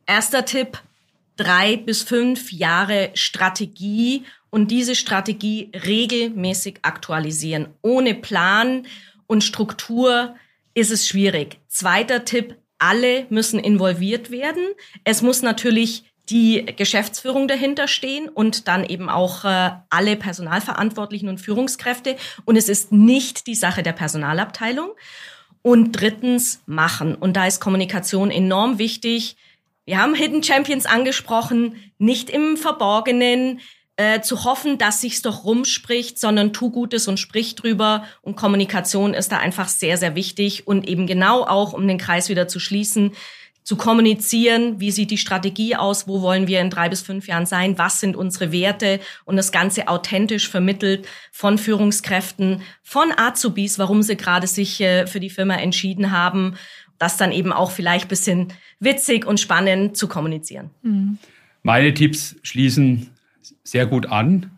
Erster 0.07 0.45
Tipp, 0.45 0.81
drei 1.37 1.77
bis 1.77 2.03
fünf 2.03 2.53
Jahre 2.53 3.11
Strategie 3.15 4.25
und 4.51 4.71
diese 4.71 4.95
Strategie 4.95 5.71
regelmäßig 5.75 6.81
aktualisieren. 6.83 7.69
Ohne 7.83 8.15
Plan 8.15 8.87
und 9.27 9.45
Struktur 9.45 10.35
ist 10.75 10.91
es 10.91 11.07
schwierig. 11.07 11.59
Zweiter 11.69 12.25
Tipp, 12.25 12.57
alle 12.79 13.27
müssen 13.31 13.59
involviert 13.61 14.31
werden. 14.31 14.65
Es 15.05 15.23
muss 15.23 15.43
natürlich 15.43 16.05
die 16.31 16.65
Geschäftsführung 16.77 17.49
dahinter 17.49 17.89
stehen 17.89 18.29
und 18.29 18.69
dann 18.69 18.85
eben 18.85 19.09
auch 19.09 19.45
äh, 19.45 19.71
alle 19.91 20.17
Personalverantwortlichen 20.17 21.29
und 21.29 21.39
Führungskräfte. 21.39 22.17
Und 22.45 22.57
es 22.57 22.69
ist 22.69 22.93
nicht 22.93 23.47
die 23.47 23.55
Sache 23.55 23.83
der 23.83 23.93
Personalabteilung. 23.93 24.91
Und 25.65 25.93
drittens 25.93 26.61
machen. 26.67 27.15
Und 27.15 27.37
da 27.37 27.47
ist 27.47 27.61
Kommunikation 27.61 28.33
enorm 28.33 28.79
wichtig. 28.79 29.37
Wir 29.85 29.99
haben 29.99 30.17
Hidden 30.17 30.43
Champions 30.43 30.87
angesprochen, 30.87 31.77
nicht 31.99 32.31
im 32.31 32.57
Verborgenen 32.57 33.61
äh, 33.97 34.21
zu 34.23 34.45
hoffen, 34.45 34.79
dass 34.79 35.01
sich's 35.01 35.23
doch 35.23 35.45
rumspricht, 35.45 36.19
sondern 36.19 36.53
tu 36.53 36.71
Gutes 36.71 37.07
und 37.07 37.21
sprich 37.21 37.55
drüber. 37.55 38.05
Und 38.23 38.37
Kommunikation 38.37 39.15
ist 39.15 39.31
da 39.31 39.39
einfach 39.39 39.69
sehr, 39.69 39.99
sehr 39.99 40.17
wichtig. 40.17 40.67
Und 40.67 40.89
eben 40.89 41.07
genau 41.07 41.45
auch, 41.45 41.73
um 41.73 41.87
den 41.87 41.99
Kreis 41.99 42.29
wieder 42.29 42.49
zu 42.49 42.59
schließen, 42.59 43.13
zu 43.63 43.77
kommunizieren, 43.77 44.81
wie 44.81 44.91
sieht 44.91 45.11
die 45.11 45.19
Strategie 45.19 45.77
aus, 45.77 46.09
wo 46.09 46.21
wollen 46.21 46.47
wir 46.47 46.61
in 46.61 46.71
drei 46.71 46.89
bis 46.89 47.03
fünf 47.03 47.29
Jahren 47.29 47.47
sein, 47.47 47.79
was 47.79 48.01
sind 48.01 48.17
unsere 48.17 48.51
Werte 48.53 49.01
und 49.25 49.37
das 49.37 49.53
Ganze 49.53 49.89
authentisch 49.89 50.49
vermittelt 50.49 51.07
von 51.31 51.59
Führungskräften, 51.59 52.63
von 52.83 53.13
Azubis, 53.17 53.79
warum 53.79 54.03
sie 54.03 54.17
gerade 54.17 54.47
sich 54.47 54.81
äh, 54.81 55.07
für 55.07 55.21
die 55.21 55.31
Firma 55.31 55.55
entschieden 55.55 56.11
haben, 56.11 56.55
das 56.99 57.17
dann 57.17 57.33
eben 57.33 57.53
auch 57.53 57.71
vielleicht 57.71 58.09
bisschen 58.09 58.53
witzig 58.81 59.27
und 59.27 59.41
spannend 59.41 59.97
zu 59.97 60.09
kommunizieren. 60.09 60.71
Mhm. 60.83 61.19
Meine 61.63 61.95
Tipps 61.95 62.37
schließen 62.43 63.11
sehr 63.63 63.87
gut 63.87 64.07
an. 64.07 64.51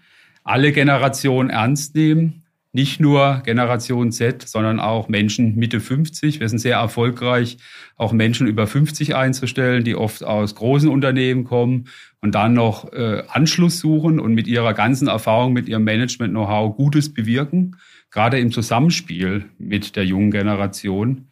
Alle 0.44 0.72
Generationen 0.72 1.50
ernst 1.50 1.94
nehmen, 1.94 2.43
nicht 2.75 2.99
nur 2.99 3.41
Generation 3.45 4.11
Z, 4.11 4.49
sondern 4.49 4.81
auch 4.81 5.09
Menschen 5.09 5.55
Mitte 5.55 5.79
50. 5.79 6.41
Wir 6.41 6.49
sind 6.49 6.59
sehr 6.59 6.77
erfolgreich, 6.77 7.57
auch 7.97 8.12
Menschen 8.12 8.49
über 8.49 8.66
50 8.66 9.14
einzustellen, 9.14 9.85
die 9.85 9.95
oft 9.95 10.25
aus 10.25 10.57
großen 10.57 10.89
Unternehmen 10.89 11.45
kommen 11.45 11.85
und 12.20 12.35
dann 12.35 12.53
noch 12.53 12.93
äh, 12.93 13.22
Anschluss 13.29 13.79
suchen 13.79 14.18
und 14.18 14.35
mit 14.35 14.49
ihrer 14.49 14.75
ganzen 14.75 15.07
Erfahrung, 15.07 15.53
mit 15.53 15.68
ihrem 15.68 15.85
Management-Know-how 15.85 16.75
Gutes 16.77 17.14
bewirken, 17.14 17.77
gerade 18.11 18.41
im 18.41 18.51
Zusammenspiel 18.51 19.45
mit 19.57 19.95
der 19.95 20.05
jungen 20.05 20.33
Generation. 20.33 21.29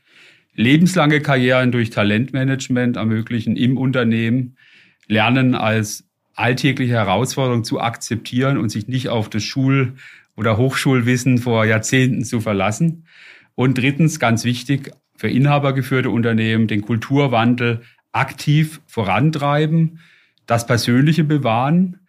Lebenslange 0.54 1.20
Karrieren 1.20 1.72
durch 1.72 1.90
Talentmanagement 1.90 2.96
ermöglichen 2.96 3.56
im 3.56 3.78
Unternehmen, 3.78 4.56
lernen 5.08 5.56
als 5.56 6.04
alltägliche 6.34 6.94
Herausforderung 6.94 7.64
zu 7.64 7.80
akzeptieren 7.80 8.58
und 8.58 8.70
sich 8.70 8.88
nicht 8.88 9.08
auf 9.08 9.28
das 9.28 9.42
Schul- 9.42 9.94
oder 10.36 10.56
Hochschulwissen 10.56 11.38
vor 11.38 11.64
Jahrzehnten 11.64 12.24
zu 12.24 12.40
verlassen. 12.40 13.06
Und 13.54 13.78
drittens, 13.78 14.18
ganz 14.18 14.44
wichtig, 14.44 14.90
für 15.16 15.28
inhabergeführte 15.28 16.10
Unternehmen 16.10 16.66
den 16.66 16.82
Kulturwandel 16.82 17.82
aktiv 18.12 18.80
vorantreiben, 18.86 20.00
das 20.46 20.66
Persönliche 20.66 21.24
bewahren, 21.24 22.00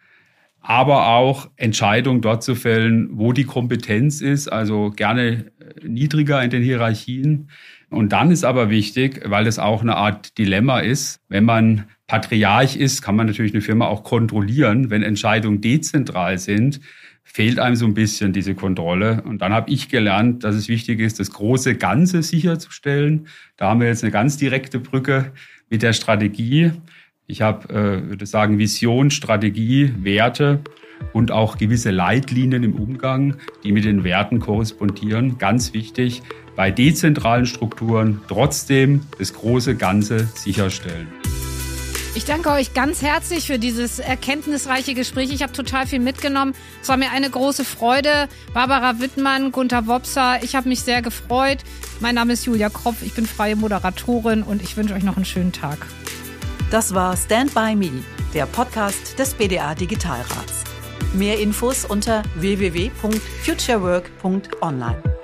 aber 0.61 1.07
auch 1.07 1.49
Entscheidungen 1.57 2.21
dort 2.21 2.41
zu 2.41 2.55
fällen, 2.55 3.09
wo 3.11 3.33
die 3.33 3.43
Kompetenz 3.43 4.21
ist, 4.21 4.47
also 4.47 4.91
gerne 4.91 5.51
äh, 5.59 5.87
niedriger 5.87 6.41
in 6.41 6.49
den 6.49 6.63
Hierarchien. 6.63 7.49
Und 7.89 8.13
dann 8.13 8.31
ist 8.31 8.45
aber 8.45 8.69
wichtig, 8.69 9.21
weil 9.25 9.45
es 9.45 9.59
auch 9.59 9.81
eine 9.81 9.97
Art 9.97 10.37
Dilemma 10.37 10.79
ist, 10.79 11.21
wenn 11.27 11.43
man 11.43 11.85
Patriarch 12.13 12.75
ist, 12.75 13.01
kann 13.01 13.15
man 13.15 13.25
natürlich 13.25 13.53
eine 13.53 13.61
Firma 13.61 13.87
auch 13.87 14.03
kontrollieren. 14.03 14.91
Wenn 14.91 15.01
Entscheidungen 15.01 15.61
dezentral 15.61 16.37
sind, 16.37 16.79
fehlt 17.23 17.57
einem 17.57 17.75
so 17.75 17.87
ein 17.87 17.95
bisschen 17.95 18.33
diese 18.33 18.53
Kontrolle. 18.53 19.23
Und 19.23 19.41
dann 19.41 19.51
habe 19.51 19.71
ich 19.71 19.89
gelernt, 19.89 20.43
dass 20.43 20.53
es 20.53 20.67
wichtig 20.67 20.99
ist, 20.99 21.19
das 21.19 21.31
große 21.31 21.73
Ganze 21.73 22.21
sicherzustellen. 22.21 23.25
Da 23.57 23.69
haben 23.69 23.79
wir 23.79 23.87
jetzt 23.87 24.03
eine 24.03 24.11
ganz 24.11 24.37
direkte 24.37 24.77
Brücke 24.77 25.31
mit 25.71 25.81
der 25.81 25.93
Strategie. 25.93 26.73
Ich 27.25 27.41
habe, 27.41 27.73
äh, 27.73 28.07
würde 28.07 28.27
sagen, 28.27 28.59
Vision, 28.59 29.09
Strategie, 29.09 29.91
Werte 29.97 30.59
und 31.13 31.31
auch 31.31 31.57
gewisse 31.57 31.89
Leitlinien 31.89 32.61
im 32.61 32.75
Umgang, 32.75 33.37
die 33.63 33.71
mit 33.71 33.85
den 33.85 34.03
Werten 34.03 34.37
korrespondieren. 34.37 35.39
Ganz 35.39 35.73
wichtig, 35.73 36.21
bei 36.55 36.69
dezentralen 36.69 37.47
Strukturen 37.47 38.21
trotzdem 38.27 39.01
das 39.17 39.33
große 39.33 39.75
Ganze 39.75 40.27
sicherstellen. 40.35 41.07
Ich 42.15 42.25
danke 42.25 42.51
euch 42.51 42.75
ganz 42.75 43.01
herzlich 43.01 43.47
für 43.47 43.57
dieses 43.57 43.97
erkenntnisreiche 43.97 44.93
Gespräch. 44.93 45.33
Ich 45.33 45.41
habe 45.41 45.51
total 45.51 45.87
viel 45.87 45.97
mitgenommen. 45.99 46.53
Es 46.79 46.87
war 46.87 46.97
mir 46.97 47.09
eine 47.11 47.27
große 47.27 47.65
Freude. 47.65 48.29
Barbara 48.53 48.99
Wittmann, 48.99 49.51
Gunther 49.51 49.87
Wopser, 49.87 50.43
ich 50.43 50.55
habe 50.55 50.69
mich 50.69 50.81
sehr 50.81 51.01
gefreut. 51.01 51.63
Mein 52.01 52.13
Name 52.13 52.33
ist 52.33 52.45
Julia 52.45 52.69
Kropf, 52.69 53.01
ich 53.01 53.15
bin 53.15 53.25
freie 53.25 53.55
Moderatorin 53.55 54.43
und 54.43 54.61
ich 54.61 54.77
wünsche 54.77 54.93
euch 54.93 55.01
noch 55.03 55.15
einen 55.15 55.25
schönen 55.25 55.53
Tag. 55.53 55.87
Das 56.69 56.93
war 56.93 57.17
Stand 57.17 57.55
By 57.55 57.75
Me, 57.75 57.89
der 58.35 58.45
Podcast 58.45 59.17
des 59.17 59.33
BDA 59.33 59.73
Digitalrats. 59.73 60.65
Mehr 61.13 61.39
Infos 61.39 61.83
unter 61.83 62.21
www.futurework.online. 62.35 65.22